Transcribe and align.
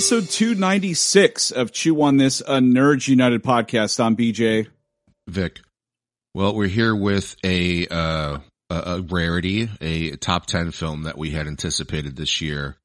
Episode 0.00 0.30
296 0.30 1.50
of 1.50 1.72
Chew 1.72 2.00
on 2.00 2.16
This, 2.16 2.40
a 2.40 2.52
Nerds 2.58 3.06
United 3.06 3.44
podcast. 3.44 4.02
I'm 4.02 4.16
BJ. 4.16 4.66
Vic. 5.28 5.60
Well, 6.32 6.54
we're 6.54 6.68
here 6.68 6.96
with 6.96 7.36
a, 7.44 7.86
uh, 7.88 8.38
a, 8.70 9.02
rarity, 9.02 9.68
a 9.82 10.12
top 10.16 10.46
10 10.46 10.70
film 10.70 11.02
that 11.02 11.18
we 11.18 11.32
had 11.32 11.46
anticipated 11.46 12.16
this 12.16 12.40
year, 12.40 12.78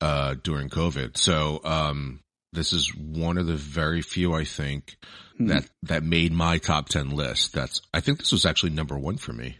uh, 0.00 0.36
during 0.42 0.70
COVID. 0.70 1.18
So, 1.18 1.60
um, 1.62 2.20
this 2.54 2.72
is 2.72 2.90
one 2.96 3.36
of 3.36 3.46
the 3.46 3.56
very 3.56 4.00
few, 4.00 4.32
I 4.32 4.44
think, 4.44 4.96
Hmm. 5.36 5.48
that, 5.48 5.66
that 5.82 6.02
made 6.02 6.32
my 6.32 6.56
top 6.56 6.88
10 6.88 7.10
list. 7.10 7.52
That's, 7.52 7.82
I 7.92 8.00
think 8.00 8.18
this 8.18 8.32
was 8.32 8.46
actually 8.46 8.70
number 8.70 8.96
one 8.98 9.18
for 9.18 9.34
me, 9.34 9.58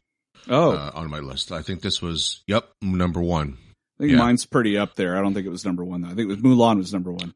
Oh, 0.48 0.70
uh, 0.72 0.92
on 0.94 1.10
my 1.10 1.18
list. 1.18 1.52
I 1.52 1.60
think 1.60 1.82
this 1.82 2.00
was, 2.00 2.42
yep, 2.46 2.70
number 2.80 3.20
one. 3.20 3.58
I 3.98 4.02
think 4.02 4.12
yeah. 4.12 4.18
mine's 4.18 4.46
pretty 4.46 4.78
up 4.78 4.94
there. 4.94 5.16
I 5.16 5.22
don't 5.22 5.34
think 5.34 5.46
it 5.46 5.50
was 5.50 5.64
number 5.64 5.84
one 5.84 6.02
though. 6.02 6.08
I 6.08 6.14
think 6.14 6.30
it 6.30 6.34
was 6.34 6.38
Mulan 6.38 6.78
was 6.78 6.92
number 6.92 7.12
one. 7.12 7.34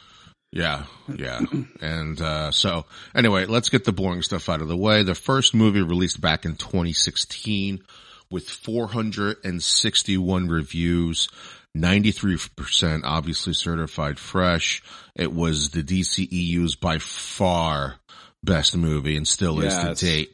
Yeah, 0.53 0.85
yeah. 1.15 1.41
And 1.81 2.21
uh 2.21 2.51
so 2.51 2.87
anyway, 3.15 3.47
let's 3.47 3.69
get 3.69 3.85
the 3.85 3.93
boring 3.93 4.23
stuff 4.23 4.49
out 4.49 4.63
of 4.63 4.69
the 4.69 4.77
way. 4.77 5.03
The 5.03 5.15
first 5.15 5.55
movie 5.55 5.83
released 5.83 6.21
back 6.21 6.45
in 6.45 6.57
2016 6.57 7.83
with 8.31 8.49
461 8.49 10.49
reviews, 10.49 11.29
93% 11.77 13.03
obviously 13.05 13.53
certified 13.53 14.19
fresh. 14.19 14.83
It 15.15 15.33
was 15.33 15.71
the 15.71 15.83
DCEU's 15.83 16.75
by 16.75 16.99
far 16.99 17.97
best 18.43 18.77
movie 18.77 19.17
and 19.17 19.29
still 19.29 19.61
is 19.61 19.77
to 19.77 19.95
date. 19.95 20.33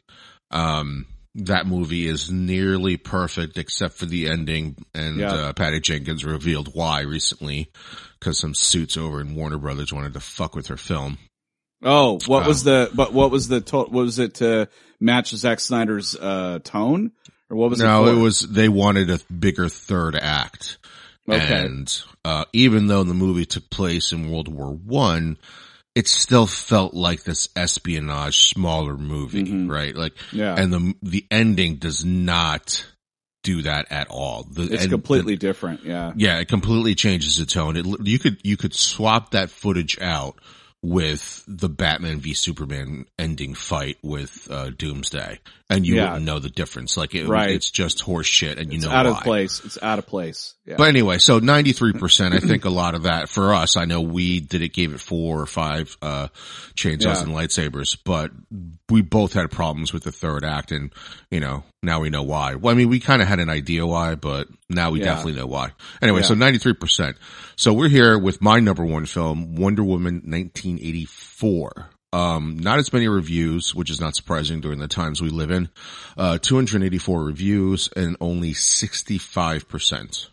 Um 0.51 1.05
that 1.35 1.65
movie 1.65 2.07
is 2.07 2.31
nearly 2.31 2.95
perfect 2.97 3.57
except 3.57 3.95
for 3.95 4.05
the 4.05 4.27
ending 4.29 4.75
and 4.93 5.19
Yeah. 5.19 5.33
uh, 5.33 5.53
Patty 5.53 5.79
Jenkins 5.79 6.23
revealed 6.23 6.69
why 6.73 7.01
recently 7.01 7.71
because 8.19 8.37
some 8.39 8.53
suits 8.53 8.97
over 8.97 9.19
in 9.19 9.35
Warner 9.35 9.57
Brothers 9.57 9.91
wanted 9.91 10.13
to 10.13 10.19
fuck 10.19 10.55
with 10.55 10.67
her 10.67 10.77
film. 10.77 11.17
Oh, 11.83 12.19
what 12.27 12.43
Uh, 12.45 12.47
was 12.47 12.63
the, 12.63 12.91
but 12.93 13.13
what 13.13 13.31
was 13.31 13.47
the, 13.47 13.61
to, 13.61 13.77
what 13.77 13.91
was 13.91 14.19
it 14.19 14.35
to 14.35 14.69
match 14.99 15.31
Zack 15.35 15.59
Snyder's, 15.59 16.15
uh, 16.15 16.59
tone? 16.63 17.11
Or 17.49 17.57
what 17.57 17.69
was 17.71 17.81
it? 17.81 17.83
no, 17.83 18.05
for? 18.05 18.11
it 18.11 18.15
was 18.21 18.39
they 18.39 18.69
wanted 18.69 19.09
a 19.09 19.19
bigger 19.31 19.67
third 19.69 20.15
act. 20.15 20.77
Okay. 21.29 21.65
And 21.65 22.01
uh, 22.23 22.45
even 22.53 22.87
though 22.87 23.03
the 23.03 23.13
movie 23.13 23.45
took 23.45 23.69
place 23.69 24.11
in 24.11 24.29
World 24.31 24.47
War 24.47 24.71
One, 24.73 25.37
it 25.95 26.07
still 26.07 26.47
felt 26.47 26.93
like 26.93 27.23
this 27.23 27.49
espionage 27.55 28.49
smaller 28.49 28.97
movie, 28.97 29.43
Mhm. 29.43 29.69
right? 29.69 29.95
Like, 29.95 30.13
Yeah. 30.31 30.55
and 30.55 30.73
the 30.73 30.93
the 31.03 31.25
ending 31.29 31.75
does 31.75 32.03
not 32.03 32.85
do 33.43 33.61
that 33.63 33.91
at 33.91 34.07
all. 34.09 34.43
The, 34.49 34.63
it's 34.63 34.83
and 34.83 34.91
completely 34.91 35.35
different. 35.35 35.83
Yeah. 35.83 36.13
yeah, 36.15 36.39
it 36.39 36.47
completely 36.47 36.95
changes 36.95 37.37
the 37.37 37.45
tone. 37.45 37.75
It, 37.77 37.85
you 38.05 38.17
could 38.19 38.37
you 38.43 38.57
could 38.57 38.73
swap 38.73 39.31
that 39.31 39.49
footage 39.51 39.99
out 39.99 40.35
with 40.81 41.43
the 41.47 41.69
Batman 41.69 42.19
v 42.19 42.33
Superman 42.33 43.05
ending 43.19 43.53
fight 43.53 43.97
with 44.01 44.47
uh, 44.51 44.69
Doomsday, 44.71 45.39
and 45.75 45.85
you 45.85 45.95
Yeah. 45.95 46.09
wouldn't 46.09 46.25
know 46.25 46.39
the 46.39 46.49
difference. 46.49 46.95
Like, 46.97 47.15
it, 47.15 47.27
Right. 47.27 47.49
it's 47.51 47.69
just 47.71 48.01
horse 48.01 48.27
shit, 48.27 48.57
and 48.59 48.71
you 48.71 48.77
It's 48.77 48.85
know 48.85 48.91
out 48.91 49.05
why. 49.05 49.11
of 49.11 49.23
place. 49.23 49.61
It's 49.65 49.77
out 49.81 49.99
of 49.99 50.07
place. 50.07 50.53
Yeah. 50.65 50.75
But 50.77 50.87
anyway, 50.89 51.17
so 51.17 51.39
93%, 51.39 52.33
I 52.33 52.39
think 52.39 52.63
a 52.65 52.69
lot 52.69 52.95
of 52.95 53.03
that 53.03 53.27
for 53.29 53.53
us, 53.53 53.75
I 53.75 53.85
know 53.85 54.01
we 54.01 54.39
did 54.39 54.61
it, 54.61 54.73
gave 54.73 54.93
it 54.93 55.01
four 55.01 55.41
or 55.41 55.45
five, 55.45 55.97
uh, 56.01 56.27
chainsaws 56.75 57.01
Yeah. 57.15 57.23
and 57.23 57.31
lightsabers, 57.31 57.97
but 58.03 58.31
we 58.89 59.01
both 59.01 59.33
had 59.33 59.51
problems 59.51 59.91
with 59.91 60.03
the 60.03 60.11
third 60.11 60.45
act 60.45 60.71
and, 60.71 60.91
you 61.31 61.39
know, 61.41 61.63
now 61.81 61.99
we 61.99 62.09
know 62.09 62.23
why. 62.23 62.55
Well, 62.55 62.73
I 62.73 62.77
mean, 62.77 62.87
we 62.89 62.99
kind 63.01 63.21
of 63.21 63.27
had 63.27 63.39
an 63.39 63.49
idea 63.49 63.85
why, 63.85 64.15
but 64.15 64.47
now 64.69 64.91
we 64.91 64.99
definitely 64.99 65.33
know 65.33 65.47
why. 65.47 65.71
Anyway, 66.01 66.21
so 66.21 66.33
93%. 66.33 67.17
So 67.57 67.73
we're 67.73 67.89
here 67.89 68.17
with 68.17 68.41
my 68.41 68.59
number 68.61 68.85
one 68.85 69.05
film, 69.05 69.55
Wonder 69.55 69.83
Woman 69.83 70.21
1984. 70.25 71.89
Um, 72.13 72.57
not 72.59 72.77
as 72.77 72.93
many 72.93 73.07
reviews, 73.07 73.73
which 73.73 73.89
is 73.89 73.99
not 73.99 74.15
surprising 74.15 74.61
during 74.61 74.77
the 74.77 74.87
times 74.87 75.19
we 75.19 75.29
live 75.29 75.49
in. 75.49 75.67
Uh, 76.15 76.37
284 76.37 77.23
reviews 77.23 77.89
and 77.95 78.15
only 78.21 78.53
65% 78.53 80.27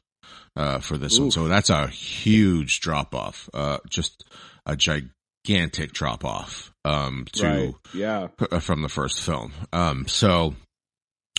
uh, 0.57 0.79
for 0.81 0.99
this 0.99 1.19
one. 1.19 1.31
So 1.31 1.49
that's 1.49 1.71
a 1.71 1.87
huge 1.87 2.81
drop 2.81 3.15
off. 3.15 3.49
Uh, 3.55 3.79
just 3.89 4.25
a 4.67 4.77
gigantic 4.77 5.93
drop 5.95 6.23
off, 6.25 6.71
um, 6.85 7.27
to, 7.33 7.47
right. 7.47 7.75
Yeah. 7.95 8.29
uh, 8.53 8.61
from 8.61 8.83
the 8.83 8.89
first 8.91 9.23
film. 9.23 9.53
Um, 9.73 10.07
so 10.07 10.55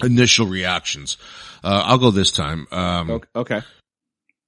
initial 0.03 0.47
reactions. 0.47 1.17
Uh, 1.63 1.83
I'll 1.85 1.99
go 1.99 2.09
this 2.09 2.31
time. 2.31 2.65
Um, 2.71 3.11
Okay. 3.11 3.27
okay. 3.35 3.61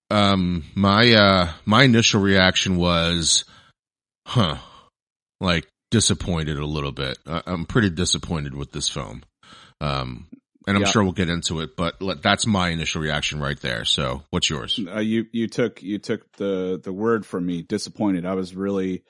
um, 0.10 0.64
my, 0.74 1.12
uh, 1.14 1.52
my 1.66 1.84
initial 1.84 2.20
reaction 2.22 2.78
was, 2.78 3.46
huh, 4.26 4.58
like 5.40 5.68
disappointed 5.94 6.58
a 6.58 6.66
little 6.66 6.92
bit. 6.92 7.20
I- 7.28 7.44
I'm 7.46 7.66
pretty 7.66 7.92
disappointed 7.92 8.56
with 8.56 8.72
this 8.72 8.90
film. 8.90 9.22
Um, 9.80 10.28
and 10.66 10.76
I'm 10.76 10.82
Yeah. 10.84 10.90
sure 10.90 11.04
we'll 11.04 11.12
get 11.12 11.30
into 11.30 11.60
it, 11.60 11.76
but 11.78 12.02
let- 12.02 12.24
that's 12.24 12.48
my 12.48 12.70
initial 12.70 13.00
reaction 13.02 13.40
right 13.40 13.60
there. 13.60 13.86
So 13.86 14.24
what's 14.32 14.50
yours? 14.50 14.80
Uh, 14.80 15.00
you 15.02 15.28
you 15.32 15.48
took 15.48 15.84
you 15.84 16.00
took 16.00 16.22
the 16.38 16.80
the 16.84 16.92
word 16.92 17.26
from 17.28 17.46
me. 17.46 17.62
Disappointed. 17.62 18.26
I 18.26 18.34
was 18.34 18.56
really 18.56 19.04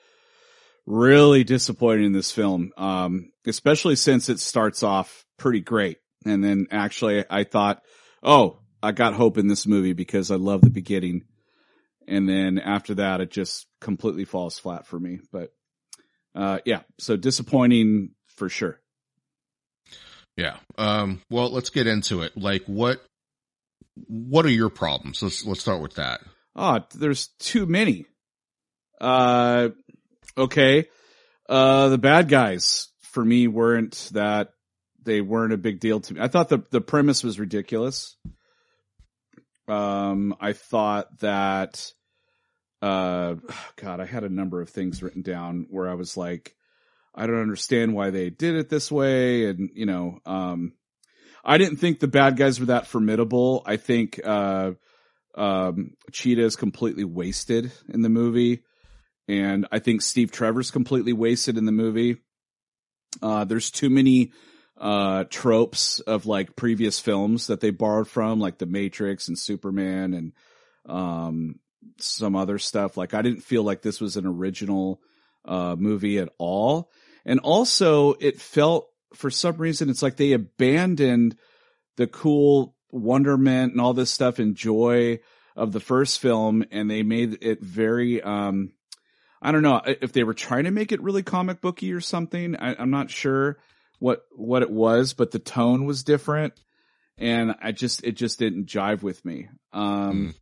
really 0.86 1.42
disappointed 1.44 2.04
in 2.04 2.12
this 2.12 2.30
film. 2.30 2.70
Um, 2.76 3.30
especially 3.46 3.96
since 3.96 4.28
it 4.28 4.38
starts 4.40 4.82
off 4.82 5.24
pretty 5.38 5.60
great, 5.60 5.96
and 6.26 6.44
then 6.44 6.66
actually 6.70 7.24
I 7.30 7.44
thought, 7.44 7.82
oh, 8.22 8.58
I 8.82 8.92
got 8.92 9.14
hope 9.14 9.38
in 9.38 9.46
this 9.48 9.66
movie 9.66 9.94
because 9.94 10.30
I 10.30 10.36
love 10.36 10.60
the 10.60 10.68
beginning, 10.70 11.22
and 12.06 12.28
then 12.28 12.58
after 12.58 12.94
that 12.96 13.20
it 13.22 13.30
just 13.30 13.66
completely 13.80 14.24
falls 14.26 14.58
flat 14.58 14.86
for 14.86 15.00
me. 15.00 15.20
But 15.32 15.50
uh, 16.34 16.58
yeah, 16.64 16.82
so 16.98 17.16
disappointing 17.16 18.10
for 18.26 18.48
sure. 18.48 18.80
Yeah. 20.36 20.56
Um, 20.76 21.22
well, 21.30 21.50
let's 21.50 21.70
get 21.70 21.86
into 21.86 22.22
it. 22.22 22.36
Like 22.36 22.64
what, 22.66 23.00
what 24.08 24.44
are 24.44 24.50
your 24.50 24.70
problems? 24.70 25.22
Let's, 25.22 25.46
let's 25.46 25.60
start 25.60 25.80
with 25.80 25.94
that. 25.94 26.20
Oh, 26.56 26.80
there's 26.94 27.28
too 27.38 27.66
many. 27.66 28.06
Uh, 29.00 29.70
okay. 30.36 30.88
Uh, 31.48 31.88
the 31.88 31.98
bad 31.98 32.28
guys 32.28 32.88
for 33.02 33.24
me 33.24 33.46
weren't 33.46 34.10
that 34.12 34.50
they 35.04 35.20
weren't 35.20 35.52
a 35.52 35.58
big 35.58 35.78
deal 35.78 36.00
to 36.00 36.14
me. 36.14 36.20
I 36.20 36.28
thought 36.28 36.48
the, 36.48 36.64
the 36.70 36.80
premise 36.80 37.22
was 37.22 37.38
ridiculous. 37.38 38.16
Um, 39.68 40.34
I 40.40 40.52
thought 40.52 41.20
that, 41.20 41.92
uh, 42.84 43.36
God, 43.76 44.00
I 44.00 44.06
had 44.06 44.24
a 44.24 44.28
number 44.28 44.60
of 44.60 44.68
things 44.68 45.02
written 45.02 45.22
down 45.22 45.66
where 45.70 45.88
I 45.88 45.94
was 45.94 46.16
like, 46.16 46.54
I 47.14 47.26
don't 47.26 47.40
understand 47.40 47.94
why 47.94 48.10
they 48.10 48.30
did 48.30 48.56
it 48.56 48.68
this 48.68 48.90
way. 48.90 49.48
And, 49.48 49.70
you 49.74 49.86
know, 49.86 50.18
um, 50.26 50.72
I 51.44 51.58
didn't 51.58 51.76
think 51.76 52.00
the 52.00 52.08
bad 52.08 52.36
guys 52.36 52.58
were 52.58 52.66
that 52.66 52.86
formidable. 52.86 53.62
I 53.64 53.76
think, 53.76 54.20
uh, 54.24 54.72
um, 55.36 55.94
Cheetah 56.12 56.44
is 56.44 56.56
completely 56.56 57.04
wasted 57.04 57.72
in 57.88 58.02
the 58.02 58.08
movie. 58.08 58.62
And 59.26 59.66
I 59.72 59.78
think 59.78 60.02
Steve 60.02 60.30
Trevor's 60.30 60.70
completely 60.70 61.12
wasted 61.12 61.56
in 61.56 61.64
the 61.64 61.72
movie. 61.72 62.18
Uh, 63.22 63.44
there's 63.44 63.70
too 63.70 63.90
many 63.90 64.32
uh, 64.76 65.24
tropes 65.30 66.00
of 66.00 66.26
like 66.26 66.56
previous 66.56 66.98
films 66.98 67.46
that 67.46 67.60
they 67.60 67.70
borrowed 67.70 68.08
from, 68.08 68.40
like 68.40 68.58
The 68.58 68.66
Matrix 68.66 69.28
and 69.28 69.38
Superman 69.38 70.14
and 70.14 70.32
um, 70.86 71.60
some 71.98 72.36
other 72.36 72.58
stuff. 72.58 72.96
Like 72.96 73.14
I 73.14 73.22
didn't 73.22 73.42
feel 73.42 73.62
like 73.62 73.82
this 73.82 74.00
was 74.00 74.16
an 74.16 74.26
original 74.26 75.00
uh, 75.44 75.76
movie 75.78 76.18
at 76.18 76.30
all. 76.38 76.90
And 77.24 77.40
also 77.40 78.14
it 78.14 78.40
felt 78.40 78.88
for 79.14 79.30
some 79.30 79.56
reason 79.56 79.90
it's 79.90 80.02
like 80.02 80.16
they 80.16 80.32
abandoned 80.32 81.36
the 81.96 82.06
cool 82.06 82.74
wonderment 82.90 83.72
and 83.72 83.80
all 83.80 83.94
this 83.94 84.10
stuff 84.10 84.38
and 84.38 84.56
joy 84.56 85.20
of 85.56 85.72
the 85.72 85.80
first 85.80 86.20
film 86.20 86.64
and 86.70 86.90
they 86.90 87.02
made 87.02 87.38
it 87.42 87.62
very 87.62 88.20
um 88.22 88.72
I 89.44 89.52
don't 89.52 89.62
know 89.62 89.82
if 89.84 90.12
they 90.12 90.24
were 90.24 90.34
trying 90.34 90.64
to 90.64 90.70
make 90.70 90.90
it 90.90 91.02
really 91.02 91.22
comic 91.22 91.60
booky 91.60 91.92
or 91.92 92.00
something. 92.00 92.56
I, 92.56 92.82
am 92.82 92.90
not 92.90 93.10
sure 93.10 93.58
what 93.98 94.22
what 94.34 94.62
it 94.62 94.70
was, 94.70 95.12
but 95.12 95.32
the 95.32 95.38
tone 95.38 95.84
was 95.84 96.02
different, 96.02 96.54
and 97.18 97.54
I 97.60 97.72
just 97.72 98.02
it 98.04 98.12
just 98.12 98.38
didn't 98.38 98.66
jive 98.66 99.02
with 99.02 99.22
me. 99.22 99.50
Um, 99.70 100.32
mm. 100.32 100.34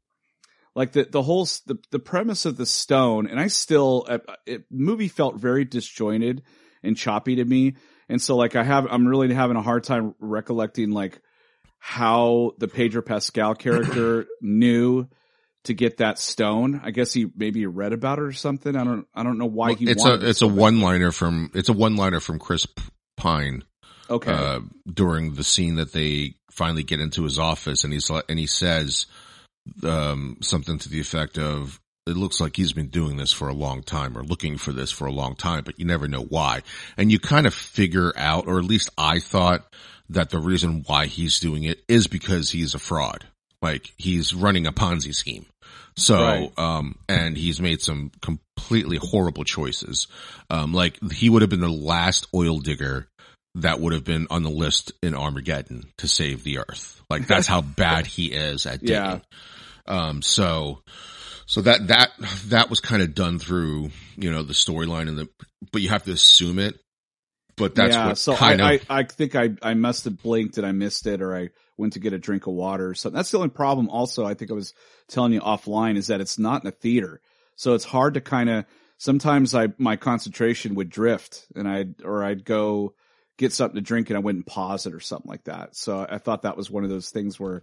Like 0.75 0.93
the 0.93 1.05
the 1.05 1.23
whole 1.23 1.45
the 1.67 1.79
the 1.91 1.99
premise 1.99 2.47
of 2.47 2.57
the 2.57 2.67
stone, 2.67 3.27
and 3.27 3.39
I 3.39 3.49
still 3.49 4.07
uh, 4.09 4.19
it 4.47 4.65
movie 4.71 5.09
felt 5.09 5.37
very 5.37 5.65
disjointed 5.65 6.43
and 6.83 6.97
choppy 6.97 7.37
to 7.37 7.45
me, 7.45 7.75
and 8.09 8.21
so 8.21 8.37
like 8.37 8.57
I 8.57 8.65
have 8.65 8.87
I'm 8.91 9.07
really 9.07 9.33
having 9.35 9.57
a 9.57 9.63
hard 9.63 9.85
time 9.85 10.15
recollecting 10.19 10.91
like 10.91 11.21
how 11.79 12.53
the 12.59 12.69
Pedro 12.69 13.03
Pascal 13.03 13.55
character 13.55 14.27
knew 14.41 15.09
to 15.65 15.75
get 15.75 15.99
that 15.99 16.19
stone. 16.19 16.81
I 16.83 16.91
guess 16.91 17.13
he 17.13 17.27
maybe 17.37 17.67
read 17.67 17.93
about 17.93 18.19
it 18.19 18.23
or 18.23 18.33
something. 18.33 18.75
I 18.75 18.85
don't 18.85 19.07
I 19.15 19.23
don't 19.23 19.39
know 19.39 19.47
why 19.47 19.75
he. 19.75 19.91
It's 19.91 20.07
a 20.07 20.15
it's 20.27 20.43
a 20.43 20.49
one 20.49 20.81
liner 20.81 21.13
from 21.13 21.51
it's 21.55 21.69
a 21.69 21.73
one 21.73 21.97
liner 21.97 22.21
from 22.21 22.39
Chris 22.39 22.67
Pine. 23.17 23.65
Okay. 24.09 24.33
Uh, 24.33 24.61
during 24.93 25.35
the 25.35 25.45
scene 25.45 25.77
that 25.77 25.93
they 25.93 26.35
finally 26.51 26.83
get 26.83 27.01
into 27.01 27.25
his 27.25 27.39
office, 27.39 27.85
and 27.85 27.93
he's 27.93 28.11
and 28.11 28.39
he 28.39 28.47
says 28.47 29.07
um, 29.83 30.39
something 30.41 30.79
to 30.79 30.89
the 30.89 31.01
effect 31.01 31.39
of, 31.39 31.81
"It 32.07 32.17
looks 32.17 32.41
like 32.41 32.57
he's 32.57 32.73
been 32.73 32.89
doing 32.89 33.17
this 33.17 33.33
for 33.33 33.49
a 33.49 33.55
long 33.55 33.83
time, 33.83 34.17
or 34.17 34.23
looking 34.23 34.59
for 34.59 34.73
this 34.73 34.91
for 34.91 35.07
a 35.07 35.13
long 35.13 35.37
time, 35.37 35.65
but 35.65 35.79
you 35.79 35.85
never 35.85 36.09
know 36.09 36.23
why." 36.23 36.63
And 36.97 37.11
you 37.11 37.19
kind 37.19 37.47
of 37.47 37.55
figure 37.55 38.13
out, 38.17 38.47
or 38.47 38.59
at 38.59 38.65
least 38.65 38.91
I 38.97 39.21
thought 39.21 39.67
that 40.09 40.31
the 40.31 40.39
reason 40.39 40.85
why 40.87 41.07
he's 41.07 41.41
doing 41.41 41.65
it 41.65 41.83
is 41.89 42.07
because 42.07 42.51
he's 42.51 42.75
a 42.75 42.79
fraud. 42.79 43.27
Like 43.61 43.93
he's 43.97 44.35
running 44.35 44.67
a 44.67 44.73
Ponzi 44.73 45.15
scheme. 45.15 45.47
So, 45.97 46.17
right. 46.17 46.59
um, 46.59 46.99
and 47.09 47.37
he's 47.37 47.61
made 47.61 47.83
some 47.83 48.11
completely 48.21 48.97
horrible 48.97 49.45
choices. 49.45 50.09
Um, 50.51 50.73
like 50.73 50.99
he 51.13 51.29
would 51.29 51.43
have 51.43 51.51
been 51.51 51.61
the 51.61 51.69
last 51.69 52.27
oil 52.35 52.59
digger 52.59 53.09
that 53.57 53.81
would 53.81 53.93
have 53.93 54.05
been 54.05 54.27
on 54.31 54.43
the 54.43 54.51
list 54.51 54.93
in 55.03 55.15
Armageddon 55.15 55.91
to 55.99 56.09
save 56.09 56.43
the 56.45 56.59
earth. 56.59 57.02
Like 57.13 57.27
that's 57.27 57.47
how 57.47 57.61
bad 57.77 58.07
he 58.07 58.27
is 58.27 58.67
at 58.67 58.81
digging. 58.81 58.95
Yeah. 58.95 59.19
Um, 59.87 60.23
so, 60.23 60.83
so 61.47 61.61
that, 61.63 61.89
that, 61.89 62.11
that 62.47 62.71
was 62.71 62.81
kind 62.81 63.03
of 63.03 63.15
done 63.15 63.39
through, 63.39 63.91
you 64.17 64.31
know, 64.31 64.43
the 64.43 64.55
storyline 64.55 65.09
and 65.09 65.19
the, 65.19 65.29
but 65.73 65.83
you 65.83 65.89
have 65.91 66.05
to 66.05 66.13
assume 66.13 66.59
it. 66.59 66.79
But 67.57 67.75
that's 67.75 67.95
yeah, 67.95 68.07
what 68.09 68.19
so 68.19 68.35
I, 68.35 68.53
of, 68.53 68.61
I, 68.61 68.81
I 68.89 69.03
think 69.03 69.37
I, 69.37 69.51
I 69.63 69.75
must 69.75 70.05
have 70.05 70.23
blinked 70.23 70.57
and 70.57 70.67
I 70.67 70.73
missed 70.73 71.07
it 71.07 71.21
or 71.21 71.37
I 71.37 71.51
went 71.77 71.93
to 71.95 72.01
get 72.01 72.15
a 72.15 72.19
drink 72.19 72.47
of 72.47 72.55
water 72.55 72.89
or 72.89 72.95
something. 72.95 73.17
That's 73.17 73.31
the 73.31 73.39
only 73.39 73.51
problem 73.51 73.91
also, 73.91 74.25
I 74.25 74.35
think 74.35 74.51
I 74.51 74.55
was 74.55 74.73
telling 75.09 75.33
you 75.33 75.41
offline 75.41 75.97
is 75.97 76.07
that 76.07 76.21
it's 76.21 76.39
not 76.39 76.63
in 76.63 76.69
a 76.69 76.73
theater. 76.73 77.21
So 77.57 77.75
it's 77.75 77.85
hard 77.85 78.15
to 78.15 78.23
kind 78.23 78.49
of, 78.49 78.65
sometimes 78.97 79.55
I, 79.55 79.69
my 79.77 79.97
concentration 79.97 80.75
would 80.77 80.89
drift 80.89 81.47
and 81.55 81.69
I'd, 81.69 82.03
or 82.03 82.25
I'd 82.25 82.45
go 82.45 82.95
get 83.37 83.53
something 83.53 83.77
to 83.77 83.81
drink 83.81 84.11
and 84.11 84.17
I 84.17 84.21
wouldn't 84.21 84.47
pause 84.47 84.87
it 84.87 84.95
or 84.95 85.01
something 85.01 85.31
like 85.31 85.45
that. 85.45 85.77
So 85.77 86.07
I 86.09 86.19
thought 86.19 86.43
that 86.43 86.57
was 86.57 86.71
one 86.71 86.85
of 86.85 86.91
those 86.91 87.11
things 87.11 87.39
where 87.41 87.63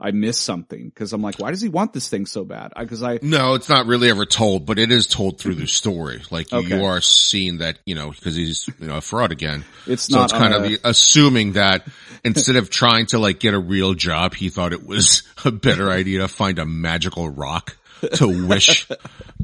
I 0.00 0.12
missed 0.12 0.42
something 0.42 0.88
because 0.88 1.12
I'm 1.12 1.20
like, 1.20 1.38
why 1.38 1.50
does 1.50 1.60
he 1.60 1.68
want 1.68 1.92
this 1.92 2.08
thing 2.08 2.24
so 2.24 2.42
bad? 2.42 2.72
Because 2.76 3.02
I, 3.02 3.14
I, 3.14 3.18
no, 3.20 3.54
it's 3.54 3.68
not 3.68 3.86
really 3.86 4.08
ever 4.08 4.24
told, 4.24 4.64
but 4.64 4.78
it 4.78 4.90
is 4.90 5.06
told 5.06 5.38
through 5.38 5.56
the 5.56 5.62
mm-hmm. 5.62 5.66
story. 5.66 6.22
Like 6.30 6.50
okay. 6.52 6.66
you 6.66 6.84
are 6.84 7.02
seeing 7.02 7.58
that, 7.58 7.78
you 7.84 7.94
know, 7.94 8.10
because 8.10 8.34
he's 8.34 8.66
you 8.80 8.86
know 8.86 8.96
a 8.96 9.00
fraud 9.02 9.30
again. 9.30 9.64
It's 9.86 10.04
so 10.04 10.16
not. 10.16 10.24
It's 10.24 10.32
kind 10.32 10.54
of 10.54 10.62
the, 10.62 10.78
assuming 10.84 11.52
that 11.52 11.86
instead 12.24 12.56
of 12.56 12.70
trying 12.70 13.06
to 13.06 13.18
like 13.18 13.40
get 13.40 13.52
a 13.52 13.58
real 13.58 13.92
job, 13.92 14.34
he 14.34 14.48
thought 14.48 14.72
it 14.72 14.86
was 14.86 15.22
a 15.44 15.50
better 15.50 15.90
idea 15.90 16.20
to 16.20 16.28
find 16.28 16.58
a 16.58 16.64
magical 16.64 17.28
rock 17.28 17.76
to 18.14 18.46
wish 18.46 18.86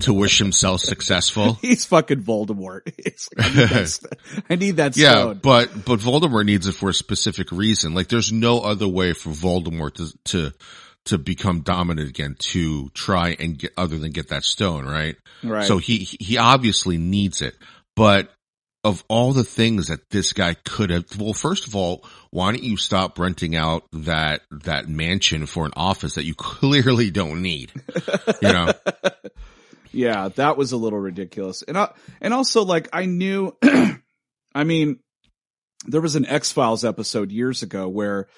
to 0.01 0.13
wish 0.13 0.39
himself 0.39 0.81
successful. 0.81 1.55
He's 1.63 1.85
fucking 1.85 2.23
Voldemort. 2.23 2.83
Like, 3.37 3.47
I, 3.47 3.49
need 3.49 3.69
that, 3.69 4.19
I 4.51 4.57
need 4.57 4.77
that 4.77 4.97
yeah, 4.97 5.13
stone. 5.13 5.41
but 5.43 5.85
but 5.85 6.01
Voldemort 6.01 6.45
needs 6.47 6.67
it 6.67 6.73
for 6.73 6.91
a 6.91 6.95
specific 6.95 7.51
reason. 7.51 7.95
Like 7.95 8.09
there's 8.09 8.33
no 8.33 8.61
other 8.61 8.89
way 8.89 9.13
for 9.13 9.31
Voldemort 9.31 9.95
to 9.95 10.19
to 10.25 10.53
to 11.07 11.19
become 11.19 11.61
dominant 11.61 12.09
again 12.09 12.37
to 12.39 12.89
try 12.91 13.37
and 13.39 13.59
get 13.59 13.73
other 13.77 13.99
than 13.99 14.11
get 14.11 14.29
that 14.29 14.45
stone, 14.45 14.85
right? 14.87 15.17
Right. 15.43 15.67
So 15.67 15.79
he 15.79 15.99
he 15.99 16.37
obviously 16.39 16.99
needs 16.99 17.43
it. 17.43 17.55
But 17.95 18.31
of 18.87 19.03
all 19.09 19.33
the 19.33 19.43
things 19.43 19.89
that 19.89 20.11
this 20.11 20.33
guy 20.33 20.55
could 20.55 20.91
have, 20.91 21.05
well, 21.19 21.33
first 21.33 21.67
of 21.67 21.75
all, 21.75 22.05
why 22.31 22.53
don't 22.53 22.63
you 22.63 22.77
stop 22.77 23.19
renting 23.19 23.57
out 23.57 23.83
that, 23.93 24.43
that 24.63 24.89
mansion 24.89 25.47
for 25.47 25.67
an 25.67 25.73
office 25.75 26.15
that 26.15 26.25
you 26.25 26.35
clearly 26.39 27.11
don't 27.11 27.43
need? 27.43 27.73
You 28.41 28.53
know? 28.53 28.73
yeah, 29.93 30.29
that 30.37 30.57
was 30.57 30.71
a 30.71 30.77
little 30.77 31.01
ridiculous. 31.01 31.63
And 31.63 31.77
I, 31.77 31.93
and 32.21 32.33
also 32.33 32.63
like 32.63 32.89
I 32.93 33.07
knew, 33.07 33.57
I 34.55 34.63
mean, 34.63 35.01
there 35.89 36.01
was 36.01 36.15
an 36.15 36.25
X-Files 36.25 36.85
episode 36.85 37.33
years 37.33 37.65
ago 37.65 37.89
where 37.89 38.29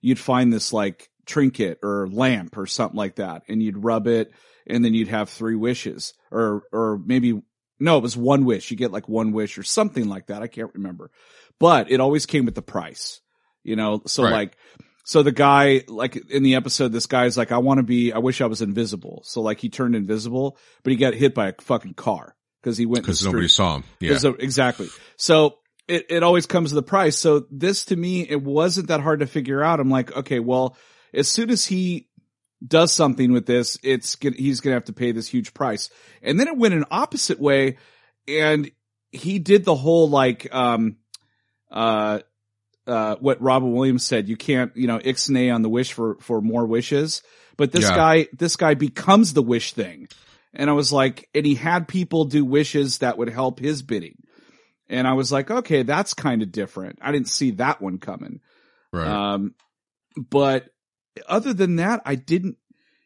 you'd 0.00 0.18
find 0.18 0.50
this 0.50 0.72
like 0.72 1.10
trinket 1.26 1.80
or 1.82 2.08
lamp 2.10 2.56
or 2.56 2.66
something 2.66 2.96
like 2.96 3.16
that 3.16 3.42
and 3.46 3.62
you'd 3.62 3.84
rub 3.84 4.06
it 4.06 4.32
and 4.66 4.82
then 4.82 4.94
you'd 4.94 5.08
have 5.08 5.28
three 5.28 5.54
wishes 5.54 6.14
or, 6.30 6.62
or 6.72 6.98
maybe 7.04 7.42
no, 7.80 7.96
it 7.96 8.02
was 8.02 8.16
one 8.16 8.44
wish. 8.44 8.70
You 8.70 8.76
get 8.76 8.92
like 8.92 9.08
one 9.08 9.32
wish 9.32 9.58
or 9.58 9.62
something 9.62 10.08
like 10.08 10.26
that. 10.26 10.42
I 10.42 10.46
can't 10.46 10.74
remember, 10.74 11.10
but 11.58 11.90
it 11.90 12.00
always 12.00 12.26
came 12.26 12.44
with 12.44 12.54
the 12.54 12.62
price, 12.62 13.20
you 13.62 13.76
know? 13.76 14.02
So 14.06 14.24
right. 14.24 14.32
like, 14.32 14.56
so 15.04 15.22
the 15.22 15.32
guy, 15.32 15.84
like 15.88 16.16
in 16.30 16.42
the 16.42 16.56
episode, 16.56 16.92
this 16.92 17.06
guy's 17.06 17.36
like, 17.36 17.52
I 17.52 17.58
want 17.58 17.78
to 17.78 17.84
be, 17.84 18.12
I 18.12 18.18
wish 18.18 18.40
I 18.40 18.46
was 18.46 18.62
invisible. 18.62 19.22
So 19.24 19.40
like 19.40 19.58
he 19.58 19.70
turned 19.70 19.94
invisible, 19.94 20.58
but 20.82 20.90
he 20.90 20.96
got 20.96 21.14
hit 21.14 21.34
by 21.34 21.48
a 21.48 21.54
fucking 21.60 21.94
car 21.94 22.34
because 22.62 22.76
he 22.76 22.86
went 22.86 23.04
because 23.04 23.24
nobody 23.24 23.48
saw 23.48 23.76
him. 23.76 23.84
Yeah, 24.00 24.18
exactly. 24.38 24.88
So 25.16 25.58
it, 25.86 26.06
it 26.10 26.22
always 26.22 26.46
comes 26.46 26.70
to 26.70 26.74
the 26.74 26.82
price. 26.82 27.16
So 27.16 27.46
this 27.50 27.86
to 27.86 27.96
me, 27.96 28.20
it 28.28 28.42
wasn't 28.42 28.88
that 28.88 29.00
hard 29.00 29.20
to 29.20 29.26
figure 29.26 29.62
out. 29.62 29.80
I'm 29.80 29.90
like, 29.90 30.14
okay, 30.14 30.40
well, 30.40 30.76
as 31.14 31.28
soon 31.28 31.50
as 31.50 31.64
he 31.64 32.07
does 32.66 32.92
something 32.92 33.32
with 33.32 33.46
this, 33.46 33.78
it's 33.82 34.16
he's 34.20 34.60
going 34.60 34.72
to 34.72 34.76
have 34.76 34.84
to 34.84 34.92
pay 34.92 35.12
this 35.12 35.28
huge 35.28 35.54
price. 35.54 35.90
And 36.22 36.38
then 36.38 36.48
it 36.48 36.56
went 36.56 36.74
an 36.74 36.84
opposite 36.90 37.40
way, 37.40 37.78
and 38.26 38.70
he 39.12 39.38
did 39.38 39.64
the 39.64 39.74
whole 39.74 40.08
like 40.08 40.52
um 40.54 40.96
uh 41.70 42.20
uh 42.86 43.16
what 43.20 43.40
Robin 43.40 43.72
Williams 43.72 44.04
said. 44.04 44.28
You 44.28 44.36
can't 44.36 44.76
you 44.76 44.86
know 44.86 44.98
ixnay 44.98 45.54
on 45.54 45.62
the 45.62 45.68
wish 45.68 45.92
for 45.92 46.16
for 46.20 46.40
more 46.40 46.66
wishes. 46.66 47.22
But 47.56 47.72
this 47.72 47.88
yeah. 47.88 47.96
guy 47.96 48.28
this 48.32 48.56
guy 48.56 48.74
becomes 48.74 49.34
the 49.34 49.42
wish 49.42 49.72
thing, 49.72 50.08
and 50.52 50.68
I 50.68 50.72
was 50.72 50.92
like, 50.92 51.28
and 51.34 51.46
he 51.46 51.54
had 51.54 51.88
people 51.88 52.24
do 52.24 52.44
wishes 52.44 52.98
that 52.98 53.18
would 53.18 53.28
help 53.28 53.60
his 53.60 53.82
bidding. 53.82 54.16
And 54.90 55.06
I 55.06 55.12
was 55.12 55.30
like, 55.30 55.50
okay, 55.50 55.82
that's 55.82 56.14
kind 56.14 56.42
of 56.42 56.50
different. 56.50 56.98
I 57.02 57.12
didn't 57.12 57.28
see 57.28 57.52
that 57.52 57.82
one 57.82 57.98
coming. 57.98 58.40
Right. 58.90 59.06
Um, 59.06 59.54
but 60.16 60.70
other 61.26 61.52
than 61.54 61.76
that, 61.76 62.02
I 62.04 62.14
didn't, 62.14 62.56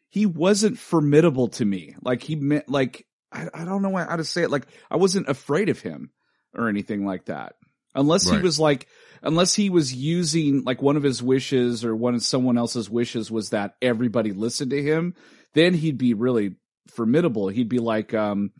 he 0.09 0.25
wasn't 0.25 0.77
formidable 0.77 1.47
to 1.49 1.65
me. 1.65 1.95
Like 2.01 2.21
he 2.21 2.35
meant, 2.35 2.69
like, 2.69 3.05
I, 3.31 3.47
I 3.53 3.65
don't 3.65 3.81
know 3.81 3.95
how 3.95 4.15
to 4.15 4.23
say 4.23 4.43
it. 4.43 4.51
Like 4.51 4.67
I 4.91 4.97
wasn't 4.97 5.29
afraid 5.29 5.69
of 5.69 5.79
him 5.79 6.11
or 6.53 6.69
anything 6.69 7.05
like 7.05 7.25
that. 7.25 7.55
Unless 7.95 8.29
right. 8.29 8.37
he 8.37 8.43
was 8.43 8.59
like, 8.59 8.87
unless 9.21 9.55
he 9.55 9.69
was 9.69 9.93
using 9.93 10.63
like 10.63 10.81
one 10.81 10.97
of 10.97 11.03
his 11.03 11.21
wishes 11.21 11.85
or 11.85 11.95
one 11.95 12.15
of 12.15 12.23
someone 12.23 12.57
else's 12.57 12.89
wishes 12.89 13.31
was 13.31 13.51
that 13.51 13.75
everybody 13.81 14.33
listened 14.33 14.71
to 14.71 14.81
him, 14.81 15.15
then 15.53 15.73
he'd 15.73 15.97
be 15.97 16.13
really 16.13 16.55
formidable. 16.89 17.47
He'd 17.47 17.69
be 17.69 17.79
like, 17.79 18.13
um, 18.13 18.51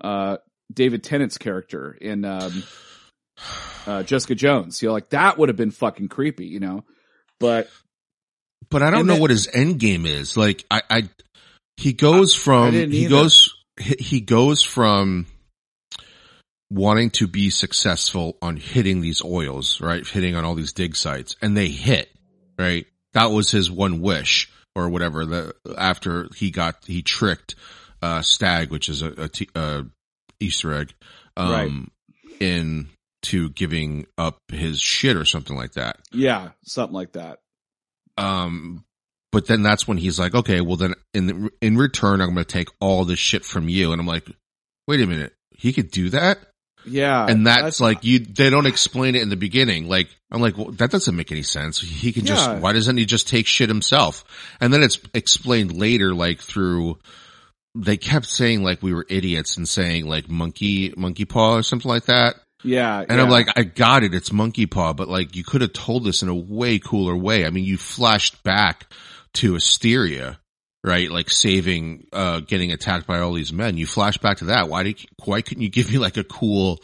uh, 0.00 0.38
David 0.72 1.02
Tennant's 1.02 1.38
character 1.38 1.92
in, 2.00 2.24
um, 2.24 2.62
uh, 3.86 4.02
Jessica 4.02 4.34
Jones. 4.34 4.82
You 4.82 4.88
know, 4.88 4.92
like 4.92 5.10
that 5.10 5.38
would 5.38 5.48
have 5.48 5.56
been 5.56 5.70
fucking 5.70 6.08
creepy, 6.08 6.46
you 6.46 6.60
know, 6.60 6.84
but 7.40 7.68
but 8.70 8.82
I 8.82 8.90
don't 8.90 9.00
and 9.00 9.08
know 9.08 9.16
what 9.18 9.30
his 9.30 9.48
end 9.52 9.78
game 9.78 10.06
is. 10.06 10.36
Like 10.36 10.64
I, 10.70 10.82
I 10.90 11.08
he 11.76 11.92
goes 11.92 12.36
I, 12.36 12.40
from 12.40 12.74
I 12.74 12.86
he 12.86 13.06
goes 13.06 13.54
he 13.78 14.20
goes 14.20 14.62
from 14.62 15.26
wanting 16.70 17.10
to 17.10 17.26
be 17.26 17.50
successful 17.50 18.36
on 18.42 18.56
hitting 18.56 19.00
these 19.00 19.22
oils, 19.24 19.80
right? 19.80 20.06
Hitting 20.06 20.36
on 20.36 20.44
all 20.44 20.54
these 20.54 20.72
dig 20.72 20.96
sites 20.96 21.36
and 21.40 21.56
they 21.56 21.68
hit, 21.68 22.10
right? 22.58 22.86
That 23.14 23.30
was 23.30 23.50
his 23.50 23.70
one 23.70 24.00
wish 24.00 24.50
or 24.74 24.88
whatever 24.88 25.24
the 25.24 25.54
after 25.76 26.28
he 26.36 26.50
got 26.50 26.84
he 26.86 27.02
tricked 27.02 27.54
uh 28.02 28.22
Stagg, 28.22 28.70
which 28.70 28.88
is 28.88 29.02
a, 29.02 29.12
a, 29.22 29.28
t- 29.28 29.48
a 29.54 29.84
Easter 30.40 30.74
egg 30.74 30.94
um 31.36 31.90
right. 32.12 32.40
in 32.40 32.88
to 33.20 33.48
giving 33.50 34.06
up 34.16 34.38
his 34.48 34.80
shit 34.80 35.16
or 35.16 35.24
something 35.24 35.56
like 35.56 35.72
that. 35.72 35.98
Yeah, 36.12 36.50
something 36.64 36.94
like 36.94 37.12
that. 37.12 37.40
Um, 38.18 38.84
but 39.30 39.46
then 39.46 39.62
that's 39.62 39.86
when 39.86 39.98
he's 39.98 40.18
like, 40.18 40.34
okay, 40.34 40.60
well 40.60 40.76
then 40.76 40.94
in 41.14 41.50
in 41.60 41.76
return, 41.76 42.20
I'm 42.20 42.32
going 42.34 42.44
to 42.44 42.44
take 42.44 42.68
all 42.80 43.04
this 43.04 43.18
shit 43.18 43.44
from 43.44 43.68
you, 43.68 43.92
and 43.92 44.00
I'm 44.00 44.06
like, 44.06 44.26
wait 44.86 45.00
a 45.00 45.06
minute, 45.06 45.34
he 45.50 45.72
could 45.72 45.90
do 45.90 46.10
that, 46.10 46.38
Yeah, 46.86 47.26
and 47.28 47.46
that's, 47.46 47.80
like 47.80 48.04
you. 48.04 48.20
They 48.20 48.50
don't 48.50 48.66
explain 48.66 49.14
it 49.14 49.22
in 49.22 49.28
the 49.28 49.36
beginning. 49.36 49.88
Like 49.88 50.08
I'm 50.30 50.40
like, 50.40 50.56
well, 50.56 50.70
that 50.72 50.90
doesn't 50.90 51.14
make 51.14 51.30
any 51.32 51.42
sense. 51.42 51.80
He 51.80 52.12
can 52.12 52.24
just. 52.24 52.48
Why 52.62 52.72
doesn't 52.72 52.96
he 52.96 53.04
just 53.04 53.28
take 53.28 53.46
shit 53.46 53.68
himself? 53.68 54.24
And 54.60 54.72
then 54.72 54.82
it's 54.82 54.98
explained 55.14 55.72
later, 55.76 56.14
like 56.14 56.40
through. 56.40 56.98
They 57.74 57.96
kept 57.96 58.26
saying 58.26 58.62
like 58.62 58.82
we 58.82 58.94
were 58.94 59.06
idiots 59.08 59.56
and 59.56 59.68
saying 59.68 60.06
like 60.06 60.28
monkey 60.28 60.94
monkey 60.96 61.26
paw 61.26 61.56
or 61.56 61.62
something 61.62 61.88
like 61.88 62.06
that. 62.06 62.36
Yeah, 62.64 63.04
And 63.08 63.20
I'm 63.20 63.30
like, 63.30 63.48
I 63.56 63.62
got 63.62 64.02
it. 64.04 64.14
It's 64.14 64.32
monkey 64.32 64.66
paw, 64.66 64.92
but 64.92 65.08
like 65.08 65.36
you 65.36 65.44
could 65.44 65.60
have 65.60 65.72
told 65.72 66.04
this 66.04 66.22
in 66.22 66.28
a 66.28 66.34
way 66.34 66.78
cooler 66.78 67.16
way. 67.16 67.46
I 67.46 67.50
mean, 67.50 67.64
you 67.64 67.76
flashed 67.78 68.42
back 68.42 68.92
to 69.34 69.54
Asteria, 69.54 70.38
right? 70.82 71.10
Like 71.10 71.30
saving, 71.30 72.06
uh, 72.12 72.40
getting 72.40 72.72
attacked 72.72 73.06
by 73.06 73.20
all 73.20 73.32
these 73.32 73.52
men. 73.52 73.76
You 73.76 73.86
flash 73.86 74.18
back 74.18 74.38
to 74.38 74.46
that. 74.46 74.68
Why 74.68 74.82
did, 74.82 75.00
why 75.24 75.42
couldn't 75.42 75.62
you 75.62 75.68
give 75.70 75.90
me 75.90 75.98
like 75.98 76.16
a 76.16 76.24
cool, 76.24 76.80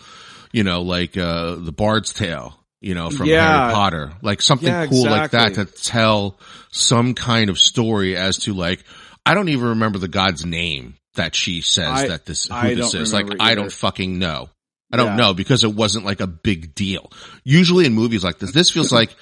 you 0.52 0.62
know, 0.64 0.82
like, 0.82 1.16
uh, 1.16 1.56
the 1.56 1.72
Bard's 1.72 2.12
Tale, 2.12 2.54
you 2.80 2.94
know, 2.94 3.10
from 3.10 3.26
Yeah. 3.26 3.62
Harry 3.62 3.74
Potter, 3.74 4.12
like 4.22 4.42
something 4.42 4.68
Yeah, 4.68 4.86
cool 4.86 5.04
like 5.06 5.30
that 5.32 5.48
exactly. 5.50 5.64
to 5.74 5.82
tell 5.82 6.38
some 6.70 7.14
kind 7.14 7.50
of 7.50 7.58
story 7.58 8.16
as 8.16 8.38
to 8.40 8.54
like, 8.54 8.84
I 9.26 9.34
don't 9.34 9.48
even 9.48 9.68
remember 9.70 9.98
the 9.98 10.08
god's 10.08 10.44
name 10.44 10.94
that 11.14 11.34
she 11.34 11.60
says 11.62 11.88
I- 11.88 12.08
that 12.08 12.26
this, 12.26 12.46
who 12.46 12.54
I 12.54 12.74
this 12.74 12.92
is. 12.94 13.12
Like, 13.12 13.24
remember 13.24 13.42
I 13.42 13.54
don't 13.54 13.72
fucking 13.72 14.18
know. 14.18 14.50
I 14.94 14.96
don't 14.96 15.08
Yeah. 15.08 15.16
know 15.16 15.34
because 15.34 15.64
it 15.64 15.74
wasn't 15.74 16.04
like 16.04 16.20
a 16.20 16.26
big 16.26 16.74
deal. 16.74 17.10
Usually 17.44 17.84
in 17.86 17.94
movies 17.94 18.22
like 18.24 18.38
this, 18.38 18.52
this 18.52 18.70
feels 18.70 18.92
like 18.92 19.14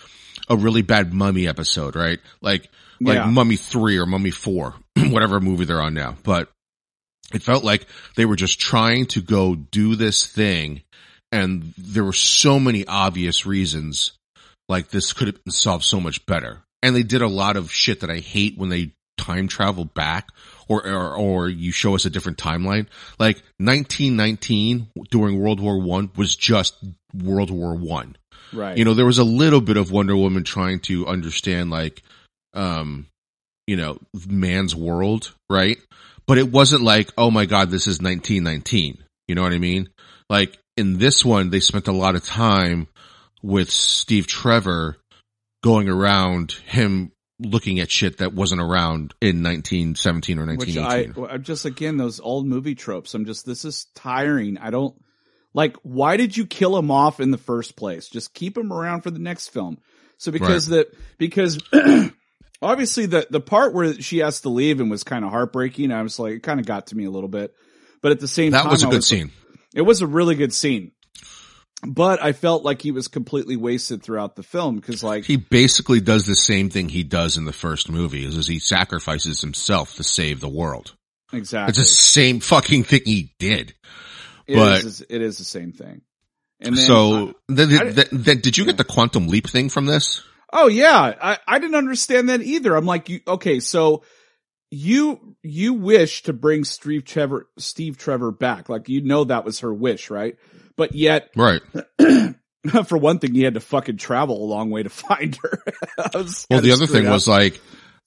a 0.49 0.57
really 0.57 0.83
bad 0.83 1.13
mummy 1.13 1.49
episode, 1.49 1.97
right? 1.97 2.21
Like, 2.41 2.69
like 3.01 3.17
Yeah. 3.17 3.27
Mummy 3.27 3.57
3 3.57 3.97
or 3.99 4.07
Mummy 4.07 4.31
4, 4.31 4.75
whatever 5.09 5.41
movie 5.41 5.65
they're 5.65 5.81
on 5.83 5.95
now. 5.95 6.17
But 6.23 6.51
it 7.33 7.43
felt 7.43 7.65
like 7.65 7.87
they 8.17 8.27
were 8.27 8.37
just 8.37 8.61
trying 8.61 9.07
to 9.07 9.23
go 9.23 9.55
do 9.55 9.97
this 9.97 10.27
thing 10.27 10.83
and 11.31 11.73
there 11.79 12.05
were 12.05 12.13
so 12.13 12.61
many 12.61 12.87
obvious 12.87 13.47
reasons 13.47 14.13
like 14.69 14.89
this 14.89 15.15
could 15.15 15.29
have 15.29 15.43
been 15.45 15.53
solved 15.53 15.85
so 15.85 15.99
much 15.99 16.27
better. 16.27 16.63
And 16.83 16.95
they 16.95 17.03
did 17.03 17.23
a 17.23 17.29
lot 17.29 17.57
of 17.57 17.73
shit 17.73 18.01
that 18.01 18.11
I 18.11 18.19
hate 18.19 18.59
when 18.59 18.69
they 18.69 18.93
time 19.17 19.49
travel 19.49 19.85
back 19.85 20.29
or, 20.81 20.87
or, 20.87 21.17
or 21.17 21.49
you 21.49 21.73
show 21.73 21.95
us 21.95 22.05
a 22.05 22.11
different 22.11 22.39
timeline. 22.39 22.87
Like 23.19 23.37
1919 23.59 24.89
during 25.11 25.41
World 25.41 25.61
War 25.61 25.81
One 25.81 26.11
was 26.17 26.35
just 26.35 26.77
World 27.15 27.51
War 27.51 27.75
One. 27.75 28.17
right. 28.53 28.77
You 28.77 28.85
know, 28.85 28.95
there 28.95 29.07
was 29.07 29.19
a 29.19 29.25
little 29.25 29.61
bit 29.61 29.77
of 29.77 29.91
Wonder 29.91 30.17
Woman 30.17 30.45
trying 30.45 30.81
to 30.81 31.07
understand 31.07 31.71
like, 31.71 32.03
um, 32.55 33.07
you 33.67 33.77
know, 33.77 33.99
man's 34.29 34.75
world, 34.75 35.33
right? 35.49 35.79
But 36.27 36.39
it 36.39 36.51
wasn't 36.51 36.83
like, 36.83 37.11
oh 37.19 37.31
my 37.31 37.47
God, 37.47 37.71
this 37.71 37.87
is 37.87 38.01
1919. 38.01 38.99
You 39.29 39.35
know 39.35 39.43
what 39.43 39.53
I 39.53 39.59
mean? 39.59 39.89
Like 40.29 40.59
in 40.77 40.99
this 40.99 41.25
one, 41.25 41.51
they 41.51 41.61
spent 41.61 41.89
a 41.89 41.93
lot 41.93 42.15
of 42.15 42.25
time 42.25 42.89
with 43.43 43.71
Steve 43.71 44.27
Trevor 44.27 44.97
going 45.63 45.89
around 45.89 46.53
him 46.67 47.12
looking 47.43 47.81
at 47.81 47.91
shit 47.91 48.19
that 48.19 48.33
wasn't 48.33 48.61
around 48.61 49.15
in 49.21 49.43
1917 49.43 50.39
or 50.39 50.47
which 50.47 50.59
1918. 50.59 51.25
I 51.25 51.35
I'm 51.35 51.43
just 51.43 51.65
again 51.65 51.97
those 51.97 52.21
old 52.21 52.47
movie 52.47 52.75
tropes. 52.75 53.15
I'm 53.15 53.25
just 53.25 53.47
this 53.47 53.65
is 53.65 53.87
tiring. 53.95 54.59
I 54.59 54.71
don't 54.71 54.95
like. 55.55 55.77
Why 55.83 56.17
did 56.17 56.37
you 56.37 56.47
kill 56.47 56.77
him 56.77 56.91
off 56.91 57.21
in 57.21 57.31
the 57.31 57.39
first 57.39 57.77
place? 57.77 58.09
Just 58.09 58.35
keep 58.35 58.57
him 58.57 58.73
around 58.73 59.03
for 59.03 59.11
the 59.11 59.19
next 59.19 59.49
film. 59.49 59.79
So 60.19 60.33
because 60.33 60.67
the 60.67 60.89
because 61.19 61.59
obviously 62.63 63.07
the 63.07 63.27
the 63.29 63.41
part 63.41 63.75
where 63.75 63.95
she 63.95 64.19
has 64.19 64.43
to 64.43 64.49
leave 64.49 64.81
and 64.81 64.91
was 64.91 65.05
kind 65.05 65.25
of 65.25 65.31
heartbreaking. 65.31 65.93
I 65.93 66.03
was 66.03 66.19
like, 66.19 66.35
it 66.35 66.43
kind 66.43 66.61
of 66.61 66.67
got 66.67 66.89
to 66.89 66.97
me 66.97 67.05
a 67.05 67.11
little 67.11 67.29
bit. 67.29 67.55
But 68.01 68.13
at 68.13 68.21
the 68.21 68.29
same 68.29 68.53
that 68.53 68.63
time, 68.63 68.71
was 68.71 68.83
a 68.83 68.89
good 68.89 69.05
scene. 69.05 69.31
It 69.75 69.83
was 69.83 70.01
a 70.01 70.07
really 70.07 70.35
good 70.35 70.53
scene. 70.53 70.93
But 71.85 72.23
I 72.23 72.33
felt 72.33 72.63
like 72.63 72.81
he 72.81 72.93
was 72.93 73.09
completely 73.09 73.57
wasted 73.57 74.03
throughout 74.03 74.37
the 74.37 74.43
film 74.45 74.77
because, 74.77 75.03
like, 75.03 75.25
He 75.25 75.37
basically 75.37 76.01
does 76.01 76.27
the 76.27 76.37
same 76.37 76.71
thing 76.71 76.89
he 76.89 77.03
does 77.03 77.37
in 77.37 77.45
the 77.45 77.53
first 77.53 77.91
movie 77.91 78.25
is, 78.25 78.37
is 78.37 78.47
he 78.47 78.61
sacrifices 78.61 79.41
himself 79.41 79.95
to 79.97 80.05
save 80.05 80.41
the 80.41 80.49
world. 80.49 80.95
exactly, 81.33 81.71
It's 81.71 81.79
the 81.79 81.85
same 81.85 82.39
fucking 82.41 82.85
thing 82.85 83.01
he 83.05 83.35
did. 83.41 83.75
It 84.47 84.55
but- 84.57 84.85
is- 84.85 85.05
it 85.09 85.23
is 85.23 85.39
the 85.39 85.45
same 85.45 85.73
thing. 85.73 86.03
And 86.61 86.77
then, 86.77 86.87
so 86.87 87.35
then, 87.49 87.73
I- 87.73 87.91
then, 87.91 88.07
then 88.13 88.39
did 88.41 88.57
you 88.57 88.65
get 88.65 88.77
the 88.77 88.85
quantum 88.85 89.27
leap 89.27 89.49
thing 89.49 89.69
from 89.69 89.87
this? 89.87 90.23
Oh 90.53 90.69
yeah, 90.69 91.15
I, 91.21 91.39
I 91.49 91.59
didn't 91.59 91.75
understand 91.75 92.29
that 92.29 92.43
either. 92.43 92.77
I'm 92.77 92.87
like, 92.87 93.09
you, 93.09 93.21
okay, 93.27 93.59
so 93.59 94.05
you 94.71 95.35
you 95.43 95.75
wish 95.75 96.23
to 96.25 96.33
bring 96.33 96.63
Steve 96.65 97.05
Trevor 97.05 97.49
Steve 97.59 97.97
Trevor 97.97 98.31
back, 98.31 98.69
like 98.69 98.89
you 98.89 99.01
know 99.01 99.25
that 99.25 99.45
was 99.45 99.61
her 99.61 99.75
wish, 99.75 100.09
right? 100.11 100.37
But 100.83 100.97
yet, 100.97 101.31
Right. 101.37 101.61
for 102.87 102.99
one 102.99 103.21
thing, 103.21 103.35
he 103.37 103.43
had 103.43 103.55
to 103.55 103.61
fucking 103.61 103.99
travel 103.99 104.45
a 104.45 104.49
long 104.49 104.69
way 104.71 104.83
to 104.83 104.89
find 104.91 105.39
her. 105.41 105.63
Well, 106.51 106.61
the 106.61 106.73
other 106.73 106.89
thing 106.89 107.07
up. 107.07 107.13
was 107.13 107.29
like, 107.29 107.61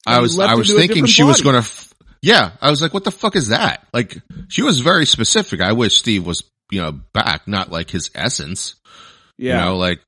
I 0.06 0.16
And 0.16 0.24
was, 0.24 0.38
I 0.38 0.56
was 0.56 0.74
thinking 0.74 1.06
she 1.06 1.24
was 1.24 1.42
going 1.42 1.54
to, 1.54 1.60
f- 1.60 1.94
yeah, 2.22 2.52
I 2.62 2.70
was 2.70 2.82
like, 2.82 2.94
what 2.94 3.06
the 3.06 3.12
fuck 3.12 3.38
is 3.38 3.48
that? 3.48 3.88
Like, 3.94 4.18
she 4.50 4.62
was 4.62 4.82
very 4.82 5.06
specific. 5.06 5.62
I 5.62 5.72
wish 5.72 5.96
Steve 5.98 6.26
was, 6.26 6.44
you 6.70 6.82
know, 6.82 6.92
back, 7.14 7.48
not 7.48 7.72
like 7.72 7.90
his 7.90 8.12
essence, 8.14 8.76
yeah, 9.38 9.60
you 9.60 9.66
know, 9.70 9.78
like, 9.78 10.02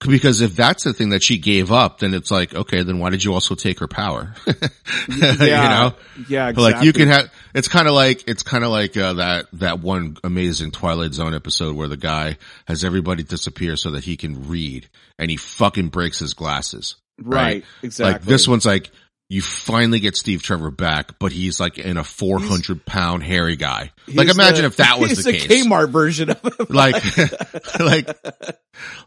because 0.00 0.40
if 0.40 0.54
that's 0.54 0.84
the 0.84 0.92
thing 0.92 1.10
that 1.10 1.22
she 1.22 1.38
gave 1.38 1.72
up, 1.72 1.98
then 1.98 2.14
it's 2.14 2.30
like, 2.30 2.54
okay, 2.54 2.82
then 2.82 2.98
why 2.98 3.10
did 3.10 3.24
you 3.24 3.32
also 3.32 3.54
take 3.54 3.80
her 3.80 3.88
power? 3.88 4.34
you 4.46 5.18
know? 5.18 5.94
yeah, 6.28 6.48
exactly. 6.48 6.62
Like 6.62 6.84
you 6.84 6.92
can 6.92 7.08
have, 7.08 7.32
it's 7.54 7.68
kind 7.68 7.88
of 7.88 7.94
like, 7.94 8.28
it's 8.28 8.42
kind 8.42 8.64
of 8.64 8.70
like, 8.70 8.96
uh, 8.96 9.14
that, 9.14 9.46
that 9.54 9.80
one 9.80 10.16
amazing 10.22 10.72
Twilight 10.72 11.14
Zone 11.14 11.34
episode 11.34 11.76
where 11.76 11.88
the 11.88 11.96
guy 11.96 12.36
has 12.66 12.84
everybody 12.84 13.22
disappear 13.22 13.76
so 13.76 13.92
that 13.92 14.04
he 14.04 14.16
can 14.16 14.48
read 14.48 14.88
and 15.18 15.30
he 15.30 15.36
fucking 15.36 15.88
breaks 15.88 16.18
his 16.18 16.34
glasses. 16.34 16.96
right, 17.22 17.64
exactly. 17.82 18.12
Like 18.12 18.22
this 18.22 18.46
one's 18.46 18.66
like, 18.66 18.90
you 19.28 19.40
finally 19.42 20.00
get 20.00 20.16
Steve 20.16 20.42
Trevor 20.42 20.70
back, 20.70 21.18
but 21.18 21.32
he's 21.32 21.58
like 21.58 21.78
in 21.78 21.96
a 21.96 22.04
400 22.04 22.84
pound 22.84 23.22
hairy 23.22 23.56
guy. 23.56 23.90
like 24.12 24.28
imagine 24.28 24.62
the- 24.62 24.66
if 24.66 24.76
that 24.76 24.98
was 25.00 25.24
the 25.24 25.32
the 25.32 25.38
case. 25.38 25.66
Kmart 25.66 25.90
version 25.90 26.30
of 26.30 26.40
him. 26.42 26.66
Like, 26.68 26.94
like, 27.80 28.08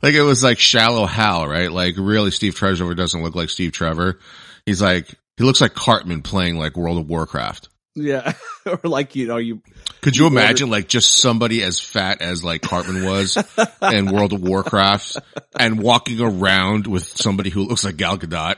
like 0.01 0.13
it 0.15 0.23
was 0.23 0.43
like 0.43 0.59
shallow 0.59 1.05
Hal, 1.05 1.47
right? 1.47 1.71
Like 1.71 1.95
really 1.97 2.31
Steve 2.31 2.55
Trevor 2.55 2.95
doesn't 2.95 3.21
look 3.21 3.35
like 3.35 3.49
Steve 3.49 3.71
Trevor. 3.71 4.19
He's 4.65 4.81
like, 4.81 5.07
he 5.37 5.43
looks 5.43 5.61
like 5.61 5.73
Cartman 5.75 6.23
playing 6.23 6.57
like 6.57 6.75
World 6.75 6.97
of 6.97 7.07
Warcraft. 7.07 7.69
Yeah, 7.97 8.33
or 8.65 8.79
like 8.83 9.15
you 9.15 9.27
know 9.27 9.37
you 9.37 9.61
Could 10.01 10.15
you 10.15 10.27
imagine 10.27 10.69
like 10.69 10.87
just 10.87 11.15
somebody 11.19 11.63
as 11.63 11.79
fat 11.79 12.21
as 12.21 12.43
like 12.43 12.61
Cartman 12.61 13.05
was 13.05 13.37
in 13.81 14.11
World 14.11 14.33
of 14.33 14.41
Warcraft 14.41 15.17
and 15.59 15.81
walking 15.81 16.21
around 16.21 16.87
with 16.87 17.03
somebody 17.03 17.49
who 17.49 17.63
looks 17.63 17.83
like 17.83 17.97
Gal 17.97 18.17
Gadot? 18.17 18.55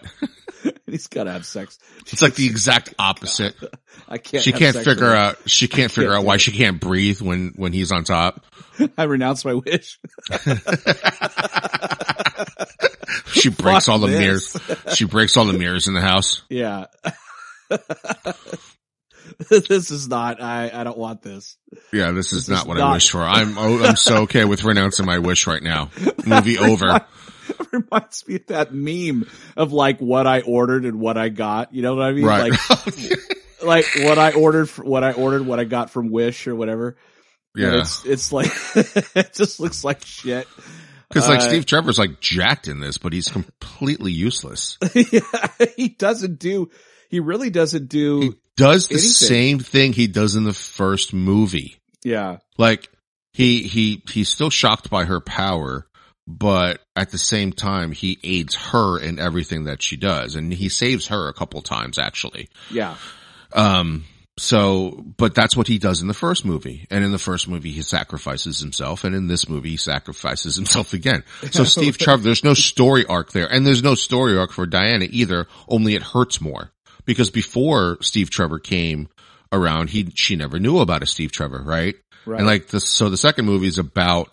he's 0.86 1.08
got 1.08 1.24
to 1.24 1.32
have 1.32 1.46
sex. 1.46 1.80
It's 2.08 2.22
like 2.22 2.36
the 2.36 2.46
exact 2.46 2.94
opposite. 3.00 3.56
I 4.08 4.18
can't. 4.18 4.44
She 4.44 4.52
can't 4.52 4.76
figure 4.76 5.14
out, 5.14 5.38
she 5.50 5.68
can't 5.68 5.92
figure 5.92 6.10
can't 6.10 6.22
out 6.22 6.26
why 6.26 6.36
it. 6.36 6.42
she 6.42 6.52
can't 6.52 6.80
breathe 6.82 7.22
when, 7.22 7.54
when 7.56 7.72
he's 7.72 7.92
on 7.92 8.04
top. 8.04 8.44
I 8.98 9.04
renounce 9.04 9.46
my 9.46 9.54
wish. 9.54 10.00
She 13.34 13.50
breaks 13.50 13.86
Fuck 13.86 13.94
all 13.94 14.00
the 14.00 14.08
this. 14.08 14.20
mirrors. 14.20 14.96
She 14.96 15.06
breaks 15.06 15.38
all 15.38 15.46
the 15.46 15.54
mirrors 15.54 15.88
in 15.88 15.94
the 15.94 16.02
house. 16.02 16.42
Yeah. 16.50 16.86
this 19.50 19.92
is 19.92 20.08
not. 20.08 20.42
I. 20.42 20.70
I 20.74 20.84
don't 20.84 20.98
want 20.98 21.22
this. 21.22 21.58
Yeah, 21.94 22.12
this 22.12 22.34
is 22.34 22.46
This 22.46 22.50
not 22.50 22.62
is 22.64 22.68
what 22.68 22.78
I 22.78 22.82
not- 22.82 22.94
wish 22.94 23.10
for. 23.12 23.20
I'm, 23.24 23.58
oh, 23.58 23.84
I'm 23.84 23.96
so 23.96 24.24
okay 24.24 24.46
with 24.46 24.64
renouncing 24.64 25.06
my 25.06 25.20
wish 25.20 25.48
right 25.48 25.64
now. 25.64 25.92
Movie 26.26 26.58
over. 26.60 27.06
Reminds 27.72 28.28
me 28.28 28.36
of 28.36 28.48
that 28.48 28.74
meme 28.74 29.28
of 29.56 29.72
like 29.72 30.00
what 30.00 30.28
I 30.28 30.42
ordered 30.42 30.86
and 30.86 31.00
what 31.00 31.18
I 31.18 31.30
got. 31.30 31.74
You 31.74 31.82
know 31.82 31.96
what 31.96 32.06
I 32.06 32.12
mean? 32.12 32.26
Right. 32.26 32.52
Like, 32.52 33.20
like 33.64 33.86
what 34.06 34.18
I 34.18 34.32
ordered, 34.34 34.70
for, 34.70 34.84
what 34.86 35.04
I 35.04 35.14
ordered, 35.14 35.46
what 35.46 35.60
I 35.60 35.64
got 35.64 35.90
from 35.90 36.12
Wish 36.12 36.48
or 36.48 36.56
whatever. 36.56 36.98
And 37.56 37.64
yeah. 37.74 37.80
It's 37.82 38.06
it's 38.06 38.32
like 38.32 38.52
it 39.16 39.34
just 39.34 39.60
looks 39.60 39.84
like 39.84 40.04
shit. 40.06 40.48
Cause 41.12 41.28
like 41.28 41.40
uh, 41.40 41.48
Steve 41.48 41.66
Trevor's 41.66 41.98
like 41.98 42.20
jacked 42.20 42.68
in 42.68 42.80
this, 42.80 43.00
but 43.00 43.14
he's 43.14 43.28
completely 43.28 44.12
useless. 44.12 44.78
yeah, 44.94 45.22
he 45.76 45.90
doesn't 45.90 46.38
do. 46.38 46.70
He 47.10 47.20
really 47.20 47.50
doesn't 47.50 47.90
do. 47.90 48.22
He 48.22 48.32
does 48.60 48.88
the 48.88 48.94
Anything. 48.96 49.10
same 49.12 49.60
thing 49.60 49.94
he 49.94 50.08
does 50.08 50.36
in 50.36 50.44
the 50.44 50.54
first 50.54 51.14
movie. 51.14 51.78
yeah. 52.04 52.38
Like 52.58 52.90
he, 53.34 53.64
he, 53.64 54.04
he's 54.12 54.30
still 54.30 54.50
shocked 54.50 54.90
by 54.90 55.06
her 55.06 55.20
power, 55.22 55.88
but 56.28 56.82
at 56.96 57.10
the 57.12 57.18
same 57.18 57.54
time, 57.54 57.92
he 57.92 58.20
aids 58.24 58.56
her 58.56 59.00
in 59.00 59.18
everything 59.20 59.64
that 59.66 59.82
she 59.82 59.96
does. 59.98 60.36
And 60.36 60.54
he 60.54 60.70
saves 60.70 61.08
her 61.08 61.28
a 61.28 61.34
couple 61.34 61.62
times 61.62 61.98
actually. 61.98 62.50
Yeah. 62.70 62.96
Um, 63.54 64.06
So, 64.38 65.04
but 65.18 65.36
that's 65.36 65.58
what 65.58 65.68
he 65.68 65.78
does 65.80 66.02
in 66.02 66.08
the 66.08 66.14
first 66.14 66.46
movie. 66.46 66.88
And 66.90 67.04
in 67.04 67.12
the 67.12 67.18
first 67.20 67.50
movie, 67.50 67.72
he 67.72 67.82
sacrifices 67.82 68.60
himself. 68.62 69.04
And 69.04 69.14
in 69.14 69.28
this 69.28 69.50
movie, 69.50 69.72
he 69.72 69.78
sacrifices 69.78 70.56
himself 70.62 70.94
again. 70.94 71.24
So 71.52 71.64
Steve 71.76 71.98
Trevor, 71.98 72.24
there's 72.24 72.44
no 72.44 72.54
story 72.54 73.06
arc 73.06 73.32
there. 73.34 73.52
And 73.52 73.66
there's 73.68 73.84
no 73.84 73.96
story 73.96 74.38
arc 74.38 74.52
for 74.54 74.66
Diana 74.66 75.08
either, 75.10 75.48
only 75.68 75.94
it 75.96 76.04
hurts 76.04 76.40
more. 76.40 76.72
Because 77.06 77.30
before 77.30 77.98
Steve 78.02 78.30
Trevor 78.30 78.60
came 78.60 79.10
around, 79.52 79.90
he, 79.90 80.12
she 80.16 80.36
never 80.36 80.60
knew 80.60 80.80
about 80.80 81.04
a 81.04 81.06
Steve 81.06 81.32
Trevor, 81.32 81.62
right? 81.66 81.96
Right. 82.26 82.38
And 82.40 82.48
like 82.48 82.68
this, 82.68 82.86
so 82.88 83.10
the 83.10 83.18
second 83.18 83.46
movie 83.46 83.68
is 83.68 83.78
about 83.80 84.30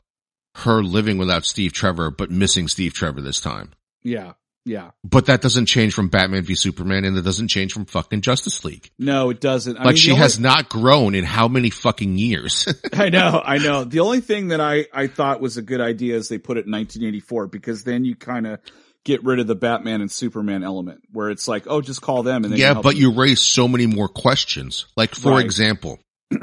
her 0.56 0.82
living 0.82 1.18
without 1.18 1.44
Steve 1.44 1.72
Trevor, 1.72 2.10
but 2.10 2.30
missing 2.30 2.68
Steve 2.68 2.92
Trevor 2.94 3.20
this 3.20 3.40
time. 3.40 3.70
yeah. 4.02 4.32
Yeah. 4.68 4.90
But 5.04 5.26
that 5.26 5.42
doesn't 5.42 5.66
change 5.66 5.94
from 5.94 6.08
Batman 6.08 6.42
v 6.42 6.56
Superman 6.56 7.04
and 7.04 7.16
that 7.16 7.22
doesn't 7.24 7.46
change 7.46 7.72
from 7.72 7.84
fucking 7.84 8.22
Justice 8.22 8.64
League. 8.64 8.90
No, 8.98 9.30
it 9.30 9.40
doesn't. 9.40 9.76
I 9.76 9.84
like 9.84 9.86
mean, 9.90 9.96
she 9.96 10.10
only- 10.10 10.22
has 10.22 10.40
not 10.40 10.68
grown 10.68 11.14
in 11.14 11.22
how 11.22 11.46
many 11.46 11.70
fucking 11.70 12.18
years? 12.18 12.66
I 12.92 13.08
know, 13.08 13.40
I 13.44 13.58
know. 13.58 13.84
The 13.84 14.00
only 14.00 14.18
thing 14.20 14.48
that 14.48 14.60
I, 14.60 14.86
I 14.92 15.06
thought 15.06 15.40
was 15.40 15.56
a 15.56 15.62
good 15.62 15.80
idea 15.80 16.16
is 16.16 16.28
they 16.28 16.38
put 16.38 16.56
it 16.56 16.66
in 16.66 16.72
1984 16.72 17.46
because 17.46 17.84
then 17.84 18.04
you 18.04 18.16
kind 18.16 18.44
of 18.44 18.58
get 19.06 19.24
rid 19.24 19.38
of 19.38 19.46
the 19.46 19.54
Batman 19.54 20.02
and 20.02 20.10
Superman 20.10 20.62
element 20.62 21.00
where 21.12 21.30
it's 21.30 21.48
like, 21.48 21.64
oh, 21.66 21.80
just 21.80 22.02
call 22.02 22.22
them 22.22 22.44
and 22.44 22.52
they 22.52 22.58
yeah, 22.58 22.74
but 22.74 22.96
you 22.96 23.12
raise 23.12 23.40
so 23.40 23.66
many 23.68 23.86
more 23.86 24.08
questions. 24.08 24.84
Like 24.96 25.14
for 25.14 25.30
Right. 25.32 25.44
example, 25.44 25.98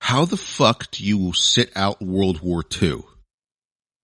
how 0.00 0.24
the 0.24 0.36
fuck 0.36 0.90
do 0.90 1.04
you 1.04 1.32
sit 1.34 1.70
out 1.76 2.00
World 2.02 2.40
War 2.40 2.64
II 2.82 3.02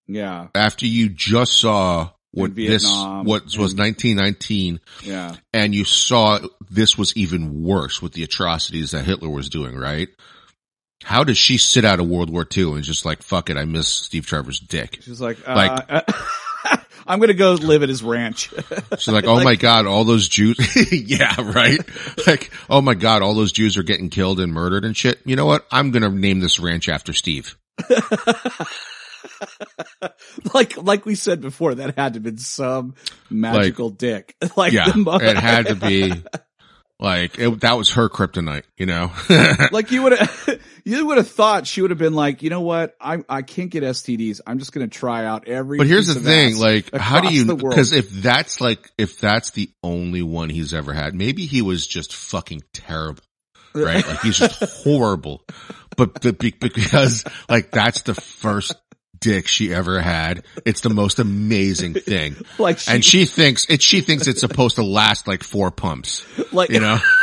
Yeah, 0.07 0.47
after 0.55 0.85
you 0.85 1.09
just 1.09 1.53
saw 1.59 2.11
what 2.33 2.55
this 2.55 2.83
what 2.85 3.43
was 3.57 3.75
1919 3.75 4.79
yeah, 5.03 5.35
and 5.53 5.75
you 5.75 5.83
saw 5.83 6.39
this 6.69 6.97
was 6.97 7.15
even 7.17 7.61
worse 7.63 8.01
with 8.01 8.13
the 8.13 8.23
atrocities 8.23 8.91
that 8.91 9.03
Hitler 9.05 9.29
was 9.29 9.49
doing, 9.49 9.75
right? 9.75 10.07
How 11.03 11.23
does 11.23 11.37
she 11.37 11.57
sit 11.57 11.83
out 11.83 11.99
of 11.99 12.07
World 12.07 12.29
War 12.29 12.45
II 12.55 12.73
and 12.73 12.83
just 12.83 13.05
like 13.05 13.21
fuck 13.23 13.49
it, 13.49 13.57
I 13.57 13.65
miss 13.65 13.87
Steve 13.87 14.25
Trevor's 14.27 14.59
dick? 14.59 14.99
she's 15.01 15.19
like, 15.19 15.39
uh, 15.47 15.55
Like- 15.55 16.09
I'm 17.11 17.19
gonna 17.19 17.33
go 17.33 17.55
live 17.55 17.83
at 17.83 17.89
his 17.89 18.01
ranch. 18.01 18.53
She's 18.97 19.09
like, 19.09 19.25
oh 19.25 19.43
my 19.43 19.55
god, 19.55 19.85
all 19.85 20.05
those 20.05 20.29
Jews, 20.29 20.57
yeah, 20.93 21.35
right? 21.41 21.77
Like, 22.27 22.51
oh 22.69 22.79
my 22.79 22.93
god, 22.93 23.21
all 23.21 23.33
those 23.33 23.51
Jews 23.51 23.77
are 23.77 23.83
getting 23.83 24.09
killed 24.09 24.39
and 24.39 24.53
murdered 24.53 24.85
and 24.85 24.95
shit. 24.95 25.19
You 25.25 25.35
know 25.35 25.45
what? 25.45 25.65
I'm 25.71 25.91
gonna 25.91 26.09
name 26.09 26.39
this 26.39 26.57
ranch 26.57 26.87
after 26.87 27.11
Steve. 27.11 27.57
like, 30.53 30.77
like 30.77 31.05
we 31.05 31.15
said 31.15 31.41
before, 31.41 31.75
that 31.75 31.97
had 31.97 32.13
to 32.13 32.17
have 32.17 32.23
been 32.23 32.37
some 32.37 32.95
magical 33.29 33.89
dick. 33.89 34.37
Like, 34.55 34.71
Yeah, 34.71 34.93
it 34.95 35.37
had 35.37 35.67
to 35.67 35.75
be 35.75 36.13
like 37.01 37.39
it, 37.39 37.61
that 37.61 37.77
was 37.79 37.93
her 37.93 38.09
kryptonite, 38.09 38.63
you 38.77 38.85
know? 38.85 39.11
like 39.71 39.89
you 39.89 40.03
would 40.03 40.17
have, 40.17 40.61
you 40.85 41.07
would 41.07 41.17
have 41.17 41.27
thought 41.27 41.65
she 41.65 41.81
would 41.81 41.89
have 41.89 41.97
been 41.97 42.13
like, 42.13 42.43
you 42.43 42.51
know 42.51 42.61
what? 42.61 42.95
I 43.01 43.23
I 43.27 43.41
can't 43.41 43.71
get 43.71 43.81
STDs. 43.81 44.39
I'm 44.45 44.59
just 44.59 44.71
going 44.71 44.87
to 44.87 44.97
try 44.99 45.25
out 45.25 45.47
every. 45.47 45.79
But 45.79 45.87
here's 45.87 46.07
the 46.07 46.19
thing, 46.19 46.57
like, 46.57 46.95
how 46.95 47.19
do 47.19 47.33
you, 47.33 47.55
because 47.55 47.91
if 47.91 48.07
that's 48.09 48.61
like, 48.61 48.87
if 48.99 49.19
that's 49.19 49.49
the 49.51 49.71
only 49.81 50.21
one 50.21 50.49
he's 50.51 50.75
ever 50.75 50.93
had, 50.93 51.15
maybe 51.15 51.47
he 51.47 51.63
was 51.63 51.87
just 51.87 52.13
fucking 52.13 52.61
terrible, 52.71 53.23
right? 53.73 54.07
Like 54.07 54.21
he's 54.21 54.37
just 54.37 54.61
horrible. 54.83 55.43
But 55.97 56.21
be- 56.37 56.51
because 56.51 57.25
like 57.49 57.71
that's 57.71 58.03
the 58.03 58.13
first 58.13 58.75
dick 59.21 59.47
she 59.47 59.73
ever 59.73 60.01
had. 60.01 60.43
It's 60.65 60.81
the 60.81 60.89
most 60.89 61.19
amazing 61.19 61.93
thing. 61.93 62.35
like 62.59 62.79
she, 62.79 62.91
And 62.91 63.05
she 63.05 63.25
thinks 63.25 63.65
it, 63.69 63.81
she 63.81 64.01
thinks 64.01 64.27
it's 64.27 64.41
supposed 64.41 64.75
to 64.75 64.83
last 64.83 65.27
like 65.27 65.43
four 65.43 65.71
pumps, 65.71 66.25
like 66.51 66.69
you 66.71 66.81
know? 66.81 66.99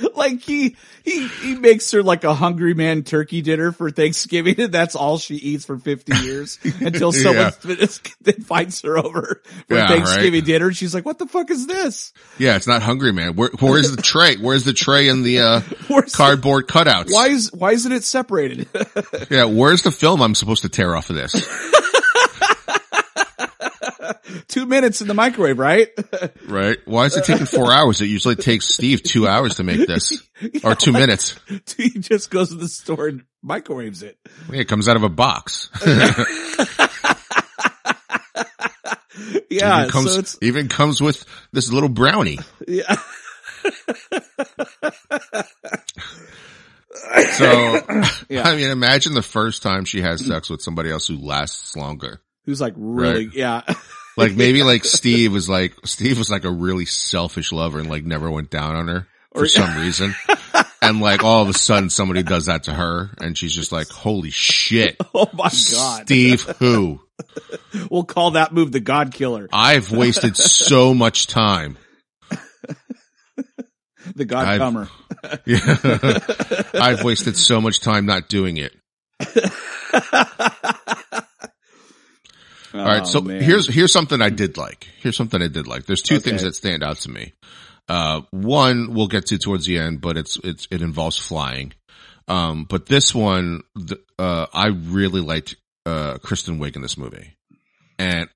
like 0.14 0.40
he 0.40 0.76
he 1.04 1.28
he 1.28 1.54
makes 1.54 1.90
her 1.92 2.02
like 2.02 2.24
a 2.24 2.34
hungry 2.34 2.74
man 2.74 3.02
turkey 3.02 3.42
dinner 3.42 3.72
for 3.72 3.90
Thanksgiving, 3.90 4.60
and 4.60 4.72
that's 4.72 4.94
all 4.94 5.18
she 5.18 5.36
eats 5.36 5.64
for 5.64 5.78
fifty 5.78 6.16
years 6.18 6.58
until 6.80 7.12
someone 7.12 7.52
then 8.20 8.40
fights 8.42 8.82
her 8.82 8.98
over 8.98 9.42
for 9.66 9.74
Yeah, 9.74 9.88
Thanksgiving 9.88 10.44
dinner. 10.44 10.72
She's 10.72 10.94
like, 10.94 11.04
"What 11.04 11.18
the 11.18 11.26
fuck 11.26 11.50
is 11.50 11.66
this? 11.66 12.12
Yeah, 12.38 12.56
it's 12.56 12.66
not 12.66 12.82
hungry, 12.82 13.12
man. 13.12 13.34
Where, 13.36 13.50
where's 13.60 13.94
the 13.94 14.02
tray? 14.02 14.36
Where's 14.36 14.64
the 14.64 14.72
tray 14.72 15.08
and 15.08 15.24
the, 15.24 15.40
uh, 15.40 15.60
cardboard 16.12 16.68
cutouts? 16.68 17.12
why 17.12 17.28
is 17.28 17.52
why 17.52 17.72
isn't 17.72 17.92
it 17.92 18.04
separated?" 18.04 18.68
Yeah, 19.30 19.44
where's 19.44 19.82
the 19.82 19.90
film 19.90 20.22
I'm 20.22 20.34
supposed 20.34 20.62
to 20.62 20.68
tear 20.68 20.94
off 20.94 21.10
of 21.10 21.16
this? 21.16 21.34
Two 24.48 24.66
minutes 24.66 25.00
in 25.00 25.08
the 25.08 25.14
microwave, 25.14 25.58
right? 25.58 25.88
Right? 26.46 26.78
Why 26.86 27.04
is 27.06 27.16
it 27.16 27.24
taking 27.24 27.46
four 27.46 27.70
hours? 27.72 28.00
It 28.00 28.06
usually 28.06 28.36
takes 28.36 28.66
Steve 28.68 29.02
two 29.02 29.26
hours 29.28 29.56
to 29.56 29.64
make 29.64 29.86
this. 29.86 30.22
Or 30.64 30.74
two 30.74 30.92
minutes. 30.92 31.38
he 31.76 31.90
just 31.90 32.30
goes 32.30 32.50
to 32.50 32.54
the 32.54 32.68
store 32.68 33.08
and 33.08 33.24
microwaves 33.42 34.02
it. 34.02 34.16
Yeah, 34.50 34.60
it 34.60 34.68
comes 34.68 34.88
out 34.88 34.96
of 34.96 35.02
a 35.02 35.08
box. 35.08 35.68
Yeah, 39.50 39.80
even 39.80 39.90
comes, 39.90 40.12
so 40.12 40.18
it's 40.20 40.38
even 40.42 40.68
comes 40.68 41.00
with 41.00 41.24
this 41.52 41.72
little 41.72 41.88
brownie. 41.88 42.38
yeah. 42.68 42.96
So, 47.32 47.80
Yeah. 48.28 48.42
I 48.48 48.56
mean, 48.56 48.70
imagine 48.70 49.14
the 49.14 49.22
first 49.22 49.62
time 49.62 49.84
she 49.84 50.00
has 50.02 50.24
sex 50.24 50.50
with 50.50 50.60
somebody 50.62 50.90
else 50.90 51.06
who 51.08 51.16
lasts 51.16 51.76
longer. 51.76 52.20
Who's 52.44 52.60
like 52.60 52.74
really? 52.76 53.28
Yeah. 53.32 53.62
Like 54.18 54.36
maybe 54.36 54.62
like 54.62 54.84
Steve 54.84 55.32
was 55.32 55.48
like, 55.48 55.74
Steve 55.84 56.18
was 56.18 56.30
like 56.30 56.44
a 56.44 56.50
really 56.50 56.84
selfish 56.86 57.52
lover 57.52 57.78
and 57.78 57.88
like 57.88 58.04
never 58.04 58.30
went 58.30 58.50
down 58.50 58.76
on 58.76 58.88
her 58.88 59.06
for 59.32 59.42
Or- 59.44 59.48
some 59.48 59.76
reason. 59.78 60.14
And 60.82 61.00
like 61.00 61.22
all 61.24 61.42
of 61.42 61.48
a 61.48 61.52
sudden 61.52 61.90
somebody 61.90 62.22
does 62.22 62.46
that 62.46 62.64
to 62.64 62.72
her 62.74 63.10
and 63.18 63.36
she's 63.36 63.52
just 63.52 63.72
like, 63.72 63.88
holy 63.88 64.30
shit. 64.30 64.96
Oh 65.14 65.28
my 65.34 65.50
god. 65.72 66.02
Steve 66.04 66.42
who? 66.58 67.00
We'll 67.90 68.04
call 68.04 68.32
that 68.32 68.52
move 68.52 68.70
the 68.72 68.80
God 68.80 69.12
Killer. 69.12 69.48
I've 69.52 69.90
wasted 69.90 70.36
so 70.36 70.94
much 70.94 71.26
time. 71.26 71.76
The 74.14 74.24
God 74.24 74.46
I've- 74.46 74.58
Comer. 74.58 74.88
Yeah. 75.46 76.18
I've 76.74 77.02
wasted 77.04 77.36
so 77.36 77.60
much 77.60 77.80
time 77.80 78.06
not 78.06 78.28
doing 78.28 78.56
it. 78.56 78.72
All 82.78 82.86
right. 82.86 83.06
So 83.06 83.18
Oh, 83.18 83.22
man. 83.22 83.42
here's, 83.42 83.66
here's 83.72 83.92
something 83.92 84.20
I 84.22 84.30
did 84.30 84.56
like. 84.56 84.86
Here's 85.00 85.16
something 85.16 85.40
I 85.42 85.48
did 85.48 85.66
like. 85.66 85.86
There's 85.86 86.02
two 86.02 86.16
Okay. 86.16 86.30
things 86.30 86.42
that 86.42 86.54
stand 86.54 86.82
out 86.82 86.98
to 86.98 87.10
me. 87.10 87.32
Uh, 87.88 88.20
one 88.30 88.92
we'll 88.94 89.06
get 89.08 89.26
to 89.26 89.38
towards 89.38 89.64
the 89.66 89.78
end, 89.78 90.00
but 90.00 90.16
it's, 90.16 90.36
it's, 90.44 90.68
it 90.70 90.82
involves 90.82 91.16
flying. 91.16 91.72
Um, 92.28 92.64
but 92.64 92.86
this 92.86 93.14
one, 93.14 93.62
the, 93.74 93.98
uh, 94.18 94.46
I 94.52 94.66
really 94.68 95.20
liked, 95.22 95.56
uh, 95.86 96.18
Kristen 96.18 96.58
Wiig 96.58 96.76
in 96.76 96.82
this 96.82 96.98
movie. 96.98 97.34
And 97.98 98.28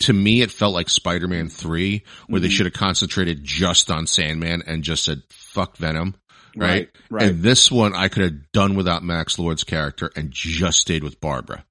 to 0.00 0.12
me, 0.12 0.40
it 0.40 0.50
felt 0.50 0.72
like 0.74 0.88
Spider-Man 0.88 1.48
3, 1.50 2.02
where 2.26 2.40
they 2.40 2.48
Mhm. 2.48 2.50
should 2.50 2.66
have 2.66 2.72
concentrated 2.72 3.44
just 3.44 3.90
on 3.90 4.06
Sandman 4.06 4.62
and 4.66 4.82
just 4.82 5.04
said, 5.04 5.22
fuck 5.30 5.76
Venom. 5.76 6.14
Right. 6.56 6.68
right. 6.68 6.88
Right. 7.10 7.28
And 7.30 7.42
this 7.42 7.70
one 7.70 7.94
I 7.94 8.08
could 8.08 8.22
have 8.22 8.52
done 8.52 8.74
without 8.76 9.02
Max 9.04 9.38
Lord's 9.38 9.64
character 9.64 10.10
and 10.16 10.30
just 10.30 10.78
stayed 10.80 11.04
with 11.04 11.20
Barbara. 11.20 11.64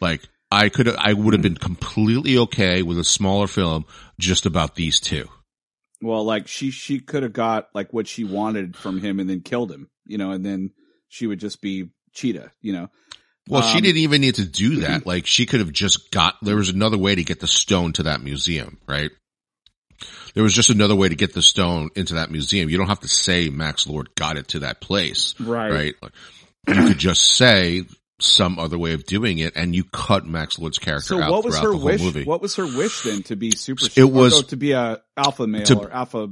Like 0.00 0.22
I 0.50 0.68
could 0.68 0.88
I 0.88 1.12
would 1.12 1.34
have 1.34 1.42
been 1.42 1.56
completely 1.56 2.38
okay 2.38 2.82
with 2.82 2.98
a 2.98 3.04
smaller 3.04 3.46
film 3.46 3.84
just 4.20 4.46
about 4.46 4.74
these 4.76 5.00
two. 5.00 5.28
well, 6.00 6.24
like 6.24 6.46
she 6.48 6.70
she 6.70 7.00
could 7.00 7.22
have 7.22 7.32
got 7.32 7.68
like 7.74 7.92
what 7.92 8.06
she 8.06 8.24
wanted 8.24 8.76
from 8.76 9.00
him 9.00 9.20
and 9.20 9.28
then 9.28 9.40
killed 9.40 9.72
him, 9.72 9.88
you 10.06 10.18
know, 10.18 10.30
and 10.30 10.44
then 10.44 10.70
she 11.08 11.26
would 11.26 11.40
just 11.40 11.60
be 11.60 11.90
Cheetah, 12.12 12.50
you 12.60 12.72
know. 12.72 12.88
Well, 13.48 13.62
she 13.62 13.76
Um, 13.78 13.82
didn't 13.82 13.98
even 13.98 14.20
need 14.20 14.36
to 14.36 14.44
do 14.44 14.76
that. 14.80 15.06
Like 15.06 15.26
she 15.26 15.44
could 15.46 15.60
have 15.60 15.72
just 15.72 16.10
got 16.10 16.36
there 16.42 16.56
was 16.56 16.68
another 16.70 16.98
way 16.98 17.14
to 17.14 17.24
get 17.24 17.40
the 17.40 17.46
stone 17.46 17.92
to 17.94 18.04
that 18.04 18.22
museum, 18.22 18.78
right? 18.86 19.10
There 20.34 20.42
was 20.42 20.54
just 20.54 20.70
another 20.70 20.96
way 20.96 21.08
to 21.08 21.14
get 21.14 21.34
the 21.34 21.42
stone 21.42 21.90
into 21.94 22.14
that 22.14 22.30
museum. 22.30 22.68
You 22.68 22.76
don't 22.78 22.88
have 22.88 23.00
to 23.00 23.08
say 23.08 23.48
Max 23.50 23.86
Lord 23.86 24.14
got 24.16 24.36
it 24.36 24.48
to 24.48 24.60
that 24.60 24.80
place. 24.80 25.34
Right. 25.38 25.70
right? 25.72 25.94
Like, 26.02 26.12
you 26.68 26.86
could 26.88 26.98
just 26.98 27.22
say 27.22 27.84
some 28.20 28.58
other 28.58 28.78
way 28.78 28.92
of 28.94 29.04
doing 29.04 29.38
it, 29.38 29.54
and 29.56 29.74
you 29.74 29.84
cut 29.84 30.24
Max 30.26 30.58
Lord's 30.58 30.78
character 30.78 31.06
So 31.16 31.20
out 31.22 31.30
what 31.32 31.44
was 31.44 31.58
throughout 31.58 31.64
her 31.66 31.70
the 31.72 31.76
whole 31.78 31.86
wish? 31.86 32.00
movie. 32.02 32.24
What 32.24 32.40
was 32.42 32.54
her 32.56 32.64
wish 32.66 33.02
then 33.02 33.22
to 33.24 33.36
be 33.36 33.50
super? 33.50 33.86
It 33.96 34.04
was- 34.04 34.32
no, 34.32 34.42
to 34.42 34.56
be 34.56 34.72
a 34.72 35.00
alpha 35.16 35.46
male 35.46 35.64
to- 35.64 35.78
or 35.78 35.92
alpha. 35.92 36.30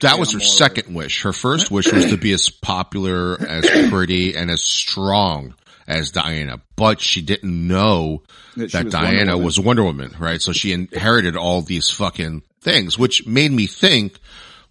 that 0.00 0.18
was 0.18 0.32
her 0.32 0.38
or 0.38 0.40
second 0.40 0.94
wish. 0.94 1.22
Her 1.22 1.32
first 1.32 1.70
wish 1.70 1.92
was 1.92 2.06
to 2.06 2.16
be 2.16 2.32
as 2.32 2.48
popular, 2.50 3.40
as 3.40 3.66
pretty, 3.90 4.34
and 4.36 4.50
as 4.50 4.62
strong 4.62 5.54
as 5.88 6.10
Diana, 6.10 6.60
but 6.76 7.00
she 7.00 7.22
didn't 7.22 7.68
know 7.68 8.22
That, 8.56 8.72
that 8.72 8.84
was 8.86 8.94
Wonder 8.94 9.06
Diana 9.08 9.32
Woman. 9.32 9.44
was 9.44 9.60
Wonder 9.60 9.84
Woman, 9.84 10.14
right? 10.18 10.42
So 10.42 10.52
she 10.52 10.72
inherited 10.72 11.36
all 11.36 11.62
these 11.62 11.90
fucking 11.90 12.42
things, 12.60 12.98
which 12.98 13.24
made 13.26 13.52
me 13.52 13.66
think, 13.68 14.18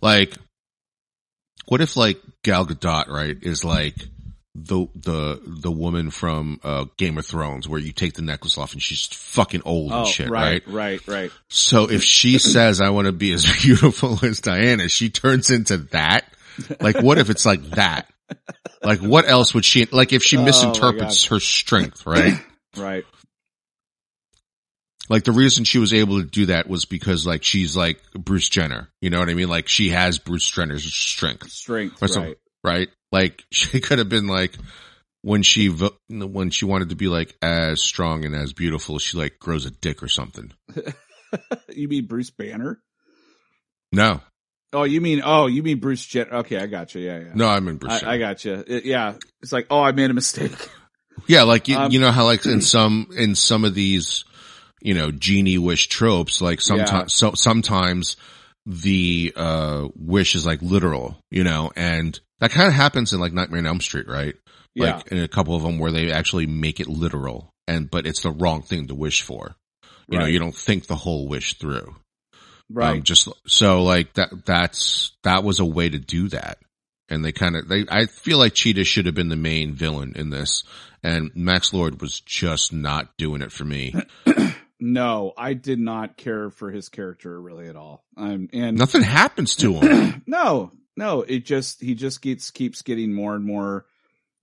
like, 0.01 0.33
what 1.67 1.79
if 1.81 1.95
like 1.97 2.21
Gal 2.43 2.65
Gadot, 2.65 3.07
right, 3.07 3.37
is 3.41 3.63
like 3.63 3.95
the 4.57 4.87
the 4.95 5.41
the 5.45 5.71
woman 5.71 6.09
from 6.11 6.59
uh, 6.63 6.85
Game 6.97 7.17
of 7.17 7.25
Thrones, 7.25 7.67
where 7.67 7.79
you 7.79 7.91
take 7.91 8.13
the 8.13 8.21
necklace 8.21 8.57
off 8.57 8.71
and 8.73 8.81
she's 8.81 9.05
fucking 9.07 9.61
old 9.65 9.91
and 9.91 10.01
Oh, 10.01 10.05
shit, 10.05 10.29
right? 10.29 10.65
right, 10.65 10.73
right, 10.73 11.07
right. 11.07 11.31
So 11.49 11.89
if 11.91 12.03
she 12.03 12.37
says, 12.39 12.79
"I 12.81 12.89
want 12.91 13.07
to 13.07 13.11
be 13.11 13.33
as 13.33 13.45
beautiful 13.61 14.17
as 14.23 14.39
Diana," 14.39 14.87
she 14.89 15.09
turns 15.09 15.49
into 15.51 15.77
that. 15.91 16.25
Like, 16.79 17.01
what 17.01 17.17
if 17.17 17.29
it's 17.29 17.45
like 17.45 17.61
that? 17.71 18.07
Like, 18.81 18.99
what 19.01 19.27
else 19.27 19.53
would 19.53 19.65
she 19.65 19.85
like 19.85 20.13
if 20.13 20.23
she 20.23 20.37
Oh, 20.37 20.43
misinterprets 20.43 21.25
her 21.25 21.39
strength, 21.41 22.05
right? 22.05 22.33
Right. 22.77 23.05
like 25.09 25.23
the 25.23 25.31
reason 25.31 25.63
she 25.63 25.77
was 25.77 25.93
able 25.93 26.19
to 26.19 26.25
do 26.27 26.47
that 26.47 26.67
was 26.67 26.83
because 26.85 27.25
like 27.25 27.43
she's 27.43 27.77
like 27.77 28.01
Bruce 28.13 28.49
Jenner. 28.49 28.89
You 29.01 29.09
know 29.09 29.19
what 29.19 29.29
I 29.29 29.33
mean? 29.33 29.47
Like 29.49 29.67
she 29.67 29.89
has 29.89 30.17
Bruce 30.19 30.49
Jenner's 30.49 30.83
strength, 30.93 31.49
Strength, 31.51 32.01
Or 32.03 32.21
right. 32.21 32.37
Right? 32.65 32.89
Like 33.11 33.43
she 33.51 33.79
could 33.79 33.99
have 33.99 34.09
been 34.09 34.27
like 34.27 34.55
when 35.21 35.43
she 35.43 35.69
vo- 35.69 35.97
when 36.09 36.49
she 36.49 36.65
wanted 36.65 36.89
to 36.89 36.95
be 36.95 37.07
like 37.07 37.35
as 37.41 37.81
strong 37.81 38.25
and 38.25 38.35
as 38.35 38.51
beautiful, 38.53 38.99
she 38.99 39.17
like 39.17 39.39
grows 39.39 39.65
a 39.65 39.71
dick 39.71 40.03
or 40.03 40.07
something. 40.09 40.51
you 41.69 41.87
mean 41.87 42.05
Bruce 42.07 42.31
Banner? 42.31 42.81
No, 43.91 44.21
Oh, 44.73 44.83
you 44.83 44.99
mean 44.99 45.21
oh, 45.23 45.47
you 45.47 45.63
mean 45.63 45.79
Bruce 45.79 46.05
Jet? 46.05 46.33
Okay, 46.33 46.57
I 46.57 46.65
got 46.65 46.93
you. 46.95 47.01
Yeah, 47.01 47.19
yeah. 47.19 47.31
no, 47.33 47.47
I 47.47 47.61
mean 47.61 47.77
Bruce. 47.77 48.03
I, 48.03 48.15
I 48.15 48.17
got 48.17 48.43
you. 48.43 48.61
It, 48.67 48.83
yeah, 48.83 49.13
it's 49.41 49.53
like 49.53 49.67
oh, 49.69 49.81
I 49.81 49.93
made 49.93 50.09
a 50.09 50.13
mistake. 50.13 50.51
Yeah, 51.27 51.43
like 51.43 51.69
you, 51.69 51.77
Um, 51.77 51.93
you 51.93 52.01
know 52.01 52.11
how 52.11 52.25
like 52.25 52.45
in 52.45 52.59
some 52.75 53.07
in 53.17 53.35
some 53.35 53.63
of 53.63 53.73
these, 53.73 54.25
you 54.81 54.93
know, 54.93 55.11
genie 55.11 55.57
wish 55.57 55.87
tropes, 55.87 56.41
like 56.41 56.59
sometimes 56.59 57.13
Yeah. 57.21 57.29
so 57.29 57.33
sometimes 57.35 58.17
the 58.65 59.33
uh 59.35 59.87
wish 59.95 60.35
is 60.35 60.45
like 60.45 60.61
literal, 60.61 61.17
you 61.31 61.43
know, 61.43 61.71
and 61.75 62.19
that 62.39 62.51
kind 62.51 62.67
of 62.67 62.73
happens 62.73 63.13
in 63.13 63.19
like 63.19 63.33
Nightmare 63.33 63.59
on 63.59 63.67
Elm 63.67 63.81
Street, 63.81 64.07
right? 64.07 64.35
Yeah, 64.73 64.97
Like 64.97 65.07
in 65.11 65.19
a 65.19 65.27
couple 65.27 65.55
of 65.55 65.63
them 65.63 65.79
where 65.79 65.91
they 65.91 66.11
actually 66.11 66.47
make 66.47 66.79
it 66.79 66.87
literal, 66.87 67.53
and 67.67 67.89
but 67.89 68.05
it's 68.05 68.21
the 68.21 68.31
wrong 68.31 68.61
thing 68.61 68.87
to 68.87 68.95
wish 68.95 69.21
for. 69.21 69.55
You 70.07 70.19
know, 70.19 70.25
you 70.25 70.39
don't 70.39 70.55
think 70.55 70.85
the 70.85 70.95
whole 70.95 71.27
wish 71.27 71.57
through. 71.57 71.95
right. 72.69 72.97
Um, 72.97 73.03
just 73.03 73.27
so 73.47 73.81
like 73.83 74.13
that, 74.13 74.45
that's, 74.45 75.11
that 75.23 75.43
was 75.43 75.59
a 75.59 75.65
way 75.65 75.89
to 75.89 75.97
do 75.97 76.29
that. 76.29 76.59
And 77.09 77.25
they 77.25 77.31
kind 77.31 77.55
of, 77.55 77.67
they, 77.67 77.85
I 77.89 78.05
feel 78.05 78.37
like 78.37 78.53
Cheetah 78.53 78.83
should 78.83 79.07
have 79.07 79.15
been 79.15 79.29
the 79.29 79.35
main 79.35 79.73
villain 79.73 80.13
in 80.15 80.29
this. 80.29 80.63
And 81.01 81.31
Max 81.35 81.73
Lord 81.73 82.01
was 82.01 82.19
just 82.19 82.71
not 82.71 83.17
doing 83.17 83.41
it 83.41 83.51
for 83.51 83.65
me. 83.65 83.95
no, 84.85 85.33
I 85.35 85.53
did 85.53 85.79
not 85.79 86.15
care 86.15 86.51
for 86.51 86.69
his 86.69 86.89
character 86.89 87.41
really 87.41 87.67
at 87.67 87.75
all. 87.75 88.05
Um, 88.15 88.49
and 88.53 88.77
Nothing 88.77 89.01
happens 89.01 89.55
to 89.57 89.73
him, 89.73 90.23
no, 90.27 90.71
no, 90.95 91.21
it 91.21 91.45
just 91.45 91.81
he 91.81 91.95
just 91.95 92.21
gets 92.21 92.51
keeps 92.51 92.83
getting 92.83 93.13
more 93.13 93.35
and 93.35 93.43
more. 93.43 93.85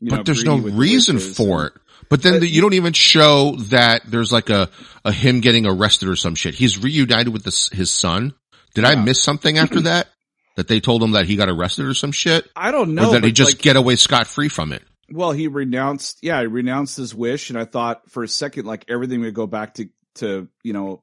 You 0.00 0.10
know, 0.10 0.16
but 0.16 0.26
there's 0.26 0.44
no 0.44 0.60
the 0.60 0.72
reason 0.72 1.20
for 1.20 1.66
it. 1.66 1.74
But 2.08 2.22
then 2.22 2.34
But 2.34 2.40
the, 2.40 2.48
you 2.48 2.60
don't 2.60 2.74
even 2.74 2.92
show 2.92 3.54
that 3.68 4.02
there's 4.04 4.32
like 4.32 4.50
a, 4.50 4.68
a 5.04 5.12
him 5.12 5.40
getting 5.40 5.64
arrested 5.64 6.08
or 6.08 6.16
some 6.16 6.34
shit. 6.34 6.54
He's 6.54 6.76
reunited 6.76 7.32
with 7.32 7.44
this, 7.44 7.68
his 7.68 7.92
son. 7.92 8.34
Did 8.74 8.84
I 8.84 8.96
miss 8.96 9.22
something 9.22 9.58
after 9.58 9.80
that? 9.82 10.08
That 10.56 10.66
they 10.66 10.80
told 10.80 11.02
him 11.04 11.12
that 11.12 11.26
he 11.26 11.36
got 11.36 11.48
arrested 11.48 11.86
or 11.86 11.94
some 11.94 12.10
shit? 12.10 12.50
I 12.56 12.72
don't 12.72 12.96
know. 12.96 13.10
or 13.10 13.12
that 13.12 13.24
he 13.24 13.30
just 13.30 13.52
like, 13.52 13.62
get 13.62 13.76
away 13.76 13.94
scot 13.94 14.26
free 14.26 14.48
from 14.48 14.72
it? 14.72 14.82
well, 15.10 15.30
he 15.30 15.46
renounced. 15.46 16.18
Yeah, 16.22 16.40
he 16.40 16.46
renounced 16.46 16.96
his 16.96 17.14
wish, 17.14 17.50
and 17.50 17.58
I 17.58 17.64
thought 17.64 18.10
for 18.10 18.24
a 18.24 18.28
second 18.28 18.66
like 18.66 18.84
everything 18.88 19.20
would 19.20 19.34
go 19.34 19.46
back 19.46 19.74
to 19.74 19.88
to 20.16 20.48
you 20.62 20.72
know 20.72 21.02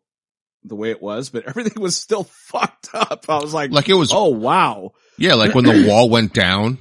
the 0.63 0.75
way 0.75 0.91
it 0.91 1.01
was, 1.01 1.29
but 1.29 1.43
everything 1.47 1.81
was 1.81 1.95
still 1.95 2.25
fucked 2.47 2.89
up. 2.93 3.25
I 3.29 3.39
was 3.39 3.53
like, 3.53 3.71
Like 3.71 3.89
it 3.89 3.93
was 3.93 4.11
oh 4.13 4.29
wow, 4.29 4.93
Yeah, 5.17 5.35
like 5.35 5.55
when 5.55 5.65
the 5.65 5.85
wall 5.87 6.09
went 6.09 6.33
down. 6.33 6.77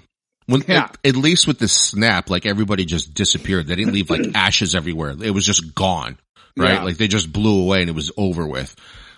When 0.47 0.65
Yeah. 0.67 0.85
at, 0.85 0.99
at 1.05 1.15
least 1.17 1.47
with 1.47 1.59
the 1.59 1.69
snap, 1.69 2.31
like 2.31 2.47
everybody 2.47 2.87
just 2.87 3.13
disappeared. 3.13 3.67
They 3.67 3.77
didn't 3.77 3.93
leave 3.93 4.09
like 4.11 4.29
ashes 4.35 4.75
everywhere. 4.75 5.15
It 5.23 5.31
was 5.33 5.45
just 5.45 5.75
gone, 5.75 6.19
right? 6.57 6.75
Yeah. 6.75 6.83
Like 6.85 6.97
they 6.97 7.07
just 7.07 7.31
blew 7.33 7.63
away 7.63 7.83
and 7.83 7.91
it 7.91 7.95
was 7.95 8.11
over 8.17 8.47
with. 8.47 8.75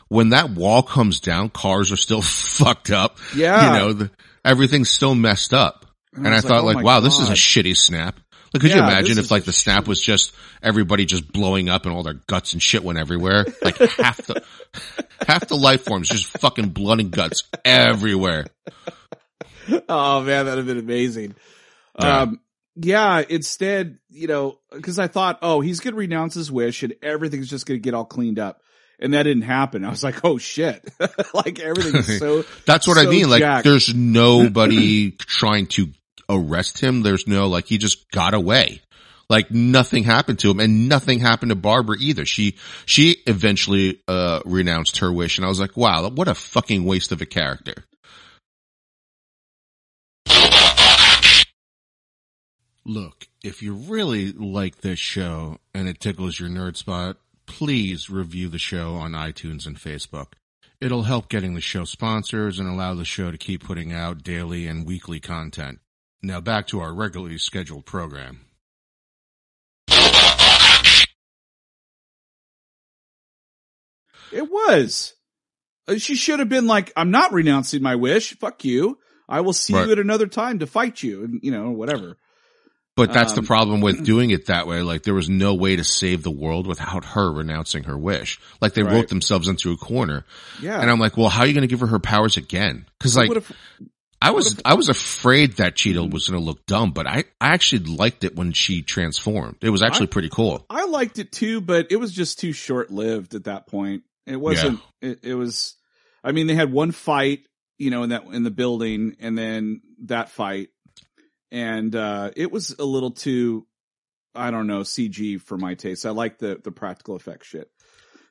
When 0.09 0.31
that 0.31 0.51
wall 0.51 0.83
comes 0.83 1.21
down, 1.21 1.51
cars 1.51 1.93
are 1.93 1.97
still 1.97 2.21
fucked 2.23 2.91
up. 2.91 3.19
yeah. 3.37 3.73
You 3.75 3.79
know, 3.79 3.93
the, 3.93 4.11
everything's 4.45 4.91
still 4.91 5.15
messed 5.15 5.55
up. 5.55 5.87
And 6.13 6.27
I, 6.27 6.33
was 6.33 6.45
thought 6.45 6.63
oh 6.63 6.67
like, 6.67 6.75
my 6.77 6.83
wow, 6.83 7.01
this 7.01 7.21
is 7.21 7.31
a 7.31 7.35
shitty 7.35 7.77
snap. 7.77 8.19
Like, 8.53 8.63
could 8.63 8.73
you 8.73 8.79
imagine 8.79 9.19
if 9.19 9.31
like 9.31 9.45
the 9.45 9.53
snap 9.53 9.87
was 9.87 10.01
just 10.01 10.35
everybody 10.63 11.05
just 11.05 11.31
blowing 11.33 11.69
up 11.69 11.87
and 11.87 11.95
all 11.95 12.03
their 12.03 12.15
guts 12.15 12.53
and 12.53 12.63
shit 12.63 12.83
went 12.83 12.99
everywhere? 12.99 13.47
Like 13.63 13.79
half 13.79 14.17
the, 14.27 14.43
half 15.27 15.47
the 15.47 15.57
life 15.57 15.85
forms 15.85 16.09
just 16.09 16.27
fucking 16.27 16.71
blood 16.71 17.01
and 17.01 17.13
guts 17.13 17.45
everywhere. 17.65 18.47
oh 19.89 20.23
man, 20.23 20.47
that'd 20.47 20.59
have 20.59 20.67
been 20.67 20.79
amazing. 20.79 21.37
Yeah. 21.99 22.21
Um, 22.23 22.41
yeah. 22.75 23.23
Instead, 23.29 23.99
you 24.09 24.27
know, 24.27 24.59
because 24.73 24.99
I 24.99 25.07
thought, 25.07 25.39
oh, 25.43 25.61
he's 25.61 25.79
gonna 25.79 25.97
renounce 25.97 26.35
his 26.35 26.51
wish 26.51 26.83
and 26.83 26.95
everything's 27.03 27.51
just 27.51 27.67
gonna 27.67 27.79
get 27.79 27.95
all 27.95 28.05
cleaned 28.05 28.41
up, 28.41 28.63
and 28.99 29.15
that 29.15 29.25
didn't 29.25 29.43
happen. 29.43 29.85
I 29.85 29.91
was 29.91 30.03
like, 30.03 30.25
oh 30.25 30.39
shit, 30.39 30.89
like 31.35 31.61
everything's 31.61 32.19
so. 32.19 32.45
That's 32.67 32.89
what 32.89 32.99
I 32.99 33.05
so 33.05 33.11
mean. 33.11 33.31
Like, 33.31 33.41
jacked. 33.41 33.65
there's 33.65 33.95
nobody 33.95 35.13
trying 35.13 35.67
to 35.69 35.89
arrest 36.31 36.81
him. 36.81 37.03
There's 37.03 37.27
no, 37.27 37.49
like, 37.49 37.67
he 37.67 37.79
just 37.79 38.11
got 38.11 38.33
away. 38.35 38.81
Like, 39.29 39.51
nothing 39.51 40.05
happened 40.05 40.39
to 40.41 40.51
him 40.51 40.61
and 40.61 40.89
nothing 40.89 41.21
happened 41.21 41.51
to 41.51 41.57
Barbara 41.57 41.97
either. 42.01 42.25
She, 42.25 42.57
she 42.87 43.17
eventually, 43.27 44.01
uh, 44.09 44.41
renounced 44.45 44.99
her 44.99 45.13
wish 45.13 45.39
and 45.39 45.45
I 45.45 45.49
was 45.49 45.61
like, 45.61 45.77
wow, 45.77 46.09
what 46.09 46.29
a 46.29 46.35
fucking 46.35 46.85
waste 46.85 47.13
of 47.13 47.21
a 47.21 47.27
character. 47.27 47.85
Look, 52.85 53.29
if 53.45 53.63
you 53.63 53.75
really 53.75 54.33
like 54.33 54.81
this 54.81 54.99
show 54.99 55.59
and 55.75 55.87
it 55.89 56.01
tickles 56.01 56.41
your 56.41 56.49
nerd 56.49 56.77
spot, 56.77 57.19
please 57.47 58.09
review 58.09 58.49
the 58.49 58.59
show 58.59 58.95
on 58.95 59.13
iTunes 59.13 59.67
and 59.67 59.77
Facebook. 59.77 60.33
It'll 60.81 61.03
help 61.03 61.29
getting 61.29 61.55
the 61.55 61.61
show 61.61 61.85
sponsors 61.85 62.59
and 62.59 62.69
allow 62.69 62.95
the 62.95 63.05
show 63.05 63.31
to 63.31 63.37
keep 63.37 63.63
putting 63.63 63.93
out 63.93 64.23
daily 64.23 64.67
and 64.67 64.87
weekly 64.87 65.21
content. 65.21 65.79
Now 66.23 66.41
back 66.41 66.67
to 66.69 66.81
our 66.81 66.93
regularly 66.93 67.39
scheduled 67.39 67.87
program. 67.87 68.41
It 74.33 74.51
was. 74.51 75.15
Uh, 75.89 75.97
She 75.99 76.15
should 76.15 76.39
have 76.39 76.49
been 76.49 76.67
like, 76.67 76.93
I'm 76.97 77.11
not 77.11 77.33
renouncing 77.33 77.83
my 77.83 77.97
wish. 77.97 78.37
Fuck 78.39 78.65
you. 78.65 78.99
I 79.29 79.41
will 79.41 79.53
see 79.53 79.75
Right. 79.75 79.87
you 79.87 79.93
at 79.93 79.99
another 79.99 80.27
time 80.27 80.59
to 80.59 80.67
fight 80.67 81.03
you, 81.03 81.23
and 81.25 81.41
you 81.43 81.53
know, 81.53 81.71
whatever. 81.71 82.17
But 82.97 83.13
that's 83.13 83.33
the 83.33 83.41
Um, 83.41 83.47
problem 83.47 83.81
with 83.81 84.05
doing 84.05 84.31
it 84.31 84.47
that 84.47 84.67
way. 84.67 84.83
Like 84.83 85.05
there 85.05 85.15
was 85.15 85.29
no 85.29 85.55
way 85.55 85.77
to 85.77 85.85
save 85.85 86.23
the 86.25 86.31
world 86.33 86.67
without 86.67 87.05
her 87.05 87.33
renouncing 87.33 87.85
her 87.85 87.97
wish. 87.97 88.41
Like 88.61 88.75
they 88.75 88.83
Right. 88.83 88.93
wrote 88.95 89.09
themselves 89.09 89.47
into 89.49 89.71
a 89.73 89.77
corner. 89.77 90.25
Yeah. 90.61 90.81
And 90.81 90.91
I'm 90.91 90.99
like, 90.99 91.17
well, 91.17 91.29
how 91.29 91.43
are 91.43 91.47
you 91.47 91.55
going 91.55 91.63
to 91.63 91.69
give 91.69 91.81
her 91.81 91.87
her 91.87 92.01
powers 92.01 92.37
again? 92.37 92.87
Cause 92.99 93.17
like 93.17 93.29
what 93.29 93.37
if, 93.39 93.53
I 94.23 94.33
was, 94.33 94.61
I 94.65 94.75
was 94.75 94.89
afraid 94.89 95.57
that 95.57 95.77
Cheetah 95.77 96.01
Mm. 96.01 96.13
was 96.13 96.29
going 96.29 96.41
to 96.41 96.45
look 96.45 96.67
dumb, 96.67 96.93
but 96.93 97.07
I, 97.07 97.25
I 97.41 97.55
actually 97.55 97.85
liked 97.85 98.23
it 98.25 98.37
when 98.37 98.53
she 98.53 98.83
transformed. 98.83 99.57
It 99.63 99.71
was 99.71 99.83
actually 99.83 100.09
pretty 100.09 100.29
cool. 100.29 100.67
I 100.69 100.87
liked 100.87 101.19
it 101.19 101.33
too, 101.33 101.61
but 101.61 101.87
it 101.91 101.97
was 101.97 102.13
just 102.13 102.39
too 102.39 102.53
short 102.53 102.91
lived 102.91 103.35
at 103.35 103.45
that 103.45 103.67
point. 103.67 104.03
It 104.27 104.37
wasn't. 104.37 104.81
It, 105.01 105.21
it 105.23 105.35
was. 105.35 105.75
I 106.23 106.33
mean, 106.33 106.47
they 106.47 106.55
had 106.55 106.71
one 106.71 106.93
fight, 106.93 107.41
you 107.79 107.91
know, 107.91 108.03
in 108.03 108.11
that 108.11 108.25
in 108.27 108.43
the 108.43 108.51
building, 108.51 109.17
and 109.21 109.37
then 109.39 109.81
that 110.05 110.29
fight, 110.31 110.69
and 111.51 111.97
uh 111.97 112.31
it 112.37 112.53
was 112.53 112.77
a 112.79 112.85
little 112.85 113.11
too. 113.13 113.67
I 114.35 114.51
don't 114.51 114.67
know 114.67 114.81
CG 114.83 115.41
for 115.41 115.57
my 115.57 115.75
taste. 115.75 116.05
I 116.05 116.11
like 116.11 116.39
the 116.39 116.61
the 116.63 116.71
practical 116.71 117.17
effect 117.17 117.47
shit, 117.47 117.71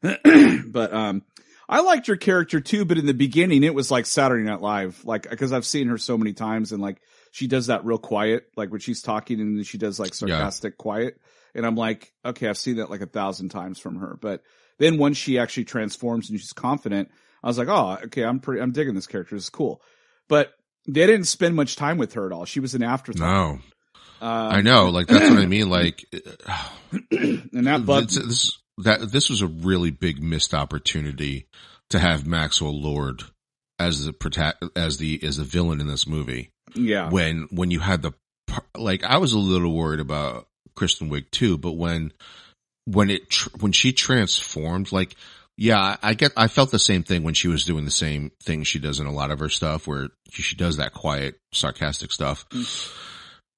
but 0.71 0.93
um, 0.93 1.23
I 1.69 1.81
liked 1.81 2.07
her 2.07 2.15
character 2.17 2.59
too. 2.59 2.83
But 2.83 2.97
in 2.97 3.05
the 3.05 3.13
beginning, 3.13 3.63
it 3.63 3.73
was 3.75 3.91
like 3.91 4.05
Saturday 4.07 4.43
Night 4.43 4.59
Live, 4.59 5.05
like 5.05 5.29
because 5.29 5.53
I've 5.53 5.65
seen 5.65 5.87
her 5.87 5.97
so 5.99 6.17
many 6.17 6.33
times, 6.33 6.71
and 6.71 6.81
like 6.81 7.01
she 7.31 7.47
does 7.47 7.67
that 7.67 7.85
real 7.85 7.99
quiet, 7.99 8.47
like 8.57 8.71
when 8.71 8.79
she's 8.79 9.03
talking, 9.03 9.39
and 9.39 9.65
she 9.65 9.77
does 9.77 9.99
like 9.99 10.13
sarcastic 10.15 10.77
quiet. 10.77 11.21
And 11.55 11.65
I'm 11.65 11.75
like, 11.75 12.11
okay, 12.25 12.47
I've 12.47 12.57
seen 12.57 12.77
that 12.77 12.89
like 12.89 13.01
a 13.01 13.05
thousand 13.07 13.49
times 13.49 13.79
from 13.79 13.97
her. 13.97 14.17
But 14.19 14.41
then 14.79 14.97
once 14.97 15.17
she 15.17 15.37
actually 15.39 15.65
transforms 15.65 16.29
and 16.29 16.39
she's 16.39 16.53
confident, 16.53 17.09
I 17.43 17.47
was 17.47 17.57
like, 17.57 17.67
oh, 17.67 17.97
okay, 18.05 18.23
I'm 18.23 18.39
pretty, 18.39 18.61
I'm 18.61 18.71
digging 18.71 18.95
this 18.95 19.07
character. 19.07 19.35
It's 19.35 19.49
cool. 19.49 19.81
But 20.27 20.53
they 20.87 21.05
didn't 21.05 21.25
spend 21.25 21.55
much 21.55 21.75
time 21.75 21.97
with 21.97 22.13
her 22.13 22.25
at 22.25 22.31
all. 22.31 22.45
She 22.45 22.59
was 22.59 22.75
an 22.75 22.83
afterthought. 22.83 23.27
No, 23.27 23.59
Um, 24.21 24.51
I 24.51 24.61
know. 24.61 24.89
Like 24.89 25.07
that's 25.07 25.29
what 25.29 25.39
I 25.39 25.45
mean. 25.45 25.69
Like 25.69 26.05
and 27.11 27.67
that 27.67 27.83
bug, 27.85 28.05
this, 28.05 28.15
this, 28.15 28.59
that 28.83 29.11
this 29.11 29.29
was 29.29 29.41
a 29.41 29.47
really 29.47 29.91
big 29.91 30.21
missed 30.21 30.53
opportunity 30.53 31.47
to 31.89 31.99
have 31.99 32.25
Maxwell 32.27 32.79
Lord 32.79 33.23
as 33.77 34.05
the 34.05 34.11
prota- 34.13 34.69
as 34.75 34.97
the 34.97 35.23
as 35.23 35.37
the 35.37 35.43
villain 35.43 35.79
in 35.81 35.87
this 35.87 36.07
movie. 36.07 36.49
yeah, 36.75 37.09
When 37.09 37.47
when 37.51 37.71
you 37.71 37.79
had 37.79 38.01
the 38.01 38.11
like, 38.75 39.03
I 39.03 39.17
was 39.17 39.33
a 39.33 39.39
little 39.39 39.73
worried 39.75 39.99
about 39.99 40.47
Kristen 40.75 41.09
Wiig 41.09 41.29
too, 41.31 41.57
but 41.57 41.73
when 41.73 42.11
when 42.85 43.09
it 43.09 43.29
tr- 43.29 43.49
when 43.59 43.71
she 43.71 43.93
transformed, 43.93 44.91
like. 44.91 45.15
Yeah, 45.61 45.77
I- 45.77 45.97
I 46.01 46.13
get. 46.13 46.31
I 46.37 46.47
felt 46.47 46.71
the 46.71 46.79
same 46.79 47.03
thing 47.03 47.23
when 47.23 47.33
she 47.33 47.49
was 47.49 47.65
doing 47.65 47.83
the 47.83 47.91
same 47.91 48.31
thing 48.41 48.63
she 48.63 48.79
does 48.79 49.01
in 49.01 49.07
a 49.07 49.11
lot 49.11 49.29
of 49.29 49.39
her 49.39 49.49
stuff, 49.49 49.87
where 49.87 50.07
she 50.31 50.55
does 50.55 50.77
that 50.77 50.93
quiet, 50.93 51.35
sarcastic 51.51 52.13
stuff. 52.13 52.47
Mm. 52.51 52.93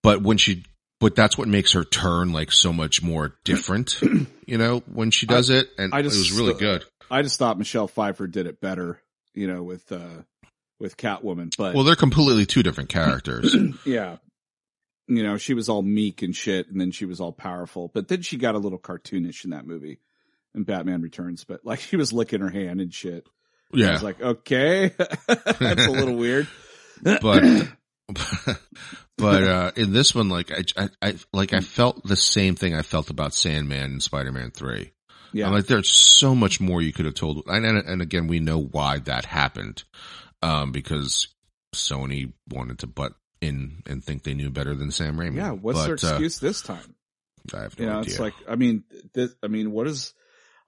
But 0.01 0.23
when 0.23 0.37
she 0.37 0.63
but 1.01 1.15
that's 1.15 1.37
what 1.37 1.49
makes 1.49 1.73
her 1.73 1.83
turn 1.83 2.31
like 2.31 2.51
so 2.51 2.71
much 2.71 3.01
more 3.03 3.35
different, 3.43 3.99
you 4.45 4.57
know, 4.57 4.79
when 4.85 5.11
she 5.11 5.25
does 5.25 5.49
it. 5.49 5.69
And 5.77 5.93
I 5.93 6.03
just- 6.03 6.15
it 6.15 6.19
was 6.19 6.31
really 6.31 6.53
good. 6.53 6.85
I 7.09 7.23
just 7.23 7.37
thought 7.37 7.57
Michelle 7.57 7.89
Pfeiffer 7.89 8.25
did 8.27 8.45
it 8.47 8.61
better, 8.61 9.01
you 9.33 9.45
know, 9.45 9.63
with 9.63 9.91
uh 9.91 10.23
with 10.79 10.95
Catwoman. 10.95 11.53
But 11.57 11.75
Well, 11.75 11.83
they're 11.83 11.95
completely 11.95 12.45
two 12.45 12.63
different 12.63 12.89
characters. 12.89 13.53
yeah, 13.85 14.17
you 15.07 15.23
know, 15.23 15.35
she 15.37 15.53
was 15.53 15.67
all 15.67 15.81
meek 15.81 16.21
and 16.21 16.33
shit, 16.33 16.69
and 16.69 16.79
then 16.79 16.91
she 16.91 17.05
was 17.05 17.19
all 17.19 17.33
powerful. 17.33 17.89
But 17.93 18.07
then 18.07 18.21
she 18.21 18.37
got 18.37 18.55
a 18.55 18.59
little 18.59 18.79
cartoonish 18.79 19.43
in 19.43 19.49
that 19.49 19.67
movie, 19.67 19.99
in 20.55 20.63
Batman 20.63 21.01
Returns. 21.01 21.43
But 21.43 21.65
like, 21.65 21.79
she 21.81 21.97
was 21.97 22.13
licking 22.13 22.39
her 22.39 22.49
hand 22.49 22.79
and 22.79 22.93
shit. 22.93 23.27
I 23.73 23.77
yeah. 23.77 23.91
was 23.91 24.03
like, 24.03 24.21
okay, 24.21 24.93
that's 25.27 25.85
a 25.85 25.91
little 25.91 26.15
weird. 26.15 26.47
but 27.01 27.43
but 29.17 29.43
uh 29.43 29.71
in 29.75 29.93
this 29.93 30.15
one 30.15 30.29
like 30.29 30.51
I, 30.51 30.63
I 30.77 30.89
i 31.01 31.15
like 31.33 31.53
i 31.53 31.59
felt 31.59 32.03
the 32.03 32.15
same 32.15 32.55
thing 32.55 32.75
i 32.75 32.81
felt 32.81 33.09
about 33.09 33.33
sandman 33.33 33.91
and 33.91 34.03
spider-man 34.03 34.51
3 34.51 34.91
yeah, 35.33 35.47
i'm 35.47 35.53
like 35.53 35.67
there's 35.67 35.89
so 35.89 36.35
much 36.35 36.59
more 36.59 36.81
you 36.81 36.93
could 36.93 37.05
have 37.05 37.15
told 37.15 37.43
and, 37.47 37.65
and 37.65 37.77
and 37.77 38.01
again 38.01 38.27
we 38.27 38.39
know 38.39 38.59
why 38.59 38.99
that 38.99 39.25
happened 39.25 39.83
um 40.41 40.71
because 40.71 41.27
sony 41.73 42.33
wanted 42.49 42.79
to 42.79 42.87
butt 42.87 43.13
in 43.41 43.81
and 43.87 44.03
think 44.03 44.23
they 44.23 44.33
knew 44.33 44.49
better 44.49 44.75
than 44.75 44.91
sam 44.91 45.17
raimi 45.17 45.37
yeah. 45.37 45.51
What's 45.51 45.79
but, 45.79 45.85
their 45.85 46.11
uh, 46.11 46.13
excuse 46.13 46.39
this 46.39 46.61
time? 46.61 46.95
i 47.53 47.61
have 47.61 47.77
no 47.79 47.85
know, 47.85 47.99
idea 47.99 48.11
it's 48.11 48.19
like, 48.19 48.33
I 48.47 48.55
mean, 48.55 48.83
this, 49.13 49.33
I 49.43 49.47
mean, 49.47 49.71
what 49.71 49.87
is, 49.87 50.13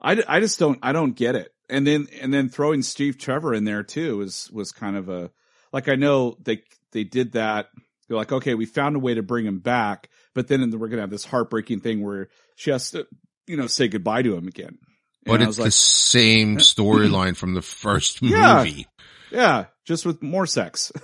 I, 0.01 0.21
I 0.27 0.39
just 0.39 0.59
don't, 0.59 0.79
I 0.81 0.91
don't 0.91 1.15
get 1.15 1.35
it. 1.35 1.53
And 1.69 1.87
then, 1.87 2.07
and 2.21 2.33
then 2.33 2.49
throwing 2.49 2.81
Steve 2.81 3.17
Trevor 3.17 3.53
in 3.53 3.63
there 3.63 3.83
too 3.83 4.17
was, 4.17 4.49
was 4.51 4.71
kind 4.71 4.97
of 4.97 5.09
a, 5.09 5.31
like, 5.71 5.87
I 5.87 5.95
know 5.95 6.37
they, 6.43 6.63
they 6.93 7.03
did 7.03 7.33
that. 7.33 7.67
They're 8.07 8.17
like, 8.17 8.31
okay, 8.31 8.53
we 8.55 8.65
found 8.65 8.95
a 8.95 8.99
way 8.99 9.13
to 9.15 9.23
bring 9.23 9.45
him 9.45 9.59
back, 9.59 10.09
but 10.33 10.47
then 10.47 10.61
we're 10.71 10.87
going 10.87 10.97
to 10.97 11.01
have 11.01 11.09
this 11.09 11.25
heartbreaking 11.25 11.81
thing 11.81 12.01
where 12.03 12.29
she 12.55 12.71
has 12.71 12.91
to, 12.91 13.05
you 13.47 13.57
know, 13.57 13.67
say 13.67 13.87
goodbye 13.87 14.21
to 14.21 14.35
him 14.35 14.47
again. 14.47 14.77
but 15.25 15.35
And 15.35 15.43
I 15.43 15.47
it's 15.47 15.57
the 15.57 15.71
same 15.71 16.57
storyline 16.59 17.35
from 17.35 17.53
the 17.53 17.61
first 17.61 18.21
Yeah. 18.21 18.57
movie 18.63 18.87
yeah, 19.31 19.65
just 19.83 20.05
with 20.05 20.21
more 20.21 20.45
sex. 20.45 20.91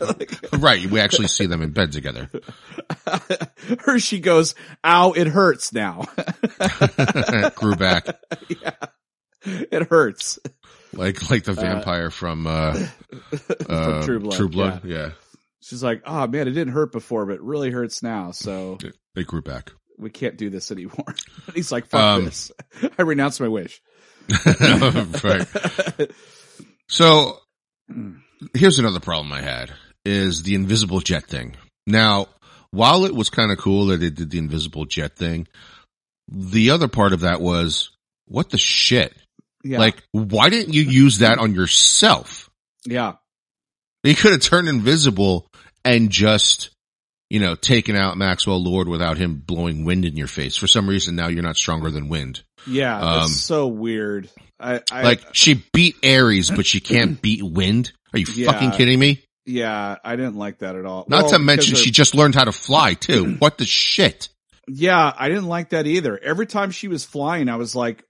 Like- 0.00 0.30
right 0.58 0.84
we 0.90 0.98
actually 0.98 1.28
see 1.28 1.46
them 1.46 1.62
in 1.62 1.70
bed 1.70 1.92
together 1.92 2.28
Her, 3.80 3.98
she 4.00 4.18
goes, 4.18 4.54
ow, 4.82 5.12
it 5.12 5.26
hurts 5.28 5.72
now. 5.72 6.04
grew 7.54 7.76
back 7.76 8.06
yeah. 8.48 8.72
It 9.46 9.88
hurts. 9.88 10.38
Like 10.96 11.30
like 11.30 11.44
the 11.44 11.52
vampire 11.52 12.10
from 12.10 12.46
uh 12.46 12.86
uh, 13.68 14.02
True 14.04 14.20
Blood, 14.20 14.36
True 14.36 14.48
Blood. 14.48 14.84
Yeah. 14.84 15.10
She's 15.60 15.82
like, 15.82 16.02
oh 16.04 16.26
man, 16.26 16.46
it 16.46 16.52
didn't 16.52 16.72
hurt 16.74 16.92
before, 16.92 17.24
but 17.26 17.36
it 17.36 17.42
really 17.42 17.70
hurts 17.70 18.02
now. 18.02 18.32
So 18.32 18.78
they 19.14 19.24
grew 19.24 19.40
back. 19.42 19.72
we 19.98 20.10
can't 20.10 20.36
do 20.36 20.50
this 20.50 20.70
anymore. 20.70 21.04
And 21.46 21.54
he's 21.56 21.72
like, 21.72 21.86
fuck 21.86 22.00
Um, 22.00 22.24
this. 22.26 22.52
I 22.98 23.02
renounce 23.02 23.40
my 23.40 23.48
wish. 23.48 23.80
right. 25.24 25.46
So 26.88 27.38
here's 28.54 28.78
another 28.78 29.00
problem 29.00 29.32
I 29.32 29.40
had 29.42 29.72
is 30.04 30.42
the 30.42 30.54
invisible 30.54 31.00
jet 31.00 31.24
thing. 31.26 31.56
Now, 31.86 32.26
while 32.70 33.04
it 33.04 33.14
was 33.14 33.30
kind 33.30 33.50
of 33.52 33.58
cool 33.58 33.86
that 33.86 34.02
it 34.02 34.14
did 34.16 34.30
the 34.30 34.38
invisible 34.38 34.84
jet 34.84 35.16
thing, 35.16 35.46
the 36.28 36.70
other 36.70 36.88
part 36.88 37.12
of 37.12 37.20
that 37.20 37.40
was 37.40 37.90
what 38.26 38.50
the 38.50 38.58
shit? 38.58 39.14
Yeah. 39.64 39.78
Like, 39.78 40.02
why 40.12 40.48
didn't 40.50 40.74
you 40.74 40.82
use 40.82 41.18
that 41.18 41.38
on 41.38 41.54
yourself? 41.54 42.50
yeah. 42.86 43.14
You 44.02 44.14
could 44.14 44.32
have 44.32 44.42
turned 44.42 44.68
invisible 44.68 45.46
and 45.82 46.10
just, 46.10 46.68
you 47.30 47.40
know, 47.40 47.54
taken 47.54 47.96
out 47.96 48.18
Maxwell 48.18 48.62
Lord 48.62 48.86
without 48.86 49.16
him 49.16 49.36
blowing 49.36 49.86
wind 49.86 50.04
in 50.04 50.14
your 50.14 50.26
face. 50.26 50.58
For 50.58 50.66
some 50.66 50.86
reason, 50.86 51.16
now 51.16 51.28
you're 51.28 51.42
not 51.42 51.56
stronger 51.56 51.90
than 51.90 52.10
wind. 52.10 52.42
Yeah. 52.66 53.00
Um, 53.00 53.20
That's 53.20 53.40
so 53.40 53.66
weird. 53.66 54.28
I, 54.60 54.82
I 54.92 55.02
Like 55.04 55.22
she 55.34 55.64
beat 55.72 55.96
Ares, 56.04 56.50
but 56.50 56.66
she 56.66 56.80
can't 56.80 57.20
beat 57.22 57.42
wind. 57.42 57.92
Are 58.12 58.18
you 58.18 58.26
Yeah. 58.34 58.52
fucking 58.52 58.72
kidding 58.72 58.98
me? 58.98 59.24
yeah, 59.46 59.96
I 60.04 60.16
didn't 60.16 60.36
like 60.36 60.58
that 60.58 60.76
at 60.76 60.84
all. 60.84 61.06
Not 61.08 61.22
Well, 61.24 61.32
to 61.32 61.38
mention 61.38 61.74
she 61.74 61.90
just 61.90 62.14
learned 62.14 62.34
how 62.34 62.44
to 62.44 62.52
fly 62.52 62.92
too. 62.94 63.36
What 63.38 63.56
the 63.56 63.64
shit? 63.64 64.28
yeah, 64.68 65.12
I 65.16 65.28
didn't 65.28 65.48
like 65.48 65.70
that 65.70 65.86
either. 65.86 66.18
Every 66.22 66.46
time 66.46 66.70
she 66.72 66.88
was 66.88 67.04
flying, 67.04 67.48
I 67.48 67.56
was 67.56 67.74
like, 67.74 68.04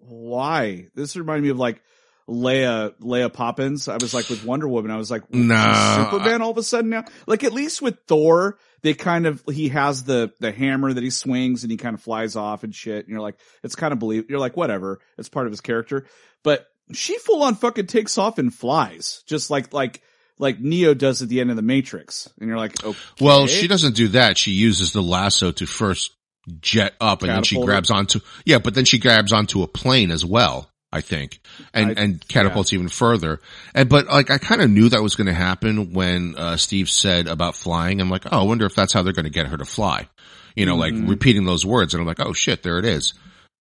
why? 0.00 0.88
This 0.94 1.16
reminded 1.16 1.42
me 1.42 1.50
of 1.50 1.58
like 1.58 1.82
Leia, 2.28 2.94
Leia 3.00 3.32
Poppins. 3.32 3.88
I 3.88 3.96
was 3.96 4.14
like 4.14 4.28
with 4.28 4.44
Wonder 4.44 4.68
Woman. 4.68 4.90
I 4.90 4.96
was 4.96 5.10
like, 5.10 5.32
Nah. 5.32 6.10
Superman 6.10 6.42
all 6.42 6.50
of 6.50 6.58
a 6.58 6.62
sudden 6.62 6.90
now. 6.90 7.04
Like 7.26 7.44
at 7.44 7.52
least 7.52 7.82
with 7.82 7.98
Thor, 8.06 8.58
they 8.82 8.94
kind 8.94 9.26
of, 9.26 9.42
he 9.50 9.68
has 9.70 10.04
the, 10.04 10.32
the 10.40 10.52
hammer 10.52 10.92
that 10.92 11.02
he 11.02 11.10
swings 11.10 11.64
and 11.64 11.70
he 11.70 11.76
kind 11.76 11.94
of 11.94 12.02
flies 12.02 12.36
off 12.36 12.64
and 12.64 12.74
shit. 12.74 13.04
And 13.04 13.08
you're 13.08 13.20
like, 13.20 13.38
it's 13.62 13.74
kind 13.74 13.92
of 13.92 13.98
believe, 13.98 14.30
you're 14.30 14.38
like, 14.38 14.56
whatever. 14.56 15.00
It's 15.18 15.28
part 15.28 15.46
of 15.46 15.52
his 15.52 15.60
character. 15.60 16.06
But 16.42 16.66
she 16.92 17.18
full 17.18 17.42
on 17.42 17.56
fucking 17.56 17.86
takes 17.86 18.16
off 18.16 18.38
and 18.38 18.54
flies. 18.54 19.22
Just 19.26 19.50
like, 19.50 19.72
like, 19.72 20.02
like 20.38 20.58
Neo 20.58 20.94
does 20.94 21.20
at 21.20 21.28
the 21.28 21.40
end 21.40 21.50
of 21.50 21.56
the 21.56 21.62
Matrix. 21.62 22.28
And 22.40 22.48
you're 22.48 22.58
like, 22.58 22.82
okay. 22.82 22.98
Well, 23.20 23.46
she 23.46 23.68
doesn't 23.68 23.94
do 23.94 24.08
that. 24.08 24.38
She 24.38 24.52
uses 24.52 24.92
the 24.92 25.02
lasso 25.02 25.52
to 25.52 25.66
first 25.66 26.12
jet 26.60 26.94
up 27.00 27.22
and 27.22 27.30
then 27.30 27.42
she 27.42 27.56
grabs 27.60 27.90
onto, 27.90 28.20
yeah, 28.44 28.58
but 28.58 28.74
then 28.74 28.84
she 28.84 28.98
grabs 28.98 29.32
onto 29.32 29.62
a 29.62 29.66
plane 29.68 30.10
as 30.10 30.24
well, 30.24 30.68
I 30.92 31.00
think, 31.00 31.40
and, 31.74 31.90
I- 31.98 32.02
and 32.02 32.28
catapults 32.28 32.72
even 32.72 32.88
further. 32.88 33.40
And, 33.74 33.88
but 33.88 34.06
like, 34.06 34.30
I 34.30 34.38
kind 34.38 34.60
of 34.60 34.70
knew 34.70 34.88
that 34.90 35.02
was 35.02 35.14
going 35.16 35.26
to 35.28 35.32
happen 35.34 35.92
when, 35.92 36.34
uh, 36.36 36.56
Steve 36.56 36.88
said 36.90 37.26
about 37.28 37.54
flying. 37.56 38.00
I'm 38.00 38.10
like, 38.10 38.26
oh, 38.26 38.40
I 38.40 38.42
wonder 38.42 38.66
if 38.66 38.74
that's 38.74 38.92
how 38.92 39.02
they're 39.02 39.12
going 39.12 39.24
to 39.24 39.30
get 39.30 39.46
her 39.46 39.56
to 39.56 39.64
fly. 39.64 40.08
You 40.56 40.66
know, 40.66 40.76
like 40.76 40.92
Mhm. 40.94 41.08
repeating 41.08 41.44
those 41.44 41.64
words. 41.64 41.94
And 41.94 42.00
I'm 42.00 42.06
like, 42.06 42.20
oh 42.20 42.32
shit, 42.32 42.62
there 42.62 42.78
it 42.78 42.84
is. 42.84 43.14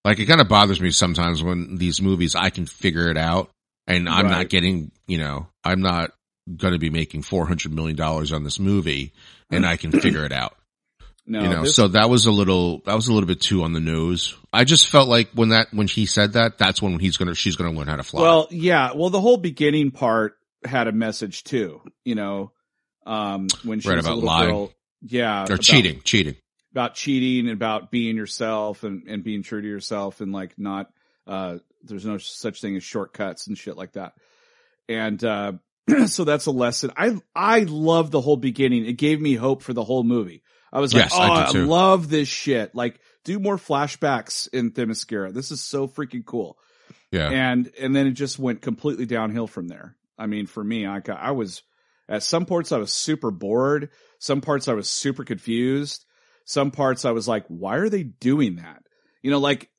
Like, 0.04 0.17
it 0.19 0.25
kind 0.25 0.41
of 0.41 0.47
bothers 0.47 0.82
me 0.82 0.91
sometimes 0.91 1.43
when 1.43 1.78
these 1.78 2.02
movies, 2.02 2.34
I 2.36 2.49
can 2.49 2.65
figure 2.65 3.10
it 3.12 3.17
out 3.17 3.49
and 3.86 4.10
I'm 4.10 4.25
Right. 4.25 4.32
not 4.32 4.49
getting, 4.49 4.91
you 5.08 5.17
know, 5.19 5.47
I'm 5.63 5.82
not 5.82 6.12
going 6.58 6.73
to 6.73 6.80
be 6.80 6.89
making 6.89 7.21
$400 7.21 7.71
million 7.71 7.99
on 8.02 8.43
this 8.43 8.60
movie 8.60 9.13
and 9.52 9.65
I 9.67 9.78
can 9.78 9.91
figure 9.91 10.25
it 10.25 10.32
out 10.32 10.56
no, 11.29 11.41
you 11.43 11.49
know, 11.49 11.61
this- 11.63 11.75
so 11.75 11.87
that 11.89 12.09
was 12.09 12.25
a 12.25 12.31
little, 12.31 12.81
that 12.85 12.95
was 12.95 13.07
a 13.07 13.13
little 13.13 13.27
bit 13.27 13.39
too 13.39 13.63
on 13.63 13.71
the 13.73 13.79
nose. 13.79 14.35
I 14.51 14.63
just 14.65 14.87
felt 14.89 15.07
like 15.07 15.29
when 15.33 15.49
that, 15.49 15.67
when 15.71 15.87
he 15.87 16.05
said 16.05 16.33
that, 16.33 16.57
that's 16.57 16.81
when 16.81 16.99
he's 16.99 17.15
gonna, 17.17 17.35
she's 17.35 17.55
gonna 17.55 17.71
learn 17.71 17.87
how 17.87 17.95
to 17.95 18.03
fly. 18.03 18.21
Well, 18.21 18.47
yeah. 18.51 18.91
Well, 18.95 19.09
the 19.09 19.21
whole 19.21 19.37
beginning 19.37 19.91
part 19.91 20.35
had 20.65 20.87
a 20.87 20.91
message 20.91 21.43
too. 21.45 21.81
You 22.03 22.15
know, 22.15 22.51
um, 23.05 23.47
when 23.63 23.79
she 23.79 23.87
Right, 23.89 23.95
was 23.97 24.05
a 24.05 24.09
about 24.09 24.15
little 24.15 24.27
lying. 24.27 24.49
girl, 24.49 24.73
yeah, 25.01 25.41
or 25.43 25.45
about- 25.45 25.61
cheating, 25.61 26.01
cheating. 26.03 26.35
about 26.71 26.95
cheating, 26.95 27.49
about 27.51 27.91
being 27.91 28.15
yourself 28.17 28.83
and 28.83 29.03
and 29.07 29.23
being 29.23 29.43
true 29.43 29.61
to 29.61 29.67
yourself, 29.67 30.19
and 30.21 30.31
like 30.33 30.57
not, 30.57 30.87
uh, 31.27 31.57
there's 31.83 32.05
no 32.05 32.17
such 32.17 32.59
thing 32.61 32.75
as 32.75 32.83
shortcuts 32.83 33.47
and 33.47 33.57
shit 33.57 33.77
like 33.77 33.93
that. 33.93 34.13
And 34.89 35.23
uh, 35.23 35.53
so 36.07 36.23
that's 36.23 36.47
a 36.47 36.51
lesson. 36.51 36.91
I 36.97 37.17
I 37.35 37.59
love 37.61 38.11
the 38.11 38.21
whole 38.21 38.37
beginning. 38.37 38.85
It 38.85 38.93
gave 38.93 39.21
me 39.21 39.35
hope 39.35 39.61
for 39.63 39.73
the 39.73 39.83
whole 39.83 40.03
movie. 40.03 40.41
I 40.71 40.79
was 40.79 40.93
like, 40.93 41.10
oh, 41.12 41.19
I 41.19 41.43
I, 41.45 41.51
love 41.51 42.10
this 42.10 42.27
shit. 42.27 42.75
Like, 42.75 42.99
do 43.23 43.39
more 43.39 43.58
flashbacks 43.58 44.47
in 44.53 44.71
Themyscira. 44.71 45.34
This 45.34 45.51
is 45.51 45.62
so 45.62 45.88
freaking 45.88 46.25
cool 46.25 46.58
Yeah. 47.12 47.29
and 47.29 47.71
and 47.79 47.95
then 47.95 48.08
it 48.08 48.12
just 48.12 48.39
went 48.39 48.62
completely 48.62 49.05
downhill 49.05 49.47
from 49.47 49.67
there. 49.67 49.95
I 50.17 50.27
mean, 50.27 50.45
for 50.47 50.63
me, 50.63 50.86
I 50.86 51.01
I 51.08 51.32
was 51.32 51.63
at 52.08 52.23
some 52.23 52.45
parts 52.45 52.71
I 52.71 52.77
was 52.77 52.91
super 52.93 53.32
bored. 53.32 53.89
Some 54.19 54.41
parts 54.41 54.67
I 54.67 54.73
was 54.73 54.89
super 54.89 55.23
confused. 55.23 56.05
Some 56.45 56.71
parts 56.71 57.05
I 57.05 57.12
was 57.12 57.27
like, 57.27 57.45
why 57.47 57.77
are 57.77 57.89
they 57.89 58.03
doing 58.03 58.55
that? 58.58 58.84
You 59.21 59.32
know, 59.32 59.39
like 59.39 59.69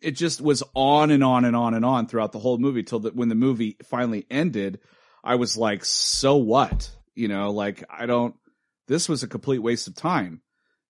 it 0.00 0.12
just 0.12 0.40
was 0.40 0.62
on 0.74 1.10
and 1.10 1.24
on 1.24 1.44
and 1.44 1.56
on 1.56 1.74
and 1.74 1.84
on 1.84 2.06
throughout 2.06 2.32
the 2.32 2.38
whole 2.38 2.58
movie 2.58 2.82
till 2.84 3.00
that 3.00 3.16
when 3.16 3.28
the 3.28 3.34
movie 3.34 3.76
finally 3.84 4.26
ended, 4.30 4.80
I 5.24 5.34
was 5.34 5.56
like, 5.56 5.84
so 5.84 6.36
what? 6.36 6.90
You 7.14 7.28
know, 7.28 7.50
like 7.50 7.82
I 7.90 8.06
don't. 8.06 8.34
This 8.88 9.08
was 9.08 9.22
a 9.22 9.28
complete 9.28 9.58
waste 9.58 9.86
of 9.86 9.94
time. 9.94 10.42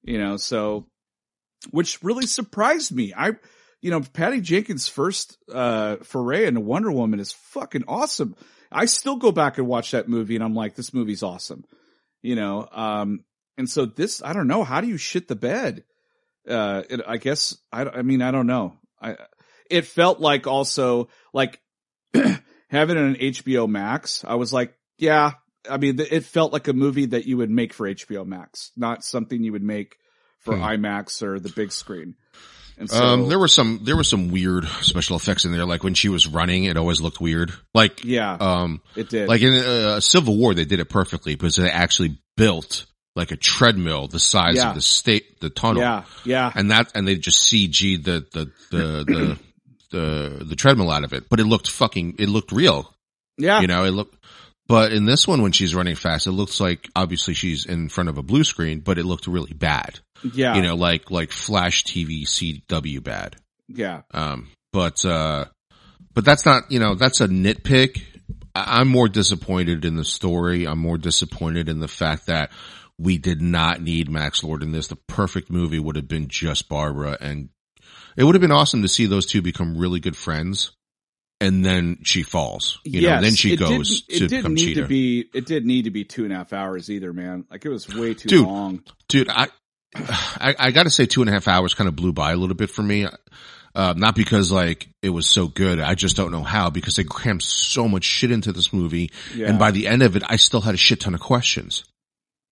You 0.03 0.19
know, 0.19 0.37
so 0.37 0.87
which 1.71 2.03
really 2.03 2.27
surprised 2.27 2.93
me. 2.93 3.13
I 3.17 3.33
you 3.81 3.91
know, 3.91 4.01
Patty 4.01 4.41
Jenkins' 4.41 4.89
first 4.89 5.39
uh, 5.53 5.97
foray 6.03 6.47
into 6.47 6.61
Wonder 6.61 6.91
Woman 6.91 7.21
is 7.21 7.33
fucking 7.33 7.85
awesome. 7.87 8.35
I 8.73 8.87
still 8.87 9.17
go 9.17 9.33
back 9.33 9.59
and 9.59 9.67
watch 9.67 9.93
that 9.93 10.09
movie, 10.09 10.35
and 10.35 10.45
I'm 10.45 10.55
like, 10.55 10.75
this 10.75 10.93
movie's 10.93 11.23
awesome. 11.23 11.65
You 12.23 12.35
know, 12.35 12.69
um, 12.73 13.25
and 13.57 13.71
so 13.71 13.87
this, 13.87 14.23
I 14.23 14.33
don't 14.33 14.49
know, 14.49 14.65
how 14.65 14.81
do 14.81 14.89
you 14.89 14.97
shit 14.97 15.29
the 15.29 15.37
bed? 15.37 15.85
Uh, 16.49 16.83
it, 16.91 17.01
I 17.07 17.19
guess 17.19 17.57
I, 17.73 17.85
I 17.85 18.03
mean, 18.03 18.23
I 18.23 18.31
don't 18.31 18.47
know. 18.47 18.79
I, 19.01 19.17
it 19.71 19.85
felt 19.85 20.19
like 20.19 20.47
also 20.47 21.09
like 21.33 21.61
having 22.69 22.97
on 22.97 23.15
HBO 23.15 23.69
Max. 23.69 24.25
I 24.27 24.35
was 24.35 24.53
like, 24.53 24.75
yeah, 24.97 25.33
I 25.68 25.77
mean, 25.79 25.99
it 26.01 26.25
felt 26.25 26.53
like 26.53 26.68
a 26.68 26.73
movie 26.73 27.07
that 27.07 27.27
you 27.27 27.37
would 27.38 27.51
make 27.51 27.73
for 27.73 27.88
HBO 27.88 28.27
Max, 28.27 28.71
not 28.77 29.05
something 29.05 29.42
you 29.42 29.53
would 29.53 29.62
make 29.62 29.97
for 30.40 30.57
Hmm. 30.57 30.62
IMAX 30.62 31.23
or 31.23 31.38
the 31.40 31.49
big 31.51 31.73
screen. 31.73 32.14
And 32.79 32.88
so, 32.88 33.05
um, 33.05 33.29
there 33.29 33.40
were 33.40 33.49
some, 33.49 33.81
there 33.83 33.97
were 33.97 34.05
some 34.05 34.29
weird 34.31 34.64
special 34.83 35.16
effects 35.16 35.44
in 35.44 35.51
there. 35.51 35.64
Like 35.66 35.83
when 35.83 35.94
she 35.94 36.09
was 36.09 36.29
running, 36.29 36.64
it 36.64 36.77
always 36.77 37.01
looked 37.01 37.21
weird. 37.21 37.53
Like, 37.75 38.05
yeah, 38.05 38.35
um, 38.38 38.83
it 38.94 39.09
did. 39.09 39.29
like 39.29 39.42
in 39.42 39.53
uh, 39.55 39.99
Civil 40.01 40.37
War, 40.37 40.55
they 40.55 40.64
did 40.64 40.79
it 40.79 40.88
perfectly 40.88 41.35
because 41.35 41.57
they 41.57 41.68
actually 41.68 42.18
built 42.37 42.87
like 43.16 43.33
a 43.33 43.37
treadmill 43.37 44.07
the 44.07 44.21
size 44.21 44.55
Yeah. 44.55 44.68
of 44.68 44.75
the 44.77 44.81
state, 44.81 45.40
the 45.40 45.51
tunnel. 45.51 45.83
Yeah, 45.83 46.05
yeah, 46.25 46.53
And 46.55 46.71
that, 46.71 46.92
and 46.94 47.07
they 47.09 47.16
just 47.16 47.53
CG 47.53 48.03
the, 48.05 48.25
the, 48.33 48.53
the, 48.71 49.05
the, 49.05 49.38
the, 49.90 50.44
the 50.44 50.55
treadmill 50.57 50.92
out 50.92 51.03
of 51.03 51.12
it, 51.12 51.29
but 51.29 51.40
it 51.40 51.44
looked 51.47 51.68
fucking, 51.68 52.14
it 52.21 52.29
looked 52.29 52.53
real. 52.53 52.94
yeah. 53.37 53.61
You 53.61 53.66
know, 53.66 53.83
it 53.83 53.90
looked, 53.90 54.14
but 54.68 54.92
in 54.92 55.07
this 55.07 55.26
one, 55.26 55.42
when 55.42 55.52
she's 55.52 55.74
running 55.74 55.94
fast, 55.96 56.26
it 56.26 56.33
looks 56.33 56.61
like 56.61 56.88
obviously 56.94 57.35
she's 57.35 57.64
in 57.66 57.88
front 57.88 58.09
of 58.11 58.18
a 58.18 58.22
blue 58.22 58.44
screen, 58.44 58.81
but 58.81 58.98
it 58.98 59.04
looked 59.04 59.26
really 59.26 59.52
bad. 59.54 59.98
yeah, 60.35 60.54
You 60.57 60.62
know, 60.62 60.74
like, 60.76 61.11
like 61.11 61.33
Flash 61.33 61.85
TV 61.85 62.24
CW 62.26 63.02
bad. 63.02 63.37
yeah, 63.68 64.02
Um, 64.12 64.48
but, 64.72 65.04
uh, 65.04 65.46
but 66.14 66.24
that's 66.24 66.44
not, 66.44 66.70
you 66.70 66.78
know, 66.81 66.94
that's 66.94 67.20
a 67.20 67.28
nitpick. 67.28 68.02
I- 68.54 68.81
I'm 68.81 68.88
more 68.88 69.09
disappointed 69.09 69.85
in 69.85 69.96
the 69.96 70.04
story. 70.04 70.66
I'm 70.66 70.78
more 70.81 70.98
disappointed 70.98 71.68
in 71.68 71.81
the 71.81 71.88
fact 71.88 72.26
that 72.26 72.50
we 72.98 73.16
did 73.18 73.40
not 73.40 73.81
need 73.81 74.11
Max 74.11 74.42
Lord 74.42 74.62
in 74.62 74.72
this. 74.72 74.88
The 74.88 74.96
perfect 74.96 75.50
movie 75.50 75.78
would 75.78 75.96
have 75.96 76.09
been 76.09 76.26
just 76.28 76.68
Barbara 76.68 77.16
and 77.20 77.48
it 78.16 78.24
would 78.24 78.35
have 78.35 78.42
been 78.42 78.50
awesome 78.50 78.83
to 78.83 78.88
see 78.88 79.07
those 79.07 79.26
two 79.26 79.40
become 79.40 79.78
really 79.78 80.00
good 80.00 80.16
friends. 80.16 80.72
And 81.40 81.64
then 81.64 81.98
she 82.03 82.24
falls, 82.24 82.81
you 82.85 83.03
know, 83.03 83.20
then 83.20 83.35
she 83.35 83.55
goes 83.57 84.03
didn't- 84.03 84.09
to 84.09 84.24
it 84.24 84.29
didn't 84.29 84.31
become 84.42 84.55
need 84.55 84.74
to 84.74 84.87
be. 84.87 85.24
It 85.33 85.46
didn't 85.46 85.68
need 85.68 85.85
to 85.85 85.90
be 85.90 86.05
two 86.05 86.24
and 86.24 86.33
a 86.33 86.37
half 86.37 86.53
hours 86.53 86.90
either, 86.90 87.12
man. 87.12 87.44
Like 87.51 87.64
it 87.64 87.68
was 87.68 87.88
way 87.88 88.14
too 88.14 88.29
Dude. 88.29 88.46
long. 88.46 88.83
dude, 89.09 89.29
I, 89.29 89.46
I, 89.94 90.55
I 90.59 90.70
gotta 90.72 90.90
say 90.90 91.07
two 91.07 91.20
and 91.22 91.31
a 91.31 91.33
half 91.33 91.46
hours 91.46 91.74
kind 91.74 91.87
of 91.87 91.94
blew 91.94 92.12
by 92.12 92.33
a 92.33 92.37
little 92.37 92.57
bit 92.57 92.70
for 92.70 92.83
me. 92.83 93.07
Uh, 93.74 93.94
not 93.96 94.16
because 94.16 94.51
like 94.51 94.88
it 95.03 95.11
was 95.11 95.29
so 95.29 95.46
good. 95.46 95.79
I 95.79 95.94
just 95.94 96.16
don't 96.16 96.33
know 96.33 96.42
how 96.42 96.70
because 96.70 96.96
they 96.96 97.05
crammed 97.05 97.42
so 97.44 97.87
much 97.87 98.03
shit 98.03 98.33
into 98.33 98.51
this 98.51 98.72
movie. 98.72 99.12
Yeah, 99.35 99.46
And 99.48 99.59
by 99.61 99.70
the 99.70 99.87
end 99.87 100.03
of 100.03 100.16
it, 100.16 100.24
I 100.27 100.37
still 100.37 100.61
had 100.62 100.74
a 100.74 100.79
shit 100.79 101.01
ton 101.01 101.14
of 101.14 101.20
questions. 101.20 101.85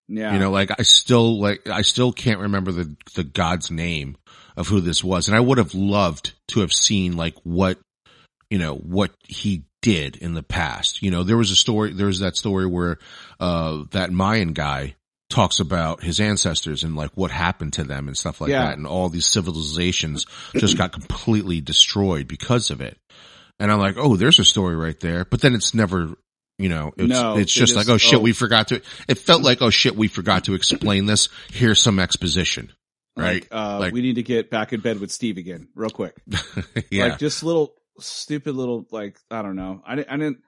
yeah, 0.07 0.33
You 0.33 0.38
know, 0.38 0.53
like 0.53 0.70
I 0.79 0.83
still 0.83 1.40
like, 1.40 1.68
I 1.68 1.83
still 1.83 2.12
can't 2.12 2.38
remember 2.40 2.70
the, 2.70 2.94
the 3.14 3.25
God's 3.25 3.70
name 3.72 4.16
of 4.57 4.68
who 4.68 4.81
this 4.81 5.03
was. 5.03 5.27
And 5.27 5.37
I 5.37 5.40
would 5.40 5.59
have 5.59 5.75
loved 5.75 6.35
to 6.49 6.61
have 6.61 6.72
seen 6.72 7.16
like 7.16 7.35
what, 7.42 7.79
you 8.51 8.59
know, 8.59 8.75
what 8.75 9.13
he 9.27 9.65
did 9.83 10.17
in 10.17 10.35
the 10.35 10.43
past. 10.43 11.03
You 11.03 11.11
know, 11.11 11.23
there 11.23 11.37
was 11.37 11.51
a 11.51 11.57
story, 11.57 11.93
there's 11.93 12.21
that 12.21 12.37
story 12.37 12.67
where, 12.67 12.99
uh, 13.41 13.85
that 13.93 14.11
Mayan 14.13 14.53
guy 14.53 14.95
talks 15.29 15.59
about 15.61 16.03
his 16.03 16.21
ancestors 16.21 16.85
and 16.85 16.95
like 16.97 17.11
what 17.15 17.31
happened 17.33 17.73
to 17.75 17.85
them 17.85 18.07
and 18.07 18.17
stuff 18.17 18.41
like 18.41 18.51
Yeah. 18.51 18.65
that. 18.67 18.77
And 18.79 18.87
all 18.87 19.09
these 19.09 19.27
civilizations 19.27 20.27
just 20.57 20.79
got 20.79 20.93
completely 20.93 21.61
destroyed 21.61 22.29
because 22.29 22.71
of 22.71 22.81
it. 22.81 22.97
And 23.59 23.73
I'm 23.73 23.79
like, 23.81 23.97
oh, 23.99 24.17
there's 24.17 24.39
a 24.39 24.45
story 24.45 24.77
right 24.77 24.99
there. 25.01 25.25
But 25.25 25.41
then 25.41 25.55
it's 25.55 25.75
never, 25.75 26.15
you 26.59 26.69
know, 26.69 26.93
it's, 26.97 27.09
No, 27.09 27.37
it's 27.39 27.53
just 27.53 27.75
like, 27.75 27.89
oh 27.89 27.97
shit, 27.99 28.19
oh. 28.21 28.23
we 28.23 28.33
forgot 28.33 28.69
to, 28.69 28.83
it 29.09 29.19
felt 29.19 29.43
like, 29.43 29.63
oh 29.63 29.71
shit, 29.71 29.97
we 29.97 30.09
forgot 30.09 30.45
to 30.45 30.55
explain 30.55 31.07
this. 31.07 31.29
Here's 31.53 31.81
some 31.83 31.99
exposition. 31.99 32.73
Right. 33.17 33.43
Like, 33.43 33.49
uh, 33.51 33.79
Like- 33.81 33.93
we 33.95 34.03
need 34.03 34.17
to 34.17 34.23
get 34.23 34.51
back 34.51 34.73
in 34.73 34.81
bed 34.81 35.01
with 35.01 35.11
Steve 35.11 35.39
again, 35.39 35.69
real 35.75 35.91
quick. 35.91 36.15
yeah. 36.91 37.07
Like 37.07 37.19
just 37.19 37.43
little 37.43 37.75
stupid 38.01 38.55
little 38.55 38.87
like 38.91 39.19
I 39.31 39.43
don't 39.43 39.57
know. 39.57 39.83
I 39.87 39.97
didn't. 39.97 40.11
I 40.11 40.17
didn't. 40.17 40.39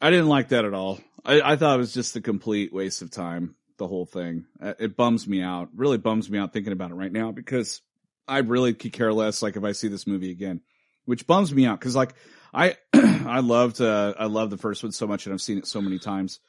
I 0.00 0.10
didn't 0.10 0.28
like 0.28 0.48
that 0.48 0.64
at 0.64 0.74
all. 0.74 0.98
I, 1.24 1.40
I 1.42 1.56
thought 1.56 1.74
it 1.74 1.78
was 1.78 1.92
just 1.92 2.16
a 2.16 2.20
complete 2.20 2.72
waste 2.72 3.02
of 3.02 3.10
time. 3.10 3.56
The 3.78 3.86
whole 3.86 4.06
thing. 4.06 4.46
Uh, 4.60 4.74
It 4.78 4.96
bums 4.96 5.26
me 5.26 5.42
out. 5.42 5.68
Really 5.74 5.98
bums 5.98 6.30
me 6.30 6.38
out 6.38 6.52
thinking 6.52 6.72
about 6.72 6.90
it 6.90 6.94
right 6.94 7.12
now 7.12 7.32
because 7.32 7.82
I 8.26 8.38
really 8.38 8.74
could 8.74 8.92
care 8.92 9.12
less. 9.12 9.42
Like 9.42 9.56
if 9.56 9.64
I 9.64 9.72
see 9.72 9.88
this 9.88 10.06
movie 10.06 10.30
again, 10.30 10.60
which 11.04 11.26
bums 11.26 11.52
me 11.52 11.66
out 11.66 11.78
because 11.78 11.96
like 11.96 12.14
I 12.52 12.76
I 12.94 13.40
loved 13.40 13.80
uh, 13.80 14.14
I 14.18 14.26
loved 14.26 14.52
the 14.52 14.58
first 14.58 14.82
one 14.82 14.92
so 14.92 15.06
much 15.06 15.26
and 15.26 15.32
I've 15.32 15.42
seen 15.42 15.58
it 15.58 15.66
so 15.66 15.80
many 15.80 15.98
times, 15.98 16.40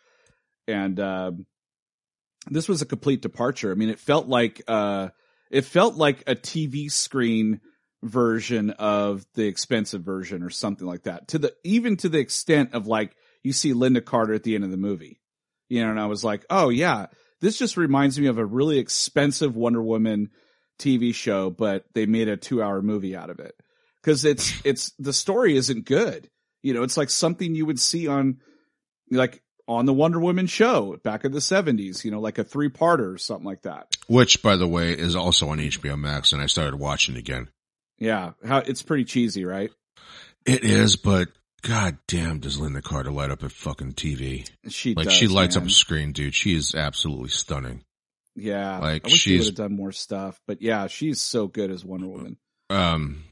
and 0.67 1.00
um 1.00 1.46
this 2.50 2.67
was 2.67 2.82
a 2.82 2.86
complete 2.86 3.22
departure. 3.22 3.72
I 3.72 3.76
mean, 3.76 3.89
it 3.89 4.00
felt 4.00 4.28
like 4.28 4.62
uh, 4.67 5.10
it 5.52 5.65
felt 5.65 5.96
like 5.96 6.24
a 6.28 6.36
TV 6.36 6.91
screen 6.91 7.62
version 8.03 8.71
of 8.71 9.25
the 9.35 9.45
expensive 9.45 10.01
version 10.01 10.43
or 10.43 10.49
something 10.49 10.87
like 10.87 11.03
that. 11.03 11.29
To 11.29 11.39
the 11.39 11.53
even 11.63 11.97
to 11.97 12.09
the 12.09 12.19
extent 12.19 12.73
of 12.73 12.87
like 12.87 13.15
you 13.43 13.53
see 13.53 13.73
Lynda 13.73 14.03
Carter 14.03 14.33
at 14.33 14.43
the 14.43 14.55
end 14.55 14.63
of 14.63 14.71
the 14.71 14.77
movie, 14.77 15.19
you 15.69 15.83
know, 15.83 15.91
and 15.91 15.99
I 15.99 16.07
was 16.07 16.23
like, 16.23 16.45
oh 16.49 16.69
yeah, 16.69 17.07
this 17.41 17.57
just 17.57 17.77
reminds 17.77 18.19
me 18.19 18.27
of 18.27 18.37
a 18.37 18.45
really 18.45 18.79
expensive 18.79 19.55
Wonder 19.55 19.81
Woman 19.81 20.29
TV 20.79 21.13
show, 21.13 21.49
but 21.49 21.85
they 21.93 22.05
made 22.05 22.27
a 22.27 22.37
two 22.37 22.61
hour 22.61 22.81
movie 22.81 23.15
out 23.15 23.29
of 23.29 23.39
it 23.39 23.55
because 24.01 24.25
it's 24.25 24.53
it's 24.63 24.91
the 24.97 25.13
story 25.13 25.55
isn't 25.55 25.85
good. 25.85 26.29
You 26.61 26.73
know, 26.73 26.83
it's 26.83 26.97
like 26.97 27.09
something 27.09 27.55
you 27.55 27.65
would 27.65 27.79
see 27.79 28.07
on 28.07 28.39
like 29.09 29.41
on 29.67 29.85
the 29.85 29.93
Wonder 29.93 30.19
Woman 30.19 30.47
show 30.47 30.97
back 31.03 31.23
in 31.25 31.31
the 31.31 31.41
seventies. 31.41 32.03
You 32.03 32.11
know, 32.11 32.19
like 32.19 32.37
a 32.37 32.43
three 32.43 32.69
parter 32.69 33.13
or 33.13 33.17
something 33.17 33.45
like 33.45 33.63
that. 33.63 33.95
Which, 34.07 34.41
by 34.41 34.55
the 34.55 34.67
way, 34.67 34.91
is 34.91 35.15
also 35.15 35.49
on 35.49 35.59
HBO 35.59 35.97
Max, 35.97 36.33
and 36.33 36.41
I 36.41 36.47
started 36.47 36.79
watching 36.79 37.15
again. 37.15 37.49
Yeah, 38.01 38.31
how 38.45 38.57
it's 38.57 38.81
pretty 38.81 39.05
cheesy, 39.05 39.45
right? 39.45 39.69
It 40.45 40.63
is, 40.63 40.95
but 40.95 41.29
god 41.61 41.99
damn, 42.07 42.39
does 42.39 42.57
Lynda 42.57 42.81
Carter 42.83 43.11
light 43.11 43.29
up 43.29 43.43
a 43.43 43.49
fucking 43.49 43.93
TV? 43.93 44.49
She 44.69 44.95
Like 44.95 45.05
does, 45.05 45.13
she 45.13 45.27
lights 45.27 45.55
man. 45.55 45.63
up 45.65 45.69
a 45.69 45.71
screen, 45.71 46.11
dude. 46.11 46.33
She 46.33 46.55
is 46.55 46.73
absolutely 46.73 47.29
stunning. 47.29 47.83
Yeah, 48.35 48.79
like, 48.79 49.05
I 49.05 49.09
wish 49.09 49.13
she 49.21 49.29
she's- 49.31 49.39
would 49.41 49.47
have 49.59 49.69
done 49.69 49.75
more 49.77 49.91
stuff, 49.91 50.39
but 50.47 50.61
yeah, 50.63 50.87
she's 50.87 51.21
so 51.21 51.47
good 51.47 51.69
as 51.69 51.85
Wonder 51.85 52.07
Woman. 52.07 52.37
Um, 52.71 53.23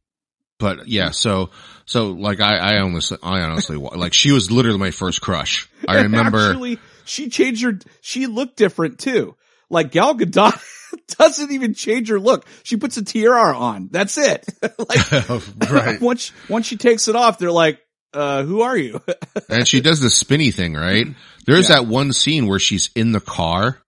but 0.60 0.88
yeah, 0.88 1.12
so 1.12 1.50
so 1.86 2.08
like 2.12 2.40
I 2.42 2.58
I 2.58 2.80
honestly 2.82 3.18
I 3.24 3.40
honestly 3.42 3.78
like 3.78 4.14
she 4.14 4.32
was 4.32 4.52
literally 4.52 4.78
my 4.78 4.92
first 4.92 5.22
crush. 5.22 5.68
I 5.88 5.96
remember. 6.02 6.50
actually, 6.52 6.78
she 7.06 7.30
changed 7.30 7.64
her. 7.64 7.80
She 8.02 8.28
looked 8.28 8.58
different 8.58 9.00
too. 9.00 9.36
Like 9.70 9.92
Gal 9.92 10.16
Gadot 10.16 10.60
doesn't 11.18 11.52
even 11.52 11.74
change 11.74 12.10
her 12.10 12.20
look. 12.20 12.46
She 12.64 12.78
puts 12.78 12.98
a 12.98 13.04
tiara 13.04 13.58
on. 13.58 13.90
That's 13.92 14.18
it. 14.18 14.46
like 14.62 15.12
right. 15.72 16.02
once 16.02 16.32
once 16.50 16.66
she 16.66 16.78
takes 16.78 17.08
it 17.08 17.16
off, 17.16 17.38
they're 17.40 17.52
like, 17.52 17.80
uh, 18.14 18.44
"Who 18.44 18.62
are 18.62 18.78
you?" 18.78 19.02
and 19.50 19.68
she 19.68 19.82
does 19.82 20.00
the 20.00 20.10
spinny 20.10 20.52
thing, 20.52 20.74
right? 20.74 21.08
There's 21.46 21.70
Yeah. 21.70 21.76
that 21.82 21.88
one 21.88 22.14
scene 22.14 22.48
where 22.48 22.60
she's 22.60 22.90
in 22.96 23.12
the 23.12 23.20
car 23.20 23.80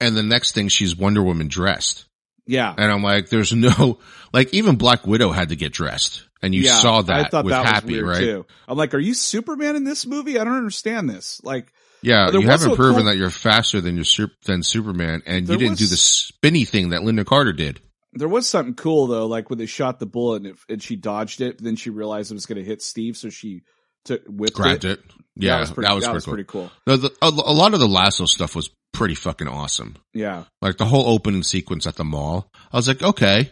and 0.00 0.16
the 0.16 0.22
next 0.22 0.52
thing 0.52 0.68
she's 0.68 0.96
Wonder 0.96 1.22
Woman 1.22 1.48
dressed. 1.48 2.06
yeah, 2.46 2.74
And 2.76 2.90
I'm 2.90 3.02
like, 3.02 3.28
there's 3.28 3.52
no, 3.52 3.98
like 4.32 4.52
even 4.54 4.76
Black 4.76 5.06
Widow 5.06 5.30
had 5.30 5.50
to 5.50 5.56
get 5.56 5.72
dressed 5.72 6.24
and 6.42 6.54
you 6.54 6.62
yeah. 6.62 6.74
saw 6.76 7.02
that 7.02 7.26
I 7.26 7.28
thought 7.28 7.44
with 7.44 7.52
that 7.52 7.66
Happy, 7.66 8.00
right? 8.00 8.18
too. 8.18 8.46
I'm 8.66 8.78
like, 8.78 8.94
"Are 8.94 8.98
you 8.98 9.12
Superman 9.14 9.76
in 9.76 9.84
this 9.84 10.06
movie?" 10.06 10.38
I 10.38 10.44
don't 10.44 10.56
understand 10.56 11.08
this. 11.10 11.40
Like, 11.44 11.70
Yeah. 12.02 12.30
You 12.30 12.42
haven't 12.42 12.76
proven 12.76 13.02
cool- 13.02 13.04
that 13.06 13.16
you're 13.16 13.30
faster 13.30 13.80
than 13.80 13.96
your 13.96 14.04
than 14.46 14.62
Superman 14.62 15.22
and 15.26 15.46
There 15.46 15.54
you 15.54 15.58
didn't 15.58 15.78
do 15.78 15.86
the 15.86 15.96
spinny 15.96 16.64
thing 16.64 16.90
that 16.90 17.02
Lynda 17.02 17.24
Carter 17.26 17.52
did. 17.52 17.80
there 18.12 18.28
was 18.28 18.48
something 18.48 18.74
cool 18.74 19.06
though, 19.06 19.26
like 19.26 19.50
when 19.50 19.58
they 19.58 19.66
shot 19.66 19.98
the 20.00 20.06
bullet 20.06 20.36
and, 20.42 20.46
it, 20.46 20.56
and 20.68 20.82
she 20.82 20.96
dodged 20.96 21.40
it, 21.40 21.62
then 21.62 21.76
she 21.76 21.90
realized 21.90 22.30
it 22.30 22.34
was 22.34 22.46
going 22.46 22.58
to 22.58 22.64
hit 22.64 22.82
Steve, 22.82 23.16
so 23.16 23.28
she 23.30 23.62
took 24.04 24.22
whipped 24.26 24.54
Grabbed 24.54 24.84
it. 24.84 24.98
it. 24.98 25.04
Yeah. 25.36 25.54
that 25.56 25.60
was 25.60 25.70
pretty, 25.72 25.86
that 25.88 25.94
was 25.94 26.04
that 26.04 26.10
pretty 26.10 26.14
was 26.16 26.24
cool. 26.24 26.32
pretty 26.34 26.44
cool. 26.46 26.70
No, 26.86 26.96
the, 26.96 27.12
a, 27.22 27.28
a 27.28 27.54
lot 27.54 27.74
of 27.74 27.80
the 27.80 27.86
lasso 27.88 28.24
stuff 28.24 28.56
was 28.56 28.70
pretty 28.92 29.14
fucking 29.14 29.46
awesome. 29.48 29.96
Yeah, 30.14 30.44
Like 30.60 30.76
the 30.78 30.84
whole 30.86 31.06
opening 31.08 31.42
sequence 31.44 31.86
at 31.86 31.96
the 31.96 32.04
mall. 32.04 32.50
I 32.72 32.76
was 32.76 32.88
like, 32.88 33.02
okay, 33.02 33.50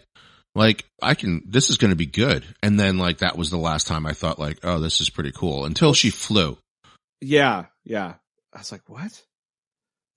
like 0.55 0.85
I 1.01 1.15
can, 1.15 1.43
this 1.47 1.71
is 1.71 1.77
going 1.77 1.91
to 1.91 1.97
be 1.97 2.07
good. 2.07 2.45
And 2.63 2.81
then 2.81 2.99
like 2.99 3.19
that 3.19 3.37
was 3.39 3.51
the 3.51 3.59
last 3.59 3.87
time 3.87 4.07
I 4.07 4.13
thought 4.15 4.39
like, 4.41 4.59
oh, 4.65 4.81
this 4.81 5.01
is 5.01 5.11
pretty 5.11 5.31
cool 5.33 5.65
until 5.67 5.93
she 5.95 6.11
flew. 6.11 6.59
yeah, 7.21 7.67
yeah. 7.85 8.15
I 8.59 8.61
was 8.61 8.73
like, 8.73 8.83
"What?" 8.89 9.23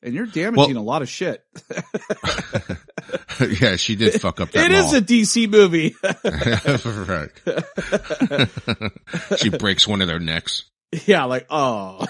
And 0.04 0.16
you're 0.16 0.26
damaging 0.26 0.78
a 0.78 0.82
lot 0.82 1.04
of 1.04 1.10
shit. 1.10 1.44
yeah, 3.62 3.76
she 3.76 3.96
did 3.96 4.20
fuck 4.20 4.42
up 4.42 4.50
that 4.52 4.66
It 4.66 4.72
is 4.72 4.86
mall. 4.86 4.96
a 4.96 5.02
DC 5.02 5.48
movie. 5.48 5.96
right. 9.30 9.38
she 9.38 9.50
breaks 9.50 9.88
one 9.88 10.02
of 10.02 10.08
their 10.08 10.18
necks. 10.20 10.64
yeah, 11.06 11.26
like, 11.26 11.46
oh, 11.52 12.04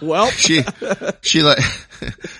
well, 0.00 0.30
She, 0.30 0.64
she 1.20 1.42
like, 1.42 1.58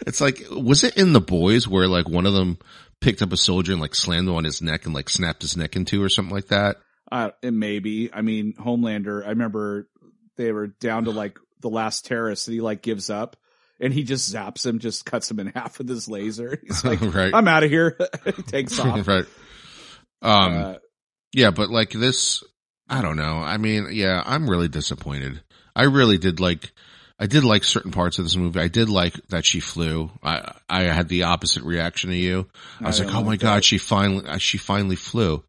it's 0.06 0.20
like, 0.22 0.42
was 0.50 0.84
it 0.84 0.96
in 0.96 1.12
the 1.12 1.20
boys 1.20 1.68
where 1.68 1.86
like 1.86 2.08
one 2.08 2.24
of 2.26 2.32
them 2.32 2.58
picked 3.02 3.20
up 3.20 3.30
a 3.32 3.36
soldier 3.36 3.72
and 3.72 3.80
like 3.82 3.94
slammed 3.94 4.28
on 4.30 4.44
his 4.44 4.62
neck 4.62 4.86
and 4.86 4.94
like 4.94 5.10
snapped 5.10 5.42
his 5.42 5.54
neck 5.56 5.76
in 5.76 5.84
two 5.84 6.02
or 6.02 6.08
something 6.08 6.34
like 6.34 6.48
that? 6.48 6.78
uh, 7.12 7.30
it 7.42 7.52
maybe. 7.52 8.10
I 8.12 8.22
mean, 8.22 8.54
Homelander. 8.54 9.22
I 9.24 9.28
remember 9.30 9.88
they 10.36 10.52
were 10.52 10.68
down 10.68 11.04
to 11.04 11.10
like 11.10 11.38
the 11.60 11.70
last 11.70 12.04
terrorist, 12.06 12.48
and 12.48 12.54
he 12.54 12.60
like 12.60 12.82
gives 12.82 13.10
up, 13.10 13.36
and 13.80 13.92
he 13.92 14.02
just 14.02 14.32
zaps 14.32 14.64
him, 14.64 14.78
just 14.78 15.04
cuts 15.04 15.30
him 15.30 15.40
in 15.40 15.46
half 15.54 15.78
with 15.78 15.88
his 15.88 16.08
laser. 16.08 16.60
He's 16.66 16.84
like, 16.84 17.00
right. 17.14 17.32
"I'm 17.34 17.48
out 17.48 17.64
of 17.64 17.70
here." 17.70 17.96
he 18.24 18.42
takes 18.42 18.78
off. 18.78 19.06
right. 19.06 19.26
Um, 20.22 20.56
Uh, 20.56 20.74
yeah, 21.32 21.50
but 21.50 21.70
like 21.70 21.90
this, 21.90 22.42
I 22.88 23.02
don't 23.02 23.16
know. 23.16 23.36
I 23.38 23.58
mean, 23.58 23.88
yeah, 23.92 24.22
I'm 24.24 24.48
really 24.48 24.68
disappointed. 24.68 25.42
I 25.76 25.84
really 25.84 26.18
did 26.18 26.40
like, 26.40 26.72
I 27.20 27.26
did 27.26 27.44
like 27.44 27.64
certain 27.64 27.92
parts 27.92 28.18
of 28.18 28.24
this 28.24 28.34
movie. 28.36 28.58
I 28.58 28.68
did 28.68 28.88
like 28.88 29.14
that 29.28 29.44
she 29.44 29.60
flew. 29.60 30.10
I, 30.22 30.54
I 30.68 30.84
had 30.84 31.08
the 31.08 31.24
opposite 31.24 31.62
reaction 31.64 32.10
to 32.10 32.16
you. 32.16 32.48
I 32.80 32.86
was 32.86 33.00
I 33.00 33.04
like, 33.04 33.14
oh 33.14 33.22
my 33.22 33.36
God, 33.36 33.58
that. 33.58 33.64
she 33.64 33.78
finally, 33.78 34.38
she 34.38 34.56
finally 34.58 34.96
flew. 34.96 35.44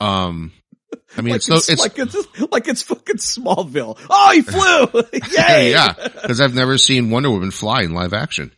Um, 0.00 0.52
I 1.16 1.20
mean, 1.20 1.32
like 1.32 1.36
it's 1.36 1.48
no, 1.48 1.56
it's, 1.56 1.68
it's, 1.68 1.80
like 1.80 1.98
it's 1.98 2.16
like 2.52 2.68
it's 2.68 2.82
fucking 2.82 3.16
Smallville. 3.16 3.98
Oh, 4.10 4.30
he 4.32 4.42
flew! 4.42 5.02
Yay! 5.36 5.70
yeah, 5.70 5.94
because 5.94 6.40
I've 6.40 6.54
never 6.54 6.78
seen 6.78 7.10
Wonder 7.10 7.30
Woman 7.30 7.50
fly 7.50 7.82
in 7.82 7.92
live 7.92 8.12
action. 8.12 8.52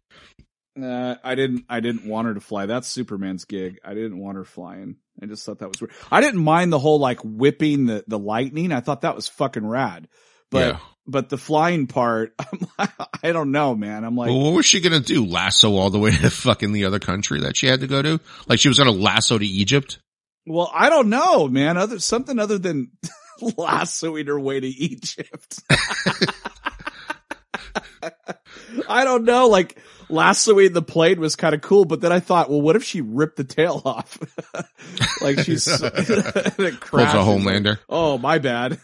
Uh, 0.80 1.14
I 1.24 1.34
didn't. 1.34 1.64
I 1.68 1.80
didn't 1.80 2.06
want 2.06 2.28
her 2.28 2.34
to 2.34 2.40
fly. 2.40 2.66
That's 2.66 2.88
Superman's 2.88 3.44
gig. 3.44 3.78
I 3.84 3.94
didn't 3.94 4.18
want 4.18 4.36
her 4.36 4.44
flying. 4.44 4.96
I 5.22 5.26
just 5.26 5.46
thought 5.46 5.60
that 5.60 5.68
was 5.68 5.80
weird. 5.80 5.92
I 6.12 6.20
didn't 6.20 6.42
mind 6.42 6.72
the 6.72 6.78
whole 6.78 6.98
like 6.98 7.20
whipping 7.24 7.86
the 7.86 8.04
the 8.06 8.18
lightning. 8.18 8.72
I 8.72 8.80
thought 8.80 9.00
that 9.02 9.14
was 9.16 9.28
fucking 9.28 9.66
rad. 9.66 10.08
But 10.50 10.74
Yeah. 10.74 10.78
but 11.06 11.28
the 11.28 11.38
flying 11.38 11.86
part, 11.86 12.34
I'm 12.38 12.60
like, 12.78 12.90
I 13.22 13.32
don't 13.32 13.52
know, 13.52 13.74
man. 13.74 14.04
I'm 14.04 14.16
like, 14.16 14.28
Well, 14.28 14.40
what 14.40 14.54
was 14.54 14.66
she 14.66 14.80
gonna 14.80 15.00
do? 15.00 15.24
Lasso 15.24 15.74
all 15.74 15.90
the 15.90 15.98
way 15.98 16.10
to 16.10 16.30
fucking 16.30 16.72
the 16.72 16.84
other 16.84 16.98
country 16.98 17.40
that 17.40 17.56
she 17.56 17.66
had 17.66 17.80
to 17.80 17.86
go 17.86 18.02
to? 18.02 18.20
Like 18.46 18.60
she 18.60 18.68
was 18.68 18.78
gonna 18.78 18.90
lasso 18.92 19.38
to 19.38 19.46
Egypt? 19.46 19.98
Well, 20.46 20.70
I 20.72 20.88
don't 20.90 21.08
know, 21.10 21.48
man. 21.48 21.76
Other 21.76 21.98
something 21.98 22.38
other 22.38 22.58
than 22.58 22.92
lassoing 23.56 24.26
her 24.26 24.38
way 24.38 24.60
to 24.60 24.66
Egypt. 24.66 25.60
I 28.88 29.04
don't 29.04 29.24
know. 29.24 29.48
Like 29.48 29.78
lassoing 30.08 30.72
the 30.72 30.82
plane 30.82 31.20
was 31.20 31.36
kind 31.36 31.54
of 31.54 31.60
cool, 31.60 31.84
but 31.84 32.00
then 32.00 32.12
I 32.12 32.20
thought, 32.20 32.48
well, 32.50 32.60
what 32.60 32.76
if 32.76 32.84
she 32.84 33.00
ripped 33.00 33.36
the 33.36 33.44
tail 33.44 33.82
off? 33.84 34.18
like 35.20 35.38
she's 35.40 35.66
and 35.82 35.90
it 36.58 36.80
a. 36.80 37.24
Homelander. 37.24 37.78
Oh, 37.88 38.18
my 38.18 38.38
bad. 38.38 38.78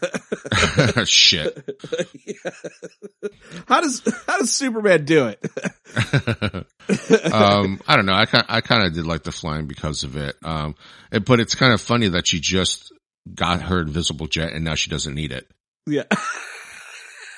Shit. 1.07 1.79
how 3.67 3.81
does 3.81 4.01
how 4.27 4.39
does 4.39 4.53
Superman 4.53 5.05
do 5.05 5.27
it? 5.27 5.39
um, 7.33 7.81
I 7.87 7.95
don't 7.95 8.05
know. 8.05 8.13
I 8.13 8.25
kind 8.25 8.45
I 8.49 8.61
kind 8.61 8.85
of 8.87 8.93
did 8.93 9.05
like 9.05 9.23
the 9.23 9.31
flying 9.31 9.67
because 9.67 10.03
of 10.03 10.15
it. 10.17 10.35
Um, 10.43 10.75
it- 11.11 11.25
but 11.25 11.39
it's 11.39 11.55
kind 11.55 11.73
of 11.73 11.81
funny 11.81 12.09
that 12.09 12.27
she 12.27 12.39
just 12.39 12.91
got 13.33 13.61
her 13.61 13.81
invisible 13.81 14.27
jet 14.27 14.51
and 14.53 14.63
now 14.65 14.75
she 14.75 14.89
doesn't 14.89 15.13
need 15.15 15.31
it. 15.31 15.47
yeah. 15.87 16.03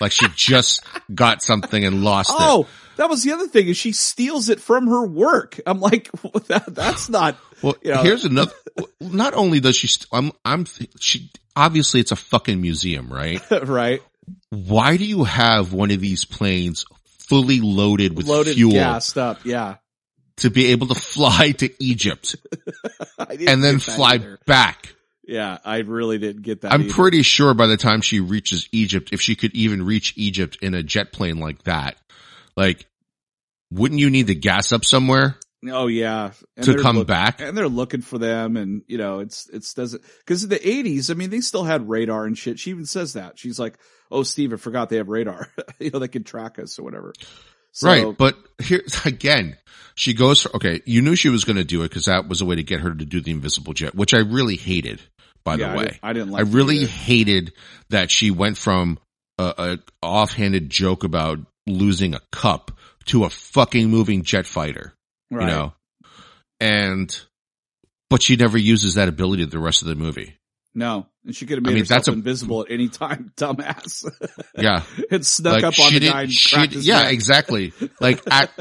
Like 0.02 0.12
she 0.12 0.26
just 0.36 0.84
got 1.14 1.42
something 1.42 1.86
and 1.86 2.04
lost 2.04 2.30
it. 2.32 2.68
That 2.98 3.10
was 3.10 3.24
the 3.24 3.32
other 3.34 3.48
thing 3.48 3.68
is 3.68 3.78
she 3.78 3.92
steals 3.92 4.50
it 4.50 4.60
from 4.60 4.88
her 4.88 5.06
work. 5.06 5.60
I'm 5.66 5.80
like, 5.80 6.10
that, 6.48 6.66
that's 6.68 7.10
not. 7.10 7.38
Well, 7.62 7.76
you 7.84 7.92
know- 7.94 8.04
here's 8.04 8.26
another. 8.26 8.52
Not 9.00 9.34
only 9.34 9.60
does 9.60 9.76
she, 9.76 9.88
st- 9.88 10.08
I'm, 10.12 10.32
I'm, 10.44 10.66
she 11.00 11.32
obviously 11.56 12.02
it's 12.02 12.12
a 12.12 12.16
fucking 12.18 12.60
museum, 12.62 13.12
right? 13.12 13.42
right. 13.64 14.02
Why 14.50 14.98
do 14.98 15.06
you 15.06 15.24
have 15.24 15.72
one 15.72 15.92
of 15.92 16.02
these 16.02 16.26
planes 16.26 16.86
fully 17.20 17.60
loaded 17.62 18.16
with 18.18 18.28
Loaded, 18.28 18.56
fuel 18.56 18.74
gassed 18.74 19.18
up. 19.18 19.46
Yeah. 19.46 19.76
to 20.38 20.50
be 20.50 20.68
able 20.68 20.88
to 20.88 20.96
fly 20.96 21.52
to 21.52 21.70
Egypt 21.84 22.36
and 23.18 23.64
then 23.64 23.80
fly 23.80 24.16
either. 24.16 24.40
back? 24.46 24.94
Yeah, 25.28 25.58
I 25.66 25.80
really 25.80 26.18
didn't 26.20 26.44
get 26.44 26.62
that. 26.62 26.72
I'm 26.74 26.82
either. 26.84 26.94
pretty 26.94 27.24
sure 27.24 27.54
by 27.56 27.66
the 27.68 27.78
time 27.78 28.02
she 28.02 28.20
reaches 28.20 28.70
Egypt, 28.72 29.10
if 29.12 29.22
she 29.22 29.36
could 29.36 29.56
even 29.56 29.84
reach 29.84 30.14
Egypt 30.18 30.58
in 30.62 30.74
a 30.76 30.84
jet 30.84 31.12
plane 31.14 31.40
like 31.40 31.64
that, 31.64 31.96
like, 32.56 32.86
wouldn't 33.72 34.00
you 34.00 34.10
need 34.10 34.28
to 34.28 34.36
gas 34.36 34.72
up 34.72 34.86
somewhere 34.86 35.38
Oh 35.68 35.88
yeah, 35.88 36.32
And 36.58 36.66
to 36.68 36.78
come 36.80 36.98
look- 36.98 37.08
back? 37.08 37.42
and 37.42 37.58
they're 37.58 37.68
looking 37.68 38.02
for 38.02 38.20
them, 38.20 38.56
and 38.56 38.84
you 38.88 39.00
know, 39.00 39.20
it's 39.20 39.50
it's 39.52 39.74
doesn't 39.74 40.04
because 40.20 40.44
in 40.44 40.50
the 40.50 40.60
'80s, 40.60 41.10
I 41.10 41.16
mean, 41.16 41.32
they 41.32 41.42
still 41.42 41.64
had 41.64 41.90
radar 41.90 42.26
and 42.26 42.38
shit. 42.38 42.60
She 42.60 42.70
even 42.70 42.86
says 42.86 43.14
that 43.14 43.40
she's 43.40 43.58
like, 43.58 43.80
"Oh, 44.12 44.22
Steve, 44.22 44.54
I 44.54 44.58
forgot 44.58 44.90
they 44.90 44.98
have 44.98 45.08
radar. 45.10 45.48
you 45.80 45.90
know, 45.90 45.98
they 45.98 46.08
can 46.08 46.24
track 46.24 46.60
us 46.60 46.78
or 46.78 46.84
whatever." 46.84 47.14
So, 47.72 47.88
right. 47.88 48.16
But 48.16 48.38
here 48.62 48.84
again, 49.06 49.58
she 49.96 50.14
goes 50.14 50.44
for, 50.44 50.56
okay, 50.58 50.82
you 50.86 51.02
knew 51.02 51.16
she 51.16 51.30
was 51.30 51.46
going 51.46 51.58
to 51.58 51.64
do 51.64 51.82
it 51.82 51.90
because 51.90 52.06
that 52.06 52.28
was 52.28 52.42
a 52.42 52.46
way 52.46 52.58
to 52.58 52.64
get 52.64 52.82
her 52.82 52.94
to 52.94 53.06
do 53.06 53.20
the 53.20 53.32
invisible 53.32 53.74
jet, 53.74 53.96
which 53.96 54.14
I 54.14 54.20
really 54.20 54.58
hated, 54.58 55.02
by 55.44 55.56
yeah, 55.56 55.58
the 55.58 55.66
I 55.74 55.76
way. 55.78 55.84
didn't, 55.86 56.00
I 56.04 56.14
didn't 56.14 56.30
I 56.30 56.32
like. 56.34 56.42
it 56.46 56.54
really 56.54 56.78
either. 56.78 56.88
hated 56.92 57.54
that 57.90 58.12
she 58.12 58.30
went 58.30 58.60
from 58.60 59.00
a, 59.40 59.54
a 59.58 60.06
offhanded 60.06 60.70
joke 60.70 61.04
about 61.04 61.40
losing 61.68 62.14
a 62.14 62.22
cup 62.32 62.72
to 63.06 63.24
a 63.24 63.30
fucking 63.30 63.90
moving 63.90 64.24
jet 64.24 64.46
fighter, 64.46 64.94
right. 65.32 65.42
you 65.42 65.48
know? 65.48 65.74
And, 66.60 67.16
but 68.10 68.22
she 68.22 68.36
never 68.36 68.58
uses 68.58 68.96
that 68.96 69.08
ability 69.10 69.46
the 69.46 69.60
rest 69.60 69.82
of 69.82 69.88
the 69.88 69.96
movie. 69.96 70.38
No, 70.78 71.08
and 71.24 71.34
she 71.34 71.46
could 71.46 71.58
have 71.58 71.66
I 71.66 71.70
made 71.70 71.74
mean, 71.76 71.84
herself 71.84 72.00
that's 72.00 72.08
a- 72.10 72.14
invisible 72.14 72.62
at 72.62 72.72
any 72.72 72.90
time, 72.90 73.32
dumbass. 73.38 74.06
Yeah. 74.58 74.84
and 75.12 75.26
snuck 75.26 75.64
up 75.64 75.80
on 75.80 75.94
the 75.94 76.00
guy 76.02 76.24
and 76.24 76.34
cracked 76.50 76.74
his 76.74 76.86
yeah, 76.86 77.04
neck. 77.04 77.14
exactly. 77.14 77.74
Like 78.02 78.22
at, 78.30 78.52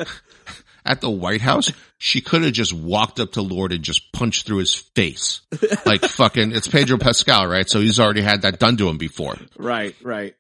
at 0.85 1.01
the 1.01 1.11
White 1.11 1.41
House, 1.41 1.73
she 1.99 2.21
could 2.21 2.43
have 2.43 2.53
just 2.53 2.73
walked 2.73 3.19
up 3.19 3.33
to 3.33 3.43
Lord 3.43 3.73
and 3.73 3.83
just 3.83 4.13
punched 4.13 4.47
through 4.47 4.59
his 4.59 4.75
face. 4.75 5.41
Like 5.85 6.03
fucking, 6.03 6.53
it's 6.53 6.69
Pedro 6.69 6.99
Pascal, 6.99 7.49
right? 7.49 7.69
So 7.69 7.81
he's 7.81 7.99
already 7.99 8.23
had 8.23 8.43
that 8.43 8.61
done 8.61 8.77
to 8.77 8.89
him 8.89 8.97
before. 8.97 9.37
Right, 9.59 9.97
right. 10.03 10.37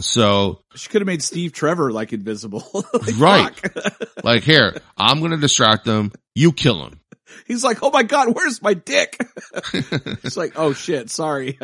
So, 0.00 0.62
She 0.74 0.88
could 0.88 1.00
have 1.02 1.06
made 1.06 1.22
Steve 1.22 1.52
Trevor 1.52 1.92
like 1.92 2.12
invisible. 2.12 2.64
Like, 2.92 3.18
Right. 3.18 3.60
like 4.24 4.42
here, 4.42 4.76
I'm 4.96 5.20
going 5.20 5.30
to 5.32 5.36
distract 5.36 5.84
them. 5.84 6.12
You 6.34 6.52
kill 6.52 6.84
him. 6.84 7.00
He's 7.46 7.64
like, 7.64 7.78
"Oh 7.82 7.90
my 7.90 8.04
god, 8.04 8.28
where's 8.34 8.62
my 8.62 8.74
dick?" 8.74 9.16
it's 9.74 10.36
like, 10.36 10.52
"Oh 10.56 10.72
shit, 10.72 11.10
sorry." 11.10 11.58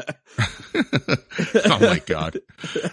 oh 0.75 1.79
my 1.81 2.01
God. 2.07 2.41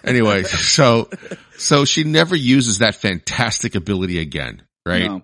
Anyway, 0.03 0.43
so, 0.43 1.09
so 1.57 1.85
she 1.85 2.03
never 2.03 2.35
uses 2.35 2.79
that 2.79 2.95
fantastic 2.95 3.75
ability 3.75 4.19
again, 4.19 4.61
right? 4.85 5.05
No. 5.05 5.23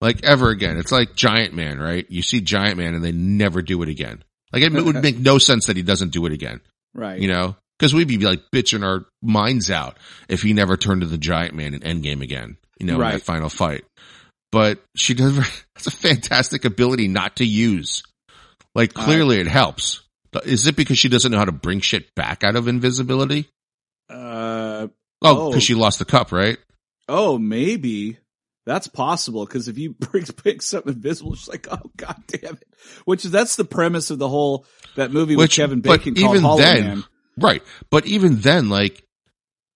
Like 0.00 0.24
ever 0.24 0.50
again. 0.50 0.78
It's 0.78 0.92
like 0.92 1.14
Giant 1.14 1.54
Man, 1.54 1.78
right? 1.78 2.06
You 2.08 2.22
see 2.22 2.40
Giant 2.40 2.76
Man 2.76 2.94
and 2.94 3.04
they 3.04 3.12
never 3.12 3.62
do 3.62 3.82
it 3.82 3.88
again. 3.88 4.22
Like 4.52 4.62
it 4.62 4.72
would 4.72 5.02
make 5.02 5.18
no 5.18 5.38
sense 5.38 5.66
that 5.66 5.76
he 5.76 5.82
doesn't 5.82 6.10
do 6.12 6.26
it 6.26 6.32
again, 6.32 6.60
Right. 6.94 7.20
you 7.20 7.28
know? 7.28 7.56
Cause 7.82 7.92
we'd 7.92 8.06
be 8.08 8.16
like 8.18 8.40
bitching 8.54 8.84
our 8.86 9.04
minds 9.22 9.68
out 9.70 9.98
if 10.28 10.40
he 10.40 10.52
never 10.52 10.76
turned 10.76 11.00
to 11.00 11.06
the 11.08 11.18
Giant 11.18 11.52
Man 11.54 11.74
in 11.74 11.80
Endgame 11.80 12.22
again, 12.22 12.56
you 12.78 12.86
know, 12.86 12.94
in 12.94 13.00
that 13.00 13.22
final 13.22 13.48
fight. 13.48 13.84
But 14.52 14.80
she 14.96 15.14
does, 15.14 15.36
it's 15.76 15.88
a 15.88 15.90
fantastic 15.90 16.64
ability 16.64 17.08
not 17.08 17.36
to 17.36 17.44
use. 17.44 18.02
Like 18.74 18.96
Uh, 18.96 19.02
clearly 19.04 19.40
it 19.40 19.48
helps. 19.48 20.02
Is 20.44 20.66
it 20.68 20.76
because 20.76 20.96
she 20.98 21.08
doesn't 21.08 21.30
know 21.32 21.38
how 21.38 21.44
to 21.44 21.52
bring 21.52 21.80
shit 21.80 22.14
back 22.14 22.44
out 22.44 22.54
of 22.56 22.68
invisibility? 22.68 23.48
uh 24.08 24.86
Oh, 25.24 25.46
Oh. 25.46 25.48
because 25.50 25.62
she 25.62 25.74
lost 25.74 25.98
the 25.98 26.04
cup, 26.04 26.32
right? 26.32 26.58
oh, 27.08 27.38
maybe. 27.38 28.16
That's 28.64 28.86
possible 28.86 29.44
because 29.44 29.66
if 29.68 29.76
you 29.76 29.90
bring 29.98 30.24
pick 30.24 30.62
something 30.62 30.92
invisible, 30.94 31.34
she's 31.34 31.48
like, 31.48 31.66
"Oh 31.70 31.90
god 31.96 32.22
damn 32.28 32.54
it!" 32.54 32.64
Which 33.04 33.24
is 33.24 33.32
that's 33.32 33.56
the 33.56 33.64
premise 33.64 34.10
of 34.12 34.18
the 34.20 34.28
whole 34.28 34.66
that 34.94 35.10
movie 35.10 35.34
with 35.34 35.44
Which- 35.46 35.56
Kevin 35.56 35.80
but 35.80 35.98
Bacon 35.98 36.14
called 36.14 36.36
even 36.36 36.42
Hollow 36.42 36.58
then- 36.58 36.84
Man. 36.84 37.04
Right. 37.36 37.62
But 37.90 38.06
even 38.06 38.40
then, 38.40 38.68
like, 38.68 39.04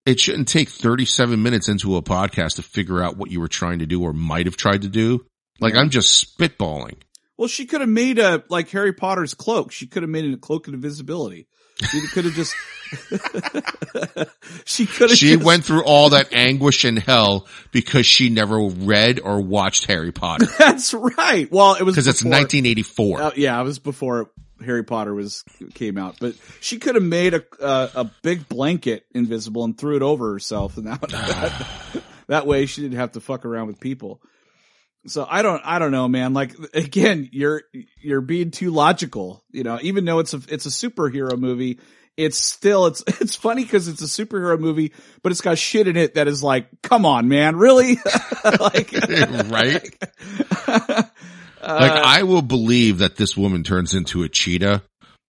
it 0.04 0.20
shouldn't 0.20 0.48
take 0.48 0.68
37 0.68 1.42
minutes 1.42 1.68
into 1.68 1.96
a 1.96 2.02
podcast 2.02 2.56
to 2.56 2.62
figure 2.62 3.02
out 3.02 3.16
what 3.16 3.30
you 3.30 3.40
were 3.40 3.48
trying 3.48 3.80
to 3.80 3.86
do 3.86 4.02
or 4.02 4.12
might 4.12 4.46
have 4.46 4.56
tried 4.56 4.82
to 4.82 4.88
do. 4.88 5.26
Like, 5.60 5.74
Yeah. 5.74 5.80
I'm 5.80 5.90
just 5.90 6.38
spitballing. 6.38 6.96
Well, 7.38 7.48
she 7.48 7.66
could 7.66 7.80
have 7.82 7.90
made 7.90 8.18
a 8.18 8.42
like 8.48 8.70
Harry 8.70 8.94
Potter's 8.94 9.34
cloak. 9.34 9.70
She 9.70 9.86
could 9.86 10.02
have 10.02 10.08
made 10.08 10.24
it 10.24 10.32
a 10.32 10.38
cloak 10.38 10.68
of 10.68 10.74
invisibility. 10.74 11.46
She 11.90 12.00
could 12.08 12.24
have 12.24 12.32
just. 12.32 12.54
she 14.64 14.86
could 14.86 15.10
have. 15.10 15.18
She 15.18 15.34
just, 15.34 15.44
went 15.44 15.62
through 15.62 15.84
all 15.84 16.10
that 16.10 16.32
anguish 16.32 16.84
and 16.84 16.98
hell 16.98 17.46
because 17.72 18.06
she 18.06 18.30
never 18.30 18.58
read 18.58 19.20
or 19.20 19.42
watched 19.42 19.84
Harry 19.84 20.12
Potter. 20.12 20.46
That's 20.58 20.94
right. 20.94 21.50
Well, 21.52 21.74
it 21.74 21.82
was 21.82 21.94
Because 21.94 22.06
it's 22.06 22.24
1984. 22.24 23.20
Uh, 23.20 23.30
yeah, 23.36 23.60
it 23.60 23.64
was 23.64 23.78
before 23.78 24.30
Harry 24.64 24.84
Potter 24.84 25.14
was 25.14 25.44
came 25.74 25.98
out, 25.98 26.16
but 26.20 26.34
she 26.60 26.78
could 26.78 26.94
have 26.94 27.04
made 27.04 27.34
a 27.34 27.44
uh, 27.60 27.88
a 27.94 28.04
big 28.22 28.48
blanket 28.48 29.04
invisible 29.14 29.64
and 29.64 29.76
threw 29.76 29.96
it 29.96 30.02
over 30.02 30.32
herself, 30.32 30.76
and 30.76 30.86
that, 30.86 31.00
that 31.00 32.02
that 32.28 32.46
way 32.46 32.66
she 32.66 32.82
didn't 32.82 32.98
have 32.98 33.12
to 33.12 33.20
fuck 33.20 33.44
around 33.44 33.66
with 33.66 33.80
people. 33.80 34.20
So 35.06 35.26
I 35.28 35.42
don't 35.42 35.62
I 35.64 35.78
don't 35.78 35.92
know, 35.92 36.08
man. 36.08 36.32
Like 36.34 36.54
again, 36.74 37.28
you're 37.32 37.62
you're 38.00 38.20
being 38.20 38.50
too 38.50 38.70
logical. 38.70 39.44
You 39.50 39.62
know, 39.62 39.78
even 39.82 40.04
though 40.04 40.18
it's 40.18 40.34
a 40.34 40.40
it's 40.48 40.66
a 40.66 40.70
superhero 40.70 41.38
movie, 41.38 41.78
it's 42.16 42.38
still 42.38 42.86
it's 42.86 43.02
it's 43.20 43.36
funny 43.36 43.62
because 43.62 43.88
it's 43.88 44.02
a 44.02 44.26
superhero 44.26 44.58
movie, 44.58 44.92
but 45.22 45.32
it's 45.32 45.40
got 45.40 45.58
shit 45.58 45.86
in 45.86 45.96
it 45.96 46.14
that 46.14 46.28
is 46.28 46.42
like, 46.42 46.68
come 46.82 47.06
on, 47.06 47.28
man, 47.28 47.56
really? 47.56 47.98
like, 48.60 48.92
right? 49.48 49.96
Like, 51.66 51.92
uh, 51.92 52.02
I 52.04 52.22
will 52.22 52.42
believe 52.42 52.98
that 52.98 53.16
this 53.16 53.36
woman 53.36 53.62
turns 53.64 53.94
into 53.94 54.22
a 54.22 54.28
cheetah, 54.28 54.82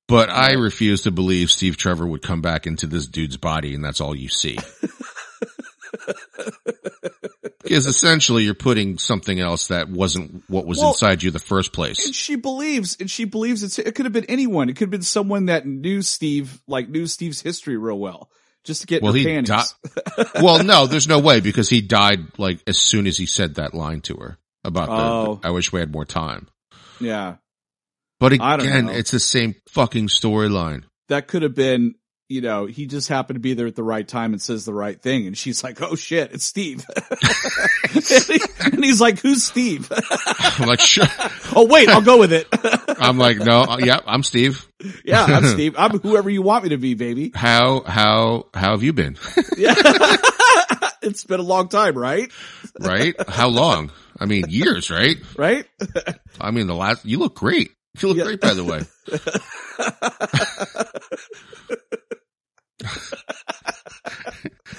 but 0.08 0.30
I 0.30 0.54
refuse 0.54 1.02
to 1.04 1.12
believe 1.12 1.50
Steve 1.50 1.78
Trevor 1.78 2.06
would 2.06 2.22
come 2.22 2.42
back 2.42 2.68
into 2.68 2.86
this 2.88 3.08
dude's 3.08 3.38
body 3.38 3.74
and 3.74 3.84
that's 3.84 4.02
all 4.02 4.16
you 4.16 4.30
see. 4.30 4.58
Because 7.64 7.86
essentially 7.86 8.44
you're 8.44 8.54
putting 8.54 8.98
something 8.98 9.38
else 9.42 9.68
that 9.68 9.90
wasn't 9.90 10.42
what 10.50 10.66
was 10.66 10.78
Well- 10.78 10.90
inside 10.90 11.22
you 11.22 11.32
the 11.32 11.40
first 11.40 11.74
place. 11.74 12.06
And 12.06 12.16
she 12.16 12.36
believes, 12.38 12.96
and 13.00 13.12
she 13.12 13.26
believes 13.26 13.62
it's, 13.62 13.78
it 13.78 13.94
could 13.94 14.06
have 14.06 14.14
been 14.14 14.24
anyone. 14.30 14.70
It 14.70 14.74
could 14.78 14.86
have 14.86 14.90
been 14.92 15.02
someone 15.02 15.48
that 15.48 15.66
knew 15.66 16.02
Steve, 16.02 16.62
like 16.68 16.88
knew 16.88 17.08
Steve's 17.08 17.42
history 17.42 17.76
real 17.76 18.00
well, 18.00 18.30
just 18.64 18.82
to 18.82 18.88
get 18.88 19.04
Well, 19.04 19.12
he 19.12 19.26
panties. 19.26 19.74
di- 20.16 20.24
well, 20.42 20.64
no, 20.64 20.88
there's 20.88 21.10
no 21.10 21.20
way 21.20 21.42
because 21.42 21.70
he 21.70 21.82
died 21.82 22.20
like 22.38 22.62
as 22.68 22.78
soon 22.78 23.06
as 23.06 23.18
he 23.18 23.26
said 23.26 23.56
that 23.56 23.74
line 23.74 24.00
to 24.02 24.16
her 24.16 24.38
about 24.64 24.88
the, 24.88 24.94
Oh. 24.94 25.40
I 25.44 25.52
wish 25.52 25.72
we 25.72 25.80
had 25.80 25.92
more 25.92 26.06
time. 26.06 26.48
yeah, 27.00 27.36
But 28.20 28.34
again, 28.34 28.90
it's 28.90 29.12
the 29.12 29.20
same 29.20 29.56
fucking 29.70 30.08
storyline. 30.08 30.84
that 31.10 31.28
could 31.28 31.42
have 31.44 31.56
been 31.56 31.96
you 32.30 32.42
know, 32.42 32.66
he 32.66 32.88
just 32.88 33.08
happened 33.08 33.36
to 33.36 33.40
be 33.40 33.54
there 33.54 33.68
at 33.68 33.76
the 33.78 33.84
right 33.84 34.06
time 34.06 34.34
and 34.34 34.42
says 34.42 34.66
the 34.66 34.74
right 34.74 35.02
thing. 35.02 35.28
And 35.28 35.38
she's 35.38 35.64
like, 35.64 35.82
Oh 35.82 35.96
shit, 35.96 36.34
it's 36.34 36.44
Steve. 36.44 36.86
and, 37.96 38.04
he- 38.04 38.42
and 38.66 38.84
he's 38.84 39.00
like, 39.00 39.20
who's 39.20 39.46
Steve? 39.46 39.90
I'm 40.60 40.68
like, 40.68 40.82
sure. 40.82 41.06
oh 41.56 41.66
wait, 41.70 41.88
I'll 41.88 42.02
go 42.02 42.18
with 42.20 42.34
it. 42.34 42.46
I'm 43.00 43.18
like, 43.18 43.38
no, 43.38 43.62
uh, 43.62 43.78
yeah, 43.82 44.02
I'm 44.06 44.24
Steve. 44.24 44.68
yeah, 45.06 45.24
I'm 45.24 45.46
Steve. 45.46 45.76
I'm 45.78 46.00
whoever 46.00 46.30
you 46.30 46.42
want 46.42 46.64
me 46.66 46.72
to 46.72 46.78
be, 46.78 46.96
baby. 46.96 47.32
How, 47.34 47.80
how, 47.86 48.48
how 48.54 48.72
have 48.72 48.84
you 48.84 48.92
been? 48.92 49.18
Yeah. 49.58 49.74
it's 51.02 51.24
been 51.24 51.40
a 51.40 51.44
long 51.44 51.70
time, 51.70 51.98
right? 51.98 52.30
right? 52.82 53.16
How 53.30 53.48
long? 53.48 53.90
I 54.20 54.26
mean, 54.26 54.46
years, 54.50 54.90
right? 54.90 55.18
Right? 55.38 55.66
I 56.42 56.52
mean, 56.52 56.68
the 56.68 56.76
last, 56.76 57.06
you 57.06 57.20
look 57.20 57.36
great. 57.36 57.72
You 58.00 58.10
look 58.10 58.18
Yeah. 58.18 58.24
great, 58.26 58.42
by 58.42 58.54
the 58.54 58.64
way. 58.64 58.82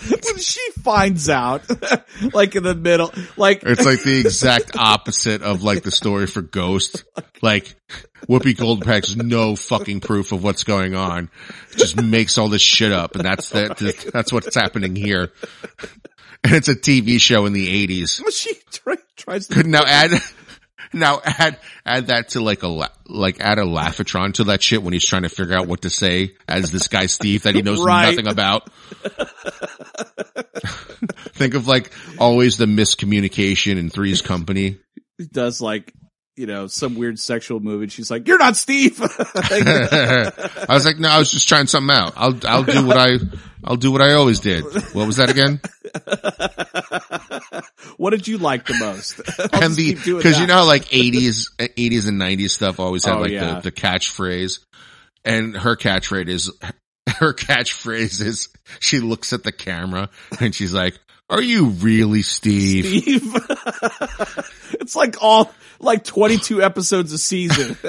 when 0.08 0.38
she 0.38 0.60
finds 0.82 1.28
out, 1.28 1.62
like 2.32 2.54
in 2.56 2.62
the 2.62 2.74
middle, 2.74 3.12
like 3.36 3.62
It's 3.64 3.84
like 3.84 4.02
the 4.02 4.18
exact 4.20 4.72
opposite 4.76 5.42
of 5.42 5.62
like 5.62 5.82
the 5.82 5.90
story 5.90 6.26
for 6.26 6.42
Ghost. 6.42 7.04
Like 7.42 7.74
Whoopi 8.28 8.56
Goldberg 8.56 9.04
has 9.04 9.16
no 9.16 9.56
fucking 9.56 10.00
proof 10.00 10.32
of 10.32 10.42
what's 10.42 10.64
going 10.64 10.94
on. 10.94 11.30
Just 11.76 12.00
makes 12.00 12.38
all 12.38 12.48
this 12.48 12.62
shit 12.62 12.92
up, 12.92 13.14
and 13.14 13.24
that's 13.24 13.50
that. 13.50 13.78
That's 14.12 14.32
what's 14.32 14.54
happening 14.54 14.96
here. 14.96 15.32
And 16.44 16.54
it's 16.54 16.68
a 16.68 16.74
TV 16.76 17.20
show 17.20 17.46
in 17.46 17.52
the 17.52 17.68
eighties. 17.68 18.22
she 18.32 18.54
try, 18.70 18.94
tries 19.16 19.48
to 19.48 19.54
Could 19.54 19.66
now 19.68 19.82
add, 19.84 20.10
now 20.92 21.20
add 21.24 21.58
add 21.84 22.06
that 22.08 22.28
to 22.30 22.40
like 22.40 22.62
a 22.62 22.68
like 23.08 23.40
add 23.40 23.58
a 23.58 23.62
laughatron 23.64 24.34
to 24.34 24.44
that 24.44 24.62
shit 24.62 24.82
when 24.82 24.92
he's 24.92 25.04
trying 25.04 25.22
to 25.24 25.28
figure 25.28 25.56
out 25.56 25.66
what 25.66 25.82
to 25.82 25.90
say 25.90 26.34
as 26.46 26.70
this 26.70 26.86
guy 26.88 27.06
Steve 27.06 27.42
that 27.42 27.54
he 27.56 27.62
knows 27.62 27.80
Right. 27.80 28.10
nothing 28.10 28.28
about. 28.28 28.70
Think 31.34 31.54
of 31.54 31.66
like 31.66 31.92
always 32.18 32.56
the 32.56 32.66
miscommunication 32.66 33.76
in 33.78 33.90
Three's 33.90 34.22
Company. 34.22 34.78
does 35.32 35.60
like 35.60 35.92
you 36.38 36.46
know 36.46 36.68
some 36.68 36.94
weird 36.94 37.18
sexual 37.18 37.60
move, 37.60 37.82
and 37.82 37.92
she's 37.92 38.10
like, 38.10 38.26
"You're 38.28 38.38
not 38.38 38.56
Steve." 38.56 38.98
I 39.02 40.66
was 40.68 40.86
like, 40.86 40.98
no, 40.98 41.08
I 41.08 41.18
was 41.18 41.30
just 41.30 41.48
trying 41.48 41.66
something 41.66 41.94
out. 41.94 42.12
I'll 42.16 42.38
I'll 42.46 42.62
do 42.62 42.86
what 42.86 42.96
I 42.96 43.18
I'll 43.64 43.76
do 43.76 43.90
what 43.90 44.00
I 44.00 44.14
always 44.14 44.40
did. 44.40 44.62
What 44.94 45.06
was 45.06 45.16
that 45.16 45.30
again? 45.30 45.60
what 47.96 48.10
did 48.10 48.28
you 48.28 48.38
like 48.38 48.66
the 48.66 48.74
most? 48.74 49.20
And 49.52 49.74
the 49.74 49.94
because 49.94 50.38
you 50.38 50.46
know 50.46 50.64
like 50.64 50.92
eighties 50.94 51.50
eighties 51.58 52.06
and 52.06 52.18
nineties 52.18 52.54
stuff 52.54 52.78
always 52.80 53.04
had 53.04 53.16
Oh, 53.16 53.20
like 53.20 53.30
yeah. 53.32 53.54
the 53.54 53.62
the 53.70 53.72
catchphrase, 53.72 54.60
and 55.24 55.56
her 55.56 55.76
catchphrase 55.76 56.28
is 56.28 56.52
her 57.18 57.32
catchphrase 57.34 58.20
is 58.22 58.48
she 58.80 59.00
looks 59.00 59.32
at 59.32 59.42
the 59.42 59.52
camera 59.52 60.10
and 60.40 60.54
she's 60.54 60.72
like, 60.74 60.98
"Are 61.30 61.42
you 61.42 61.66
really 61.66 62.22
Steve?" 62.22 62.86
Steve. 62.86 63.34
it's 64.80 64.96
like 64.96 65.16
all 65.22 65.52
like 65.80 66.04
22 66.04 66.62
episodes 66.62 67.12
a 67.12 67.18
season. 67.18 67.76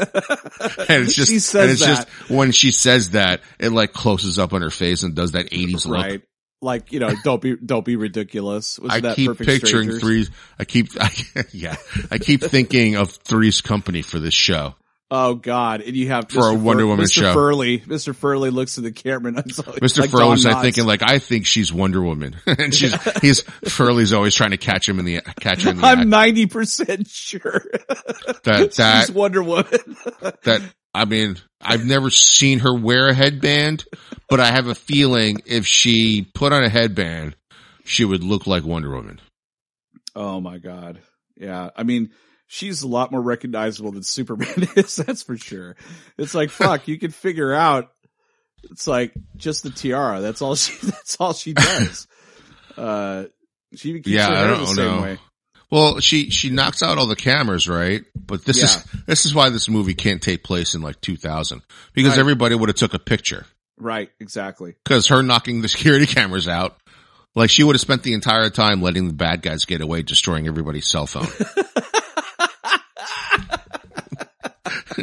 And 0.90 1.04
it's 1.04 1.14
just 1.14 1.30
She 1.32 1.40
says 1.40 1.62
and 1.64 1.72
it's 1.72 1.82
that. 1.82 2.08
just 2.08 2.30
when 2.30 2.52
she 2.52 2.72
says 2.72 3.12
that 3.12 3.42
it 3.60 3.72
like 3.72 3.94
closes 3.94 4.38
up 4.40 4.54
on 4.54 4.62
her 4.62 4.70
face 4.70 5.04
and 5.04 5.16
does 5.16 5.32
that 5.34 5.48
eighties 5.52 5.86
look. 5.86 5.98
right. 6.04 6.22
Like, 6.62 6.92
you 6.92 7.00
know, 7.00 7.14
don't 7.24 7.42
be, 7.42 7.56
don't 7.56 7.86
be 7.86 7.96
ridiculous. 7.96 8.78
Was 8.80 8.92
I 8.92 9.00
that 9.00 9.16
keep 9.16 9.38
picturing 9.38 9.60
Strangers? 9.66 10.02
threes. 10.02 10.32
I 10.60 10.66
keep, 10.66 10.88
I, 11.00 11.10
yeah, 11.54 11.78
I 12.12 12.18
keep 12.18 12.42
thinking 12.42 12.98
of 12.98 13.12
Three's 13.12 13.62
Company 13.62 14.02
for 14.02 14.20
this 14.20 14.34
show. 14.34 14.76
Oh 15.12 15.34
God. 15.36 15.82
And 15.82 15.96
you 15.96 16.10
have 16.10 16.30
For 16.30 16.50
a 16.50 16.54
Mr. 16.54 16.62
Wonder 16.62 16.86
Woman 16.88 17.06
Mr. 17.06 17.14
show. 17.22 17.34
Furley. 17.34 17.80
Mr. 17.80 18.16
Furley 18.16 18.52
looks 18.52 18.78
at 18.78 18.84
the 18.84 18.92
camera 18.92 19.30
and 19.30 19.40
it's 19.40 19.58
like, 19.58 19.78
Mr. 19.78 20.02
like 20.02 20.12
Furley's, 20.12 20.46
Knotts. 20.46 20.62
thinking 20.62 20.86
like, 20.86 21.02
I 21.02 21.18
think 21.20 21.48
she's 21.48 21.74
Wonder 21.74 22.02
Woman, 22.02 22.36
and 22.46 22.74
she's 22.74 22.94
he's 23.20 23.42
Furley's 23.42 24.14
always 24.14 24.36
trying 24.36 24.52
to 24.52 24.58
catch 24.58 24.88
him 24.88 25.00
in 25.00 25.06
the 25.06 25.22
catch 25.40 25.64
her 25.64 25.72
in 25.72 25.78
the 25.78 25.86
I'm 25.86 26.12
90% 26.12 27.10
sure 27.10 27.64
That 28.44 28.74
that 28.78 29.08
she's 29.08 29.12
Wonder 29.12 29.42
Woman. 29.42 29.66
that. 30.44 30.62
I 30.94 31.06
mean, 31.06 31.38
I've 31.62 31.86
never 31.86 32.10
seen 32.10 32.60
her 32.60 32.74
wear 32.74 33.10
a 33.10 33.14
headband, 33.14 33.86
but 34.28 34.40
I 34.40 34.48
have 34.52 34.66
a 34.68 34.74
feeling 34.76 35.42
if 35.46 35.68
she 35.68 36.28
put 36.34 36.52
on 36.52 36.64
a 36.64 36.70
headband, 36.70 37.36
she 37.84 38.06
would 38.06 38.24
look 38.24 38.48
like 38.48 38.64
Wonder 38.64 38.90
Woman. 38.90 39.22
oh 40.16 40.42
my 40.42 40.58
God. 40.58 41.00
Yeah. 41.38 41.70
I 41.76 41.84
mean, 41.84 42.10
she's 42.52 42.82
a 42.82 42.88
lot 42.88 43.12
more 43.12 43.22
recognizable 43.22 43.92
than 43.94 44.04
Superman 44.04 44.68
is. 44.76 44.98
That's 44.98 45.24
for 45.24 45.38
sure. 45.38 45.76
It's 46.18 46.34
like, 46.36 46.50
fuck, 46.50 46.88
you 46.90 46.98
can 47.00 47.12
figure 47.12 47.54
out. 47.54 47.92
It's 48.72 48.88
like 48.88 49.14
just 49.38 49.64
the 49.64 49.70
tiara. 49.70 50.20
That's 50.20 50.42
all 50.42 50.56
she, 50.56 50.74
that's 50.86 51.16
all 51.22 51.32
she 51.34 51.54
does. 51.54 52.08
uh, 52.78 53.26
she 53.76 53.94
keeps 53.94 54.08
Yeah, 54.10 54.28
her 54.28 54.34
I 54.36 54.40
hair 54.40 54.48
the 54.50 54.56
don't 54.58 54.68
same 54.68 54.86
know. 54.98 55.02
way. 55.02 55.20
Well, 55.72 56.00
she 56.00 56.32
she 56.32 56.50
knocks 56.50 56.82
out 56.82 56.98
all 56.98 57.06
the 57.06 57.16
cameras, 57.16 57.70
right? 57.70 58.04
But 58.16 58.44
this 58.44 58.62
is 58.64 58.84
this 59.06 59.26
is 59.28 59.36
why 59.36 59.50
this 59.50 59.70
movie 59.70 59.94
can't 59.94 60.20
take 60.22 60.44
place 60.44 60.74
in 60.74 60.82
like 60.82 61.00
2000 61.00 61.62
because 61.94 62.14
Right. 62.14 62.20
everybody 62.20 62.56
would 62.56 62.70
have 62.70 62.76
took 62.76 62.96
a 62.96 63.00
picture. 63.00 63.46
Right. 63.78 64.10
Exactly. 64.20 64.74
Because 64.84 65.08
her 65.10 65.22
knocking 65.22 65.62
the 65.62 65.68
security 65.70 66.08
cameras 66.08 66.48
out, 66.48 66.78
like 67.36 67.52
she 67.52 67.64
would 67.64 67.76
have 67.76 67.82
spent 67.82 68.02
the 68.02 68.14
entire 68.14 68.50
time 68.50 68.82
letting 68.82 69.08
the 69.08 69.14
bad 69.14 69.44
guys 69.44 69.66
get 69.66 69.80
away, 69.82 70.02
destroying 70.02 70.48
everybody's 70.48 70.88
cell 70.90 71.06
phone. 71.06 71.28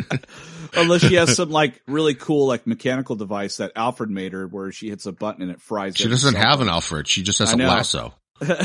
Unless 0.77 1.03
she 1.03 1.15
has 1.15 1.37
some 1.37 1.51
like 1.51 1.81
really 1.87 2.15
cool 2.15 2.47
like 2.47 2.67
mechanical 2.67 3.17
device 3.17 3.59
that 3.59 3.73
Alfred 3.77 4.11
made 4.11 4.33
her 4.33 4.47
where 4.47 4.73
she 4.73 4.89
hits 4.89 5.07
a 5.07 5.13
button 5.13 5.43
and 5.43 5.51
it 5.51 5.61
fries. 5.61 5.97
She 5.97 6.09
doesn't 6.09 6.35
have 6.35 6.61
an 6.61 6.69
Alfred. 6.69 7.09
She 7.09 7.23
just 7.23 7.39
has 7.39 7.53
a 7.53 7.57
lasso. 7.57 8.15
but 8.39 8.59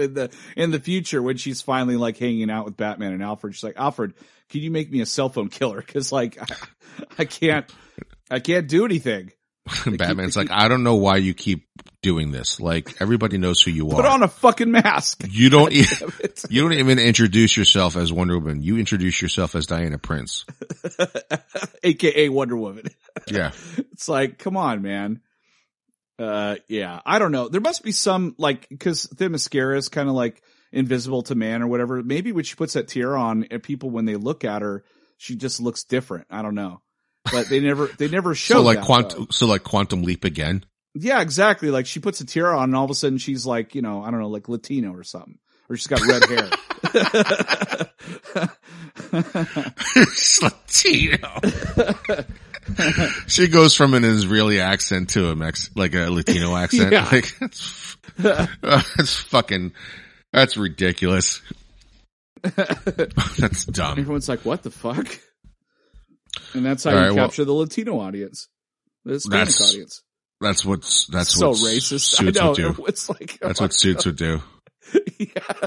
in 0.00 0.14
the 0.14 0.30
in 0.56 0.70
the 0.70 0.78
future, 0.78 1.20
when 1.20 1.36
she's 1.36 1.60
finally 1.60 1.96
like 1.96 2.16
hanging 2.16 2.50
out 2.50 2.64
with 2.64 2.76
Batman 2.76 3.12
and 3.12 3.22
Alfred, 3.22 3.54
she's 3.54 3.64
like, 3.64 3.76
Alfred, 3.76 4.14
can 4.48 4.60
you 4.60 4.70
make 4.70 4.92
me 4.92 5.00
a 5.00 5.06
cell 5.06 5.28
phone 5.28 5.48
killer? 5.48 5.78
Because 5.78 6.12
like, 6.12 6.38
I 7.18 7.24
can't, 7.24 7.68
I 8.30 8.38
can't 8.38 8.68
do 8.68 8.84
anything. 8.84 9.32
Batman's 9.98 10.36
like, 10.36 10.50
I 10.50 10.68
don't 10.68 10.82
know 10.82 10.96
why 10.96 11.16
you 11.16 11.34
keep 11.34 11.66
doing 12.02 12.30
this. 12.30 12.60
Like 12.60 13.00
everybody 13.00 13.38
knows 13.38 13.60
who 13.60 13.70
you 13.70 13.84
Put 13.86 13.94
are. 13.94 14.02
Put 14.02 14.06
on 14.06 14.22
a 14.22 14.28
fucking 14.28 14.70
mask. 14.70 15.24
you 15.28 15.50
don't. 15.50 15.72
e- 15.74 15.84
You 16.50 16.62
don't 16.62 16.72
even 16.74 16.98
introduce 16.98 17.56
yourself 17.56 17.96
as 17.96 18.12
Wonder 18.12 18.38
Woman. 18.38 18.62
You 18.62 18.78
introduce 18.78 19.20
yourself 19.20 19.54
as 19.54 19.66
Diana 19.66 19.98
Prince. 19.98 20.44
AKA 21.82 22.28
Wonder 22.28 22.56
Woman. 22.56 22.84
Yeah. 23.28 23.52
It's 23.92 24.08
like, 24.08 24.38
come 24.38 24.56
on, 24.56 24.82
man. 24.82 25.20
Uh, 26.18 26.56
yeah, 26.66 27.00
I 27.06 27.18
don't 27.20 27.30
know. 27.32 27.48
There 27.48 27.60
must 27.60 27.84
be 27.84 27.92
some 27.92 28.34
like 28.38 28.68
because 28.68 29.04
the 29.04 29.28
mascara 29.30 29.76
is 29.78 29.88
kind 29.88 30.08
of 30.08 30.14
like 30.16 30.42
invisible 30.72 31.22
to 31.24 31.34
man 31.36 31.62
or 31.62 31.68
whatever. 31.68 32.02
Maybe 32.02 32.32
when 32.32 32.42
she 32.44 32.56
puts 32.56 32.72
that 32.72 32.88
tear 32.88 33.16
on, 33.16 33.44
and 33.50 33.62
people 33.62 33.90
when 33.90 34.04
they 34.04 34.16
look 34.16 34.44
at 34.44 34.62
her, 34.62 34.82
she 35.16 35.36
just 35.36 35.60
looks 35.60 35.84
different. 35.84 36.26
I 36.28 36.42
don't 36.42 36.56
know, 36.56 36.80
but 37.24 37.48
they 37.48 37.60
never 37.60 37.86
they 37.98 38.08
never 38.08 38.34
show 38.34 38.54
So 38.54 38.62
like 38.62 38.78
that, 38.78 38.86
quantum. 38.86 39.18
though. 39.20 39.26
So 39.30 39.46
like 39.46 39.64
quantum 39.64 40.02
leap 40.02 40.24
again. 40.24 40.64
Yeah, 40.94 41.20
exactly. 41.20 41.70
Like 41.70 41.86
she 41.86 42.00
puts 42.00 42.20
a 42.20 42.26
tiara 42.26 42.56
on, 42.58 42.64
and 42.70 42.76
all 42.76 42.84
of 42.84 42.90
a 42.90 42.94
sudden 42.94 43.18
she's 43.18 43.46
like, 43.46 43.74
you 43.74 43.82
know, 43.82 44.02
I 44.02 44.10
don't 44.10 44.20
know, 44.20 44.28
like 44.28 44.48
Latino 44.48 44.92
or 44.92 45.04
something, 45.04 45.38
or 45.68 45.76
she's 45.76 45.86
got 45.86 46.00
red 46.00 46.24
hair. 46.24 46.48
Latino. 50.42 51.28
she 53.26 53.48
goes 53.48 53.74
from 53.74 53.94
an 53.94 54.04
Israeli 54.04 54.60
accent 54.60 55.10
to 55.10 55.28
a 55.30 55.36
Mex, 55.36 55.70
like 55.74 55.94
a 55.94 56.10
Latino 56.10 56.56
accent. 56.56 56.92
Yeah. 56.92 57.08
Like 57.10 57.36
that's, 57.38 57.96
that's 58.62 59.14
fucking, 59.22 59.72
that's 60.32 60.56
ridiculous. 60.56 61.40
that's 62.42 63.64
dumb. 63.66 63.98
Everyone's 63.98 64.28
like, 64.28 64.44
what 64.44 64.62
the 64.62 64.70
fuck? 64.70 65.06
And 66.54 66.64
that's 66.64 66.84
how 66.84 66.90
All 66.90 66.96
you 66.96 67.02
right, 67.02 67.14
well- 67.14 67.26
capture 67.26 67.44
the 67.44 67.52
Latino 67.52 68.00
audience, 68.00 68.48
the 69.04 69.14
Hispanic 69.14 69.48
That's- 69.48 69.68
audience. 69.70 70.02
That's 70.40 70.64
what's, 70.64 71.06
that's 71.08 71.34
so 71.34 71.50
racist. 71.52 72.20
I 72.20 72.24
suits 72.26 72.38
know. 72.38 72.48
would 72.50 72.56
do. 72.56 72.84
It's 72.86 73.08
like 73.10 73.38
That's 73.40 73.60
what 73.60 73.74
suits 73.74 74.06
would 74.06 74.14
do. 74.16 74.40
yeah. 75.18 75.66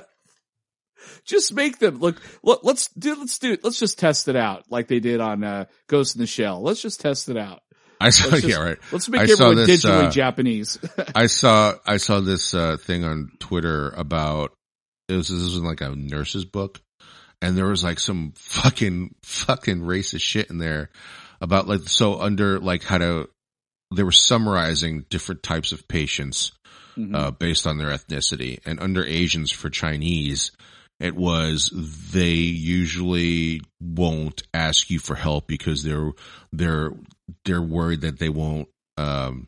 Just 1.25 1.53
make 1.53 1.77
them 1.79 1.99
look. 1.99 2.21
Look, 2.41 2.61
let's 2.63 2.87
do. 2.93 3.15
Let's 3.15 3.37
do. 3.37 3.57
Let's 3.61 3.77
just 3.79 3.99
test 3.99 4.27
it 4.27 4.35
out, 4.35 4.63
like 4.71 4.87
they 4.87 4.99
did 4.99 5.19
on 5.19 5.43
uh, 5.43 5.65
Ghost 5.87 6.15
in 6.15 6.21
the 6.21 6.25
Shell. 6.27 6.61
Let's 6.61 6.81
just 6.81 6.99
test 7.01 7.29
it 7.29 7.37
out. 7.37 7.61
I 7.99 8.09
saw, 8.09 8.29
Let's 8.29 8.41
just- 8.43 8.47
yeah, 8.57 8.63
right. 8.63 8.77
Let's 8.91 9.07
make 9.09 9.21
I 9.21 9.23
everyone 9.25 9.55
this, 9.57 9.83
digitally 9.83 10.05
uh, 10.07 10.09
Japanese. 10.11 10.79
I 11.13 11.27
saw 11.27 11.75
I 11.85 11.97
saw 11.97 12.21
this 12.21 12.53
uh, 12.53 12.77
thing 12.77 13.03
on 13.03 13.29
Twitter 13.39 13.89
about 13.89 14.53
it 15.09 15.13
was 15.15 15.27
this 15.29 15.43
was 15.43 15.57
in 15.57 15.63
like 15.63 15.81
a 15.81 15.93
nurse's 15.95 16.45
book, 16.45 16.81
and 17.41 17.57
there 17.57 17.67
was 17.67 17.83
like 17.83 17.99
some 17.99 18.33
fucking 18.35 19.15
fucking 19.23 19.81
racist 19.81 20.21
shit 20.21 20.49
in 20.49 20.57
there 20.57 20.89
about 21.41 21.67
like 21.67 21.81
so 21.87 22.19
under 22.19 22.59
like 22.59 22.83
how 22.83 22.97
to 22.97 23.29
they 23.95 24.03
were 24.03 24.11
summarizing 24.11 25.05
different 25.09 25.43
types 25.43 25.71
of 25.71 25.87
patients 25.87 26.51
Mhm. 26.97 27.15
uh, 27.15 27.31
based 27.31 27.65
on 27.67 27.77
their 27.77 27.89
ethnicity, 27.89 28.59
and 28.65 28.79
under 28.81 29.05
Asians 29.05 29.49
for 29.51 29.69
Chinese, 29.69 30.51
It 30.99 31.15
was 31.15 31.71
they 32.11 32.33
usually 32.35 33.61
won't 33.81 34.43
ask 34.53 34.89
you 34.91 34.99
for 34.99 35.15
help 35.15 35.47
because 35.47 35.81
they're 35.83 36.11
they're 36.53 36.91
they're 37.45 37.61
worried 37.61 38.01
that 38.01 38.19
they 38.19 38.29
won't 38.29 38.67
um 38.97 39.47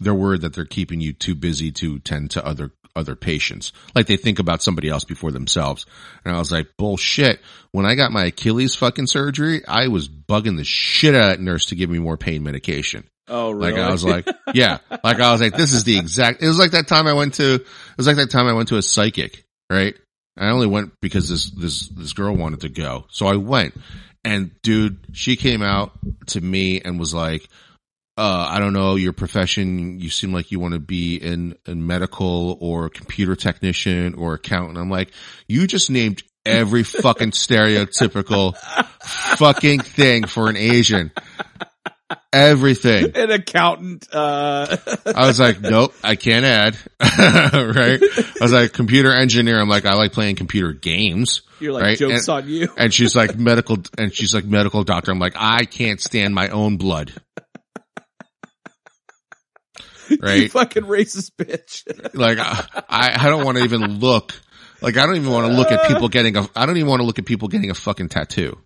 they're 0.00 0.14
worried 0.14 0.40
that 0.40 0.54
they're 0.54 0.64
keeping 0.64 1.00
you 1.00 1.12
too 1.12 1.36
busy 1.36 1.70
to 1.72 2.00
tend 2.00 2.32
to 2.32 2.44
other 2.44 2.72
other 2.96 3.16
patients. 3.16 3.72
Like 3.94 4.06
they 4.06 4.16
think 4.16 4.38
about 4.38 4.62
somebody 4.62 4.88
else 4.88 5.04
before 5.04 5.32
themselves. 5.32 5.86
And 6.24 6.34
I 6.34 6.38
was 6.38 6.52
like, 6.52 6.68
bullshit. 6.76 7.40
When 7.72 7.86
I 7.86 7.94
got 7.94 8.12
my 8.12 8.26
Achilles 8.26 8.74
fucking 8.74 9.08
surgery, 9.08 9.66
I 9.66 9.88
was 9.88 10.08
bugging 10.08 10.56
the 10.56 10.64
shit 10.64 11.14
out 11.14 11.22
of 11.22 11.28
that 11.30 11.40
nurse 11.40 11.66
to 11.66 11.76
give 11.76 11.90
me 11.90 11.98
more 11.98 12.16
pain 12.16 12.42
medication. 12.42 13.04
Oh, 13.26 13.50
really? 13.50 13.72
Like 13.72 13.80
I 13.80 13.90
was 13.90 14.04
like, 14.04 14.28
yeah, 14.54 14.78
like 15.02 15.18
I 15.18 15.32
was 15.32 15.40
like, 15.40 15.56
this 15.56 15.72
is 15.72 15.84
the 15.84 15.98
exact, 15.98 16.42
it 16.42 16.46
was 16.46 16.58
like 16.58 16.72
that 16.72 16.86
time 16.86 17.06
I 17.06 17.14
went 17.14 17.34
to, 17.34 17.54
it 17.54 17.66
was 17.96 18.06
like 18.06 18.16
that 18.16 18.30
time 18.30 18.46
I 18.46 18.52
went 18.52 18.68
to 18.68 18.76
a 18.76 18.82
psychic, 18.82 19.44
right? 19.70 19.94
I 20.36 20.50
only 20.50 20.66
went 20.66 20.92
because 21.00 21.28
this, 21.28 21.50
this, 21.50 21.88
this 21.88 22.12
girl 22.12 22.36
wanted 22.36 22.60
to 22.60 22.68
go. 22.68 23.06
So 23.10 23.26
I 23.26 23.36
went 23.36 23.74
and 24.24 24.50
dude, 24.62 24.98
she 25.12 25.36
came 25.36 25.62
out 25.62 25.92
to 26.28 26.40
me 26.40 26.80
and 26.80 26.98
was 26.98 27.14
like, 27.14 27.48
uh, 28.16 28.46
I 28.48 28.60
don't 28.60 28.72
know 28.72 28.94
your 28.94 29.12
profession. 29.12 29.98
You 29.98 30.08
seem 30.08 30.32
like 30.32 30.52
you 30.52 30.60
want 30.60 30.74
to 30.74 30.80
be 30.80 31.16
in, 31.16 31.56
in 31.66 31.86
medical 31.86 32.56
or 32.60 32.88
computer 32.88 33.34
technician 33.34 34.14
or 34.14 34.34
accountant. 34.34 34.78
I'm 34.78 34.90
like, 34.90 35.10
you 35.48 35.66
just 35.66 35.90
named 35.90 36.22
every 36.46 36.84
fucking 36.84 37.30
stereotypical 37.32 38.56
fucking 39.36 39.80
thing 39.80 40.26
for 40.26 40.48
an 40.48 40.56
Asian. 40.56 41.10
Everything. 42.32 43.16
An 43.16 43.30
accountant. 43.32 44.06
Uh... 44.12 44.76
I 45.06 45.26
was 45.26 45.40
like, 45.40 45.60
nope, 45.60 45.94
I 46.04 46.14
can't 46.14 46.44
add. 46.44 46.76
right? 47.00 48.00
I 48.00 48.32
was 48.40 48.52
like, 48.52 48.72
computer 48.72 49.12
engineer. 49.12 49.60
I'm 49.60 49.68
like, 49.68 49.86
I 49.86 49.94
like 49.94 50.12
playing 50.12 50.36
computer 50.36 50.72
games. 50.72 51.42
You're 51.58 51.72
like, 51.72 51.82
right? 51.82 51.98
jokes 51.98 52.28
and, 52.28 52.36
on 52.36 52.48
you. 52.48 52.68
and 52.76 52.92
she's 52.92 53.16
like 53.16 53.36
medical, 53.36 53.78
and 53.98 54.12
she's 54.12 54.34
like 54.34 54.44
medical 54.44 54.84
doctor. 54.84 55.10
I'm 55.10 55.18
like, 55.18 55.34
I 55.36 55.64
can't 55.64 56.00
stand 56.00 56.34
my 56.34 56.48
own 56.48 56.76
blood. 56.76 57.12
Right? 60.20 60.42
You 60.42 60.48
fucking 60.48 60.84
racist 60.84 61.32
bitch. 61.38 61.84
like, 62.14 62.38
I, 62.38 63.16
I 63.18 63.28
don't 63.28 63.44
want 63.44 63.58
to 63.58 63.64
even 63.64 64.00
look. 64.00 64.34
Like, 64.80 64.96
I 64.96 65.06
don't 65.06 65.16
even 65.16 65.30
want 65.30 65.46
to 65.46 65.52
look 65.52 65.72
at 65.72 65.88
people 65.88 66.08
getting 66.08 66.36
a. 66.36 66.48
I 66.54 66.66
don't 66.66 66.76
even 66.76 66.88
want 66.88 67.00
to 67.00 67.06
look 67.06 67.18
at 67.18 67.24
people 67.26 67.48
getting 67.48 67.70
a 67.70 67.74
fucking 67.74 68.10
tattoo. 68.10 68.58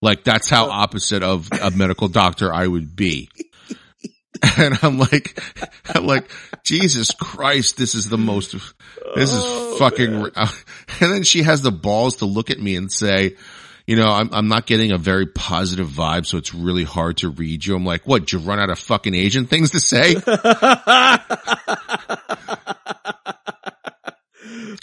Like, 0.00 0.22
that's 0.24 0.48
how 0.48 0.70
opposite 0.70 1.22
of 1.22 1.48
a 1.60 1.70
medical 1.70 2.08
doctor 2.08 2.52
I 2.52 2.66
would 2.66 2.94
be. 2.94 3.28
And 4.58 4.78
I'm 4.82 4.98
like, 4.98 5.40
I'm 5.94 6.06
like, 6.06 6.28
Jesus 6.64 7.12
Christ, 7.12 7.78
this 7.78 7.94
is 7.94 8.08
the 8.10 8.18
most, 8.18 8.52
this 8.52 9.32
is 9.32 9.40
Oh, 9.42 9.76
fucking, 9.78 10.12
man. 10.12 10.30
and 10.36 11.12
then 11.12 11.22
she 11.22 11.44
has 11.44 11.62
the 11.62 11.70
balls 11.72 12.16
to 12.16 12.26
look 12.26 12.50
at 12.50 12.60
me 12.60 12.76
and 12.76 12.92
say, 12.92 13.36
you 13.86 13.96
know, 13.96 14.10
I'm, 14.10 14.30
I'm 14.32 14.48
not 14.48 14.66
getting 14.66 14.92
a 14.92 14.98
very 14.98 15.26
positive 15.26 15.88
vibe, 15.88 16.26
so 16.26 16.38
it's 16.38 16.54
really 16.54 16.84
hard 16.84 17.18
to 17.18 17.28
read 17.28 17.66
you. 17.66 17.76
I'm 17.76 17.84
like, 17.84 18.06
what, 18.06 18.20
did 18.20 18.32
you 18.32 18.38
run 18.38 18.58
out 18.58 18.70
of 18.70 18.78
fucking 18.78 19.14
Asian 19.14 19.46
things 19.46 19.72
to 19.72 19.80
say? 19.80 20.16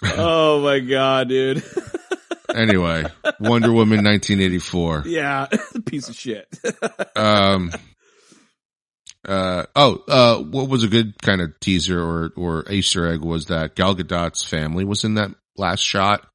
oh 0.04 0.62
my 0.62 0.80
god, 0.80 1.30
dude. 1.30 1.64
anyway, 2.56 3.06
Wonder 3.40 3.72
Woman 3.72 4.04
1984. 4.04 5.04
yeah, 5.08 5.48
piece 5.86 6.08
of 6.08 6.16
shit. 6.16 6.48
Um, 7.16 7.72
uh, 9.28 9.66
oh, 9.76 10.04
uh, 10.08 10.38
what 10.44 10.70
was 10.70 10.84
a 10.84 10.88
good 10.88 11.20
kind 11.24 11.42
of 11.42 11.60
teaser 11.60 12.00
or, 12.00 12.32
or 12.36 12.72
Easter 12.72 13.12
egg 13.12 13.22
was 13.22 13.48
that 13.48 13.76
Gal 13.76 13.96
Gadot's 13.96 14.44
family 14.44 14.84
was 14.84 15.04
in 15.04 15.16
that 15.16 15.32
last 15.58 15.82
shot 15.82 16.28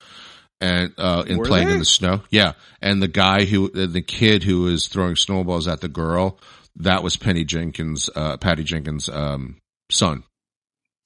and, 0.60 0.92
uh, 0.98 1.24
in 1.26 1.38
Were 1.38 1.44
playing 1.44 1.68
they? 1.68 1.74
in 1.74 1.78
the 1.80 1.84
snow. 1.84 2.22
Yeah. 2.30 2.52
And 2.80 3.02
the 3.02 3.08
guy 3.08 3.44
who, 3.44 3.68
the 3.70 4.02
kid 4.02 4.42
who 4.42 4.62
was 4.62 4.88
throwing 4.88 5.16
snowballs 5.16 5.68
at 5.68 5.80
the 5.80 5.88
girl, 5.88 6.38
that 6.76 7.02
was 7.02 7.16
Penny 7.16 7.44
Jenkins, 7.44 8.08
uh, 8.14 8.36
Patty 8.38 8.64
Jenkins, 8.64 9.08
um, 9.08 9.56
son. 9.90 10.22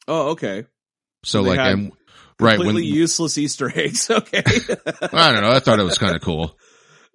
oh, 0.08 0.30
okay. 0.30 0.66
So 1.24 1.42
They 1.42 1.50
like, 1.50 1.58
and, 1.60 1.92
right. 2.40 2.58
When, 2.58 2.68
Completely 2.68 2.86
useless 2.86 3.36
Easter 3.38 3.70
eggs. 3.74 4.08
Okay. 4.10 4.42
I 5.12 5.32
don't 5.32 5.42
know. 5.42 5.50
I 5.52 5.60
thought 5.60 5.78
it 5.80 5.84
was 5.84 5.98
kind 5.98 6.14
of 6.16 6.22
cool. 6.22 6.56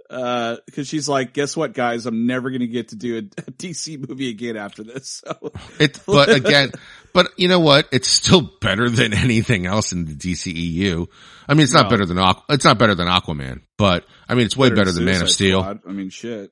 Uh, 0.08 0.58
cause 0.72 0.88
she's 0.88 1.10
like, 1.10 1.34
guess 1.34 1.58
what 1.58 1.74
guys? 1.74 2.06
I'm 2.06 2.28
never 2.28 2.52
going 2.52 2.62
to 2.62 2.68
get 2.68 2.90
to 2.90 2.96
do 2.96 3.16
a, 3.16 3.20
a 3.20 3.52
DC 3.52 4.08
movie 4.08 4.30
again 4.30 4.56
after 4.56 4.84
this. 4.84 5.24
So 5.42 5.52
It, 5.80 6.00
but 6.06 6.30
again, 6.30 6.72
but 7.14 7.32
you 7.38 7.48
know 7.48 7.60
what? 7.60 7.88
It's 7.92 8.08
still 8.08 8.42
better 8.62 8.88
than 8.90 9.14
anything 9.16 9.66
else 9.66 9.94
in 9.94 10.06
the 10.06 10.14
DCEU. 10.14 11.08
I 11.50 11.54
mean, 11.56 11.64
it's 11.64 11.74
not 11.74 11.86
No. 11.86 11.90
better 11.90 12.06
than 12.06 12.18
Aqu- 12.18 12.44
it's 12.50 12.66
not 12.66 12.78
better 12.78 12.94
than 12.94 13.08
Aquaman, 13.08 13.62
but 13.78 14.06
I 14.30 14.36
mean, 14.36 14.46
it's 14.46 14.56
way 14.56 14.70
better, 14.70 14.92
than 14.92 15.06
Man 15.06 15.22
of 15.24 15.30
Steel. 15.32 15.62
Squad. 15.62 15.80
I 15.88 15.92
mean, 15.92 16.10
shit. 16.12 16.52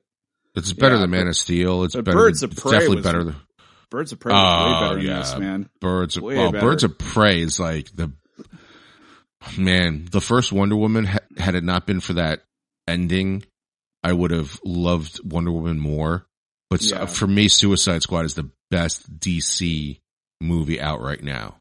It's 0.56 0.72
better 0.72 0.96
Yeah, 0.96 1.02
than 1.02 1.10
Man 1.10 1.24
but- 1.26 1.28
of 1.30 1.36
Steel. 1.36 1.84
It's 1.84 1.94
better. 1.94 2.12
Birds 2.12 2.40
than, 2.40 2.50
of 2.50 2.56
Prey 2.56 2.72
definitely 2.72 2.96
was- 2.96 3.04
better 3.04 3.24
than 3.24 3.36
Birds 3.90 4.10
of 4.12 4.18
Prey 4.18 4.32
was 4.32 4.40
way 4.40 4.76
Oh, 4.76 4.80
better 4.80 4.96
than 4.96 5.06
yeah. 5.06 5.18
this, 5.20 5.38
man. 5.38 5.70
Birds. 5.80 6.16
Of. 6.16 6.22
Birds 6.24 6.82
of 6.82 6.98
Prey 6.98 7.40
is 7.42 7.60
like 7.60 7.94
the 7.94 8.10
man. 9.58 10.08
The 10.10 10.20
first 10.20 10.52
Wonder 10.52 10.76
Woman 10.76 11.04
had 11.36 11.54
it 11.54 11.64
not 11.64 11.86
been 11.86 12.00
for 12.00 12.14
that 12.14 12.40
ending, 12.88 13.44
I 14.02 14.12
would 14.12 14.30
have 14.30 14.58
loved 14.64 15.20
Wonder 15.24 15.50
Woman 15.52 15.78
more. 15.78 16.26
But 16.70 16.82
uh, 16.92 16.96
Yeah. 17.00 17.06
for 17.06 17.26
me, 17.26 17.48
Suicide 17.48 18.02
Squad 18.02 18.24
is 18.24 18.34
the 18.34 18.50
best 18.70 19.18
DC 19.20 20.00
movie 20.40 20.80
out 20.80 21.00
right 21.00 21.22
now. 21.22 21.56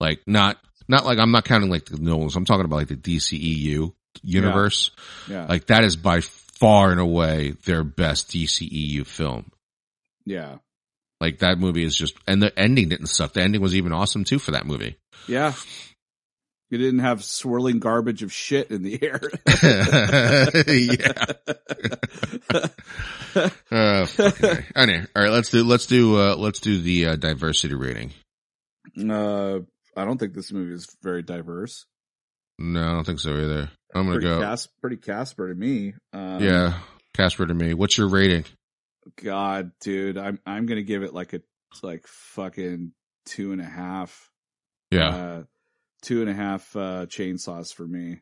Like 0.00 0.20
not 0.26 0.58
not 0.88 1.04
like 1.04 1.18
I'm 1.18 1.30
not 1.32 1.44
counting 1.44 1.70
like 1.70 1.84
the 1.86 1.98
Nolans. 1.98 2.36
I'm 2.36 2.44
talking 2.44 2.64
about 2.64 2.76
like 2.76 2.88
the 2.88 2.96
DCEU 2.96 3.92
universe. 4.22 4.90
Yeah. 5.28 5.46
Like 5.46 5.66
that 5.66 5.84
is 5.84 5.96
by 5.96 6.20
far 6.20 6.90
and 6.90 7.00
away 7.00 7.52
their 7.64 7.84
best 7.84 8.30
DCEU 8.30 9.06
film. 9.06 9.50
yeah. 10.24 10.56
Like 11.18 11.38
that 11.38 11.58
movie 11.58 11.82
is 11.82 11.96
just, 11.96 12.14
and 12.26 12.42
the 12.42 12.56
ending 12.58 12.90
didn't 12.90 13.06
suck. 13.06 13.32
The 13.32 13.40
ending 13.42 13.62
was 13.62 13.74
even 13.74 13.90
awesome 13.92 14.24
too 14.24 14.38
for 14.38 14.50
that 14.50 14.66
movie. 14.66 14.96
Yeah. 15.26 15.54
You 16.70 16.78
didn't 16.78 16.98
have 17.00 17.22
swirling 17.22 17.78
garbage 17.78 18.22
of 18.24 18.32
shit 18.32 18.70
in 18.72 18.82
the 18.82 19.00
air. 19.02 19.20
yeah. 20.66 21.22
Uh, 23.70 24.06
fucking 24.06 24.46
A. 24.46 24.64
anyway, 24.78 25.04
all 25.14 25.22
right. 25.22 25.30
Let's 25.32 25.50
do 25.50 25.64
let's 25.64 25.86
do 25.86 26.18
uh, 26.18 26.36
let's 26.36 26.60
do 26.60 26.80
the 26.80 27.06
uh, 27.06 27.16
diversity 27.16 27.74
rating. 27.74 28.12
uh, 28.98 29.58
I 29.96 30.04
don't 30.04 30.18
think 30.18 30.34
this 30.34 30.52
movie 30.52 30.74
is 30.74 30.86
very 31.02 31.22
diverse. 31.22 31.86
No, 32.58 32.82
I 32.82 32.92
don't 32.92 33.04
think 33.04 33.20
so 33.20 33.32
either. 33.34 33.70
I'm 33.94 34.06
gonna 34.06 34.12
pretty 34.14 34.26
go. 34.26 34.40
Cas- 34.40 34.68
pretty 34.80 34.96
Casper 34.96 35.48
to 35.48 35.54
me. 35.54 35.94
Um, 36.12 36.42
yeah, 36.42 36.78
Casper 37.14 37.46
to 37.46 37.54
me. 37.54 37.74
What's 37.74 37.98
your 37.98 38.08
rating? 38.08 38.44
God, 39.22 39.72
dude, 39.80 40.18
I'm 40.18 40.38
I'm 40.46 40.66
gonna 40.66 40.82
give 40.82 41.02
it 41.02 41.14
like 41.14 41.32
a 41.34 41.42
like 41.82 42.06
fucking 42.06 42.92
two 43.26 43.52
and 43.52 43.60
a 43.60 43.64
half. 43.66 44.30
Yeah, 44.90 45.08
Uh, 45.08 45.42
two 46.06 46.20
and 46.20 46.30
a 46.30 46.34
half 46.34 46.74
uh, 46.76 47.06
chainsaws 47.06 47.74
for 47.74 47.86
me. 47.86 48.20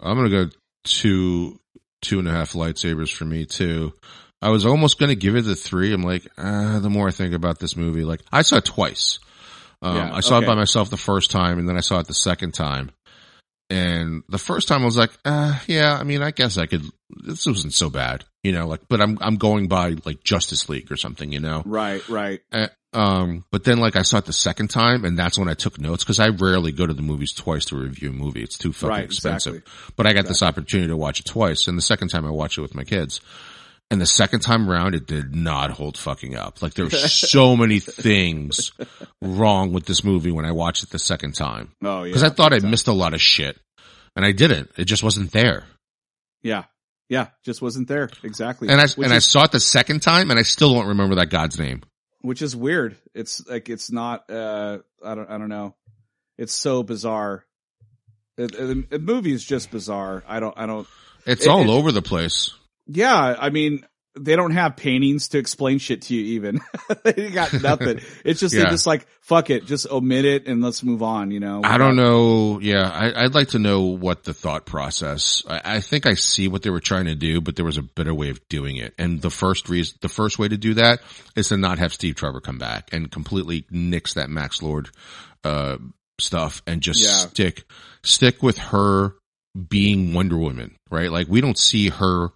I'm 0.00 0.16
gonna 0.16 0.30
go 0.30 0.50
two 0.84 1.58
two 2.00 2.18
and 2.20 2.28
a 2.28 2.30
half 2.30 2.52
lightsabers 2.52 3.12
for 3.12 3.24
me 3.24 3.44
too. 3.44 3.92
I 4.40 4.50
was 4.50 4.64
almost 4.64 4.98
gonna 4.98 5.14
give 5.14 5.36
it 5.36 5.46
a 5.48 5.54
three. 5.54 5.92
I'm 5.92 6.02
like, 6.02 6.26
ah, 6.38 6.78
the 6.80 6.90
more 6.90 7.08
I 7.08 7.10
think 7.10 7.34
about 7.34 7.58
this 7.58 7.76
movie, 7.76 8.04
like 8.04 8.20
I 8.32 8.42
saw 8.42 8.56
it 8.56 8.64
twice. 8.64 9.18
Um, 9.82 9.96
Yeah, 9.96 10.14
I 10.14 10.20
saw 10.20 10.36
okay. 10.36 10.46
it 10.46 10.48
by 10.48 10.54
myself 10.54 10.90
the 10.90 10.96
first 10.96 11.30
time, 11.30 11.58
and 11.58 11.68
then 11.68 11.76
I 11.76 11.80
saw 11.80 11.98
it 11.98 12.06
the 12.06 12.14
second 12.14 12.52
time. 12.54 12.90
And 13.70 14.22
the 14.28 14.38
first 14.38 14.68
time 14.68 14.82
I 14.82 14.84
was 14.84 14.96
like, 14.96 15.10
uh, 15.24 15.58
yeah, 15.66 15.96
I 15.98 16.04
mean, 16.04 16.22
I 16.22 16.30
guess 16.30 16.58
I 16.58 16.66
could. 16.66 16.84
This 17.24 17.46
wasn't 17.46 17.72
so 17.72 17.88
bad, 17.90 18.24
you 18.42 18.52
know. 18.52 18.66
Like, 18.66 18.82
but 18.88 19.00
I'm 19.00 19.18
I'm 19.20 19.36
going 19.36 19.68
by 19.68 19.96
like 20.04 20.22
Justice 20.22 20.68
League 20.68 20.92
or 20.92 20.96
something, 20.96 21.32
you 21.32 21.40
know. 21.40 21.62
Right, 21.64 22.06
right. 22.08 22.40
Uh, 22.52 22.68
um, 22.94 23.44
but 23.50 23.64
then 23.64 23.78
like 23.78 23.96
I 23.96 24.02
saw 24.02 24.18
it 24.18 24.24
the 24.24 24.32
second 24.32 24.68
time, 24.68 25.04
and 25.04 25.18
that's 25.18 25.38
when 25.38 25.48
I 25.48 25.54
took 25.54 25.78
notes 25.78 26.04
because 26.04 26.20
I 26.20 26.28
rarely 26.28 26.72
go 26.72 26.86
to 26.86 26.94
the 26.94 27.02
movies 27.02 27.32
twice 27.32 27.64
to 27.66 27.76
review 27.76 28.10
a 28.10 28.12
movie. 28.12 28.42
It's 28.42 28.56
too 28.58 28.72
fucking 28.72 28.88
Right, 28.88 29.04
expensive. 29.04 29.54
exactly. 29.56 29.92
But 29.96 30.06
I 30.06 30.12
got 30.12 30.26
this 30.26 30.42
opportunity 30.42 30.88
to 30.88 30.96
watch 30.96 31.20
it 31.20 31.26
twice, 31.26 31.66
and 31.68 31.76
the 31.76 31.82
second 31.82 32.08
time 32.08 32.24
I 32.24 32.30
watched 32.30 32.58
it 32.58 32.62
with 32.62 32.74
my 32.74 32.84
kids. 32.84 33.20
And 33.90 34.00
the 34.00 34.06
second 34.06 34.40
time 34.40 34.68
around, 34.70 34.94
it 34.94 35.06
did 35.06 35.34
not 35.36 35.70
hold 35.70 35.98
fucking 35.98 36.34
up. 36.36 36.62
Like 36.62 36.72
there 36.72 36.86
were 36.86 36.90
so 36.92 37.54
many 37.54 37.80
things 37.80 38.72
wrong 39.20 39.72
with 39.74 39.84
this 39.84 40.02
movie 40.02 40.30
when 40.30 40.46
I 40.46 40.52
watched 40.52 40.82
it 40.84 40.90
the 40.90 40.98
second 40.98 41.34
time 41.34 41.70
Oh 41.84 42.02
yeah. 42.02 42.08
because 42.08 42.22
I 42.22 42.30
thought 42.30 42.54
I 42.54 42.60
missed 42.60 42.88
a 42.88 42.92
lot 42.92 43.12
of 43.12 43.20
shit, 43.20 43.58
and 44.16 44.24
I 44.24 44.32
didn't. 44.32 44.70
It 44.78 44.86
just 44.86 45.02
wasn't 45.02 45.32
there. 45.32 45.64
Yeah, 46.42 46.64
yeah, 47.10 47.28
just 47.44 47.60
wasn't 47.60 47.86
there 47.88 48.08
exactly. 48.22 48.68
And 48.68 48.80
I 48.80 48.84
which 48.84 49.04
and 49.04 49.12
I 49.12 49.18
saw 49.18 49.44
it 49.44 49.52
the 49.52 49.60
second 49.60 50.00
time, 50.00 50.30
and 50.30 50.38
I 50.40 50.44
still 50.44 50.72
don't 50.72 50.88
remember 50.88 51.16
that 51.16 51.28
god's 51.28 51.58
name. 51.58 51.82
Which 52.24 52.40
is 52.40 52.56
weird. 52.56 52.96
It's 53.14 53.46
like 53.46 53.68
it's 53.68 53.92
not. 53.92 54.30
uh 54.30 54.78
I 55.04 55.14
don't. 55.14 55.30
I 55.30 55.36
don't 55.38 55.50
know. 55.50 55.74
It's 56.38 56.54
so 56.54 56.82
bizarre. 56.82 57.44
The 58.36 58.98
movie 59.00 59.32
is 59.32 59.44
just 59.44 59.70
bizarre. 59.70 60.24
I 60.26 60.40
don't. 60.40 60.54
I 60.56 60.66
don't. 60.66 60.88
It's 61.26 61.44
It- 61.46 61.48
all 61.50 61.60
it- 61.62 61.68
over 61.68 61.92
the 61.92 62.02
place. 62.02 62.52
Yeah, 62.86 63.14
I 63.38 63.50
mean, 63.50 63.86
they 64.16 64.36
don't 64.36 64.52
have 64.52 64.76
paintings 64.76 65.28
to 65.28 65.38
explain 65.38 65.78
shit 65.78 66.02
to 66.02 66.14
you 66.14 66.34
even. 66.36 66.60
they 67.04 67.30
got 67.30 67.52
nothing. 67.62 68.00
It's 68.24 68.38
just, 68.40 68.54
Yeah. 68.54 68.62
they're 68.62 68.70
just 68.70 68.86
like, 68.86 69.06
fuck 69.20 69.50
it, 69.50 69.66
just 69.66 69.90
omit 69.90 70.24
it 70.24 70.46
and 70.46 70.62
let's 70.62 70.82
move 70.84 71.02
on, 71.02 71.30
you 71.32 71.40
know? 71.40 71.62
I 71.64 71.78
don't 71.78 71.96
know. 71.96 72.60
Yeah, 72.60 72.88
I, 72.88 73.24
I'd 73.24 73.34
like 73.34 73.48
to 73.48 73.58
know 73.58 73.82
what 73.82 74.22
the 74.24 74.32
thought 74.34 74.66
process. 74.66 75.42
I, 75.48 75.60
I 75.76 75.80
think 75.80 76.06
I 76.06 76.14
see 76.14 76.46
what 76.46 76.62
they 76.62 76.70
were 76.70 76.80
trying 76.80 77.06
to 77.06 77.14
do, 77.16 77.40
but 77.40 77.56
there 77.56 77.64
was 77.64 77.76
a 77.78 77.82
better 77.82 78.14
way 78.14 78.28
of 78.30 78.40
doing 78.48 78.76
it. 78.76 78.94
And 78.98 79.20
the 79.20 79.30
first 79.30 79.68
reason, 79.68 79.98
the 80.00 80.08
first 80.08 80.38
way 80.38 80.46
to 80.48 80.56
do 80.56 80.74
that 80.74 81.00
is 81.34 81.48
to 81.48 81.56
not 81.56 81.78
have 81.78 81.92
Steve 81.92 82.14
Trevor 82.14 82.40
come 82.40 82.58
back 82.58 82.90
and 82.92 83.10
completely 83.10 83.64
nix 83.70 84.14
that 84.14 84.30
Max 84.30 84.62
Lord 84.62 84.90
uh, 85.42 85.78
stuff 86.20 86.62
and 86.66 86.80
just 86.80 87.02
Yeah. 87.02 87.08
stick 87.28 87.64
stick 88.04 88.42
with 88.42 88.58
her 88.58 89.14
being 89.68 90.14
Wonder 90.14 90.36
Woman, 90.36 90.76
right? 90.90 91.10
Like 91.10 91.26
we 91.28 91.40
don't 91.40 91.58
see 91.58 91.88
her 91.88 92.28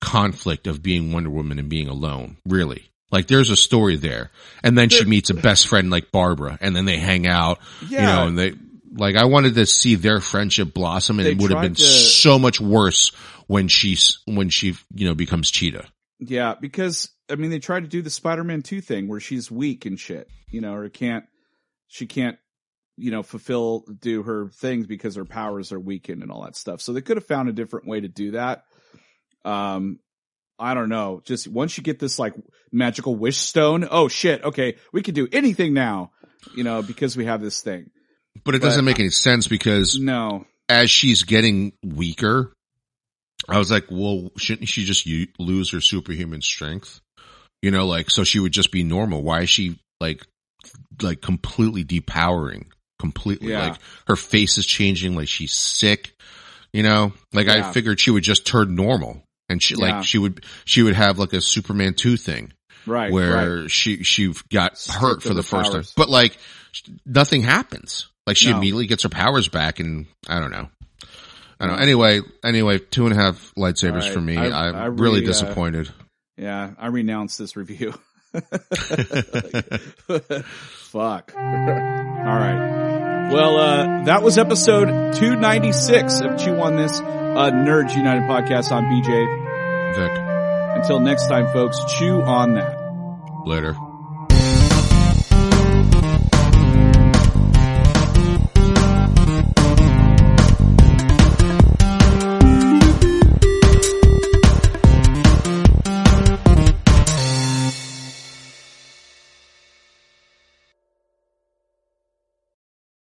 conflict 0.00 0.66
of 0.66 0.82
being 0.82 1.12
Wonder 1.12 1.30
Woman 1.30 1.58
and 1.58 1.68
being 1.68 1.88
alone, 1.88 2.36
really. 2.46 2.90
Like 3.10 3.28
there's 3.28 3.50
a 3.50 3.56
story 3.56 3.96
there. 3.96 4.30
And 4.62 4.76
then 4.76 4.88
she 4.88 5.04
meets 5.04 5.30
a 5.30 5.34
best 5.34 5.68
friend 5.68 5.90
like 5.90 6.10
Barbara 6.10 6.58
and 6.60 6.74
then 6.74 6.84
they 6.84 6.98
hang 6.98 7.26
out, 7.26 7.58
Yeah. 7.88 8.00
you 8.00 8.06
know, 8.06 8.26
and 8.28 8.38
they, 8.38 8.52
like 8.92 9.14
I 9.16 9.26
wanted 9.26 9.54
to 9.54 9.66
see 9.66 9.94
their 9.94 10.20
friendship 10.20 10.74
blossom 10.74 11.18
and 11.18 11.26
They 11.26 11.32
it 11.32 11.38
would 11.38 11.50
have 11.52 11.62
been 11.62 11.74
to- 11.74 11.82
so 11.82 12.38
much 12.38 12.60
worse 12.60 13.10
when 13.46 13.68
she's, 13.68 14.18
when 14.26 14.48
she, 14.48 14.74
you 14.94 15.06
know, 15.06 15.14
becomes 15.14 15.50
Cheetah. 15.50 15.86
Yeah, 16.18 16.54
because 16.60 17.10
I 17.30 17.36
mean 17.36 17.50
they 17.50 17.58
tried 17.58 17.80
to 17.80 17.88
do 17.88 18.02
the 18.02 18.10
Spider-Man 18.10 18.62
2 18.62 18.80
thing 18.80 19.06
where 19.08 19.20
she's 19.20 19.50
weak 19.50 19.86
and 19.86 19.98
shit, 20.00 20.28
you 20.50 20.60
know, 20.60 20.74
or 20.74 20.88
can't 20.88 21.24
she 21.88 22.06
can't 22.06 22.38
you 22.96 23.10
know 23.10 23.22
fulfill 23.22 23.84
do 24.00 24.22
her 24.22 24.48
things 24.48 24.86
because 24.86 25.14
her 25.16 25.24
powers 25.26 25.70
are 25.72 25.78
weakened 25.80 26.22
and 26.22 26.32
all 26.32 26.42
that 26.44 26.56
stuff. 26.56 26.80
So 26.80 26.92
they 26.92 27.02
could 27.02 27.18
have 27.18 27.26
found 27.26 27.48
a 27.48 27.52
different 27.52 27.86
way 27.86 28.00
to 28.00 28.08
do 28.08 28.32
that. 28.32 28.64
Um 29.46 29.98
I 30.58 30.74
don't 30.74 30.88
know. 30.88 31.20
Just 31.24 31.48
once 31.48 31.76
you 31.76 31.82
get 31.82 31.98
this 31.98 32.18
like 32.18 32.34
magical 32.72 33.14
wish 33.14 33.36
stone, 33.36 33.86
oh 33.90 34.08
shit, 34.08 34.42
okay, 34.42 34.76
we 34.92 35.02
can 35.02 35.14
do 35.14 35.28
anything 35.32 35.74
now, 35.74 36.12
you 36.54 36.64
know, 36.64 36.82
because 36.82 37.16
we 37.16 37.26
have 37.26 37.40
this 37.42 37.60
thing. 37.60 37.90
But 38.44 38.54
it 38.54 38.60
But- 38.60 38.68
doesn't 38.68 38.84
make 38.84 38.98
any 38.98 39.10
sense 39.10 39.48
because 39.48 39.98
No. 39.98 40.46
as 40.68 40.90
she's 40.90 41.24
getting 41.24 41.72
weaker, 41.84 42.52
I 43.48 43.58
was 43.58 43.70
like, 43.70 43.84
well, 43.90 44.30
shouldn't 44.38 44.68
she 44.68 44.84
just 44.84 45.04
u- 45.06 45.28
lose 45.38 45.70
her 45.72 45.80
superhuman 45.82 46.40
strength? 46.42 47.00
You 47.62 47.70
know, 47.70 47.86
like, 47.86 48.10
so 48.10 48.24
she 48.24 48.38
would 48.40 48.52
just 48.52 48.72
be 48.72 48.82
normal. 48.82 49.22
Why 49.22 49.42
is 49.42 49.50
she 49.50 49.78
like, 50.00 50.26
like 51.02 51.20
completely 51.20 51.84
depowering? 51.84 52.66
Completely. 52.98 53.50
Yeah. 53.50 53.68
Like 53.68 53.80
her 54.06 54.16
face 54.16 54.56
is 54.56 54.64
changing, 54.66 55.14
like 55.14 55.28
she's 55.28 55.52
sick. 55.54 56.14
You 56.72 56.82
know, 56.82 57.12
like 57.34 57.48
I 57.48 57.72
figured 57.72 58.00
she 58.00 58.10
would 58.10 58.22
just 58.24 58.46
turn 58.46 58.74
normal 58.74 59.22
and 59.48 59.62
she, 59.62 59.74
Yeah. 59.76 59.96
like, 59.96 60.04
she 60.04 60.18
would, 60.18 60.44
she 60.64 60.82
would 60.82 60.94
have 60.94 61.18
like 61.18 61.32
a 61.32 61.40
Superman 61.40 61.94
2 61.94 62.16
thing 62.16 62.52
Right. 62.86 63.10
where 63.12 63.60
right. 63.62 63.70
she, 63.70 64.02
she 64.04 64.32
got 64.52 64.78
Stripped 64.78 65.00
hurt 65.00 65.22
for 65.22 65.30
the 65.30 65.36
her 65.36 65.42
first 65.42 65.72
time. 65.72 65.84
But 65.96 66.08
like, 66.08 66.36
nothing 67.04 67.42
happens. 67.42 68.08
Like 68.26 68.36
she 68.36 68.50
No. 68.50 68.56
immediately 68.58 68.86
gets 68.86 69.02
her 69.04 69.08
powers 69.08 69.48
back 69.48 69.78
and 69.80 70.06
I 70.28 70.40
don't 70.40 70.50
know. 70.50 70.68
I 71.58 71.66
don't 71.66 71.76
know. 71.76 71.82
Anyway, 71.82 72.20
anyway, 72.44 72.78
two 72.78 73.06
and 73.06 73.18
a 73.18 73.22
half 73.22 73.52
lightsabers 73.56 74.02
right. 74.02 74.12
for 74.12 74.20
me. 74.20 74.36
I- 74.36 74.68
am 74.86 74.96
really 74.96 75.20
really, 75.20 75.24
uh, 75.24 75.28
disappointed. 75.28 75.90
Yeah, 76.36 76.72
I 76.78 76.88
renounce 76.88 77.36
this 77.38 77.56
review. 77.56 77.94
Fuck. 80.90 81.32
All 81.34 81.42
right. 81.42 82.85
Well, 83.30 83.56
uh, 83.58 84.04
that 84.04 84.22
was 84.22 84.38
episode 84.38 84.86
296 85.14 86.20
of 86.20 86.38
Chew 86.38 86.60
on 86.60 86.76
This, 86.76 87.00
uh, 87.00 87.50
Nerds 87.52 87.96
United 87.96 88.22
podcast 88.24 88.70
on 88.70 88.84
BJ. 88.84 89.94
Vic, 89.96 90.12
Until 90.76 91.00
next 91.00 91.26
time, 91.26 91.46
folks, 91.52 91.76
chew 91.98 92.22
on 92.22 92.54
that. 92.54 92.76
later. 93.44 93.74